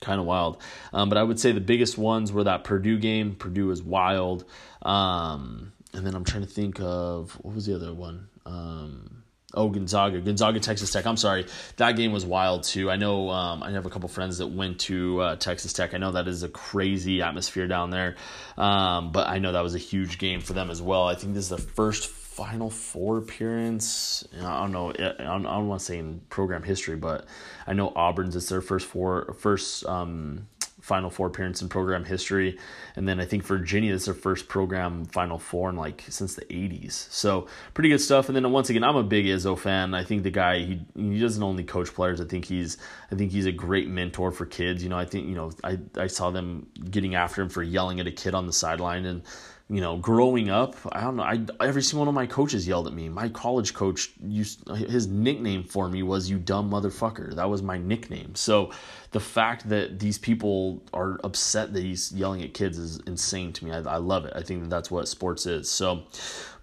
kind 0.00 0.20
of 0.20 0.26
wild. 0.26 0.60
Um, 0.92 1.08
but 1.08 1.18
I 1.18 1.22
would 1.22 1.40
say 1.40 1.52
the 1.52 1.60
biggest 1.60 1.98
ones 1.98 2.32
were 2.32 2.44
that 2.44 2.64
Purdue 2.64 2.98
game. 2.98 3.34
Purdue 3.34 3.66
was 3.66 3.82
wild. 3.82 4.44
Um, 4.82 5.72
and 5.92 6.06
then 6.06 6.14
I'm 6.14 6.24
trying 6.24 6.44
to 6.44 6.48
think 6.48 6.80
of 6.80 7.32
what 7.42 7.54
was 7.54 7.66
the 7.66 7.74
other 7.74 7.92
one. 7.92 8.28
Um, 8.46 9.24
Oh, 9.54 9.70
Gonzaga, 9.70 10.20
Gonzaga, 10.20 10.60
Texas 10.60 10.90
Tech. 10.90 11.06
I'm 11.06 11.16
sorry, 11.16 11.46
that 11.76 11.92
game 11.96 12.12
was 12.12 12.26
wild 12.26 12.64
too. 12.64 12.90
I 12.90 12.96
know 12.96 13.30
um, 13.30 13.62
I 13.62 13.70
have 13.70 13.86
a 13.86 13.90
couple 13.90 14.08
friends 14.10 14.38
that 14.38 14.48
went 14.48 14.80
to 14.80 15.20
uh, 15.20 15.36
Texas 15.36 15.72
Tech. 15.72 15.94
I 15.94 15.98
know 15.98 16.12
that 16.12 16.28
is 16.28 16.42
a 16.42 16.50
crazy 16.50 17.22
atmosphere 17.22 17.66
down 17.66 17.88
there, 17.88 18.16
um, 18.58 19.10
but 19.10 19.26
I 19.26 19.38
know 19.38 19.52
that 19.52 19.62
was 19.62 19.74
a 19.74 19.78
huge 19.78 20.18
game 20.18 20.42
for 20.42 20.52
them 20.52 20.70
as 20.70 20.82
well. 20.82 21.08
I 21.08 21.14
think 21.14 21.32
this 21.32 21.44
is 21.44 21.50
the 21.50 21.56
first 21.56 22.08
Final 22.38 22.70
Four 22.70 23.18
appearance. 23.18 24.22
I 24.38 24.60
don't 24.60 24.70
know. 24.70 24.90
I 24.90 24.94
don't, 24.94 25.46
I 25.46 25.56
don't 25.56 25.66
want 25.66 25.80
to 25.80 25.84
say 25.84 25.98
in 25.98 26.20
program 26.28 26.62
history, 26.62 26.94
but 26.94 27.24
I 27.66 27.72
know 27.72 27.88
Auburn's 27.96 28.36
it's 28.36 28.50
their 28.50 28.60
first 28.60 28.86
four 28.86 29.34
first 29.38 29.84
um, 29.86 30.46
Final 30.88 31.10
Four 31.10 31.28
appearance 31.28 31.62
in 31.62 31.68
program 31.68 32.04
history, 32.04 32.58
and 32.96 33.06
then 33.06 33.20
I 33.20 33.26
think 33.26 33.44
Virginia 33.44 33.92
is 33.92 34.06
their 34.06 34.14
first 34.14 34.48
program 34.48 35.04
Final 35.04 35.38
Four 35.38 35.70
in 35.70 35.76
like 35.76 36.04
since 36.08 36.34
the 36.34 36.44
'80s. 36.46 36.92
So 36.92 37.46
pretty 37.74 37.90
good 37.90 38.00
stuff. 38.00 38.28
And 38.28 38.34
then 38.34 38.50
once 38.50 38.70
again, 38.70 38.82
I'm 38.82 38.96
a 38.96 39.02
big 39.02 39.26
Izzo 39.26 39.56
fan. 39.56 39.94
I 39.94 40.02
think 40.02 40.24
the 40.24 40.30
guy 40.30 40.58
he 40.58 40.80
he 40.96 41.20
doesn't 41.20 41.42
only 41.42 41.62
coach 41.62 41.94
players. 41.94 42.20
I 42.20 42.24
think 42.24 42.46
he's 42.46 42.78
I 43.12 43.14
think 43.14 43.30
he's 43.30 43.46
a 43.46 43.52
great 43.52 43.88
mentor 43.88 44.32
for 44.32 44.46
kids. 44.46 44.82
You 44.82 44.88
know, 44.88 44.98
I 44.98 45.04
think 45.04 45.28
you 45.28 45.34
know 45.34 45.52
I 45.62 45.78
I 45.96 46.06
saw 46.08 46.30
them 46.30 46.66
getting 46.90 47.14
after 47.14 47.42
him 47.42 47.50
for 47.50 47.62
yelling 47.62 48.00
at 48.00 48.06
a 48.06 48.12
kid 48.12 48.34
on 48.34 48.46
the 48.46 48.52
sideline 48.52 49.04
and 49.04 49.22
you 49.70 49.82
know, 49.82 49.98
growing 49.98 50.48
up, 50.48 50.76
I 50.92 51.02
don't 51.02 51.16
know. 51.16 51.22
I 51.22 51.40
every 51.60 51.82
single 51.82 52.00
one 52.00 52.08
of 52.08 52.14
my 52.14 52.26
coaches 52.26 52.66
yelled 52.66 52.86
at 52.86 52.94
me. 52.94 53.10
My 53.10 53.28
college 53.28 53.74
coach 53.74 54.10
used 54.22 54.66
his 54.68 55.06
nickname 55.06 55.62
for 55.62 55.90
me 55.90 56.02
was 56.02 56.30
"you 56.30 56.38
dumb 56.38 56.70
motherfucker." 56.70 57.34
That 57.34 57.50
was 57.50 57.62
my 57.62 57.76
nickname. 57.76 58.34
So, 58.34 58.72
the 59.10 59.20
fact 59.20 59.68
that 59.68 59.98
these 59.98 60.16
people 60.16 60.82
are 60.94 61.20
upset 61.22 61.74
that 61.74 61.82
he's 61.82 62.12
yelling 62.12 62.42
at 62.42 62.54
kids 62.54 62.78
is 62.78 63.00
insane 63.06 63.52
to 63.54 63.64
me. 63.66 63.72
I, 63.72 63.80
I 63.80 63.96
love 63.98 64.24
it. 64.24 64.32
I 64.34 64.42
think 64.42 64.62
that 64.62 64.70
that's 64.70 64.90
what 64.90 65.06
sports 65.06 65.44
is. 65.44 65.70
So, 65.70 66.04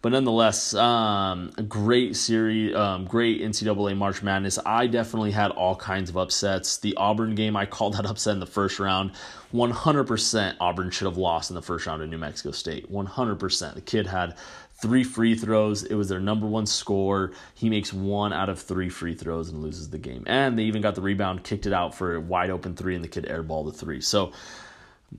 but 0.06 0.12
nonetheless, 0.12 0.76
um, 0.76 1.50
great 1.68 2.16
series, 2.16 2.76
um, 2.76 3.06
great 3.06 3.42
NCAA 3.42 3.98
March 3.98 4.22
Madness. 4.22 4.60
I 4.64 4.86
definitely 4.86 5.32
had 5.32 5.50
all 5.50 5.76
kinds 5.76 6.12
of 6.12 6.16
upsets. 6.16 6.78
The 6.78 6.96
Auburn 6.96 7.34
game, 7.34 7.56
I 7.56 7.66
called 7.66 7.96
that 7.96 8.06
upset 8.06 8.34
in 8.34 8.40
the 8.40 8.46
first 8.46 8.78
round. 8.78 9.14
100% 9.52 10.58
Auburn 10.60 10.92
should 10.92 11.06
have 11.06 11.18
lost 11.18 11.50
in 11.50 11.56
the 11.56 11.62
first 11.64 11.88
round 11.88 12.04
of 12.04 12.10
New 12.10 12.20
Mexico 12.20 12.52
State. 12.52 12.92
100%. 12.92 13.74
The 13.74 13.82
kid 13.82 14.06
had 14.06 14.38
three 14.76 15.04
free 15.04 15.34
throws. 15.34 15.82
It 15.82 15.96
was 15.96 16.08
their 16.08 16.20
number 16.20 16.46
one 16.46 16.68
score. 16.68 17.32
He 17.56 17.68
makes 17.68 17.92
one 17.92 18.32
out 18.32 18.50
of 18.50 18.62
three 18.62 18.90
free 18.90 19.16
throws 19.16 19.50
and 19.50 19.64
loses 19.64 19.90
the 19.90 19.98
game. 19.98 20.24
And 20.28 20.56
they 20.56 20.66
even 20.66 20.84
got 20.84 20.94
the 20.94 21.02
rebound, 21.02 21.44
kicked 21.44 21.66
it 21.66 21.74
out 21.74 21.96
for 21.96 22.14
a 22.14 22.22
wide 22.22 22.52
open 22.52 22.76
three, 22.76 22.94
and 22.94 23.04
the 23.04 23.08
kid 23.08 23.26
airballed 23.26 23.72
the 23.72 23.78
three. 23.80 24.02
So 24.02 24.34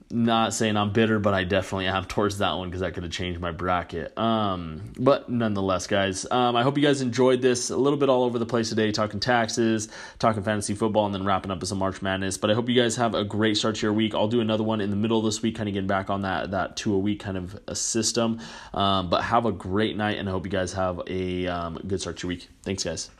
not 0.09 0.53
saying 0.53 0.77
I'm 0.77 0.91
bitter, 0.91 1.19
but 1.19 1.33
I 1.33 1.43
definitely 1.43 1.87
am 1.87 2.05
towards 2.05 2.37
that 2.39 2.53
one 2.53 2.69
because 2.69 2.81
that 2.81 2.93
could 2.93 3.03
have 3.03 3.11
changed 3.11 3.39
my 3.39 3.51
bracket. 3.51 4.17
Um, 4.17 4.93
but 4.97 5.29
nonetheless, 5.29 5.87
guys, 5.87 6.25
um, 6.31 6.55
I 6.55 6.63
hope 6.63 6.77
you 6.77 6.83
guys 6.83 7.01
enjoyed 7.01 7.41
this. 7.41 7.69
A 7.69 7.77
little 7.77 7.97
bit 7.97 8.09
all 8.09 8.23
over 8.23 8.39
the 8.39 8.45
place 8.45 8.69
today, 8.69 8.91
talking 8.91 9.19
taxes, 9.19 9.89
talking 10.19 10.43
fantasy 10.43 10.75
football, 10.75 11.05
and 11.05 11.13
then 11.13 11.25
wrapping 11.25 11.51
up 11.51 11.59
with 11.59 11.69
some 11.69 11.79
March 11.79 12.01
Madness. 12.01 12.37
But 12.37 12.51
I 12.51 12.53
hope 12.53 12.69
you 12.69 12.75
guys 12.75 12.95
have 12.95 13.15
a 13.15 13.23
great 13.23 13.57
start 13.57 13.75
to 13.75 13.85
your 13.85 13.93
week. 13.93 14.13
I'll 14.15 14.27
do 14.27 14.41
another 14.41 14.63
one 14.63 14.81
in 14.81 14.89
the 14.89 14.95
middle 14.95 15.17
of 15.17 15.25
this 15.25 15.41
week, 15.41 15.55
kind 15.55 15.69
of 15.69 15.73
getting 15.73 15.87
back 15.87 16.09
on 16.09 16.21
that 16.21 16.51
that 16.51 16.77
two 16.77 16.93
a 16.93 16.99
week 16.99 17.19
kind 17.19 17.37
of 17.37 17.59
a 17.67 17.75
system. 17.75 18.39
Um, 18.73 19.09
but 19.09 19.23
have 19.23 19.45
a 19.45 19.51
great 19.51 19.97
night, 19.97 20.17
and 20.17 20.27
I 20.27 20.31
hope 20.31 20.45
you 20.45 20.51
guys 20.51 20.73
have 20.73 21.01
a 21.07 21.47
um, 21.47 21.79
good 21.87 22.01
start 22.01 22.17
to 22.17 22.27
your 22.27 22.29
week. 22.29 22.49
Thanks, 22.63 22.83
guys. 22.83 23.16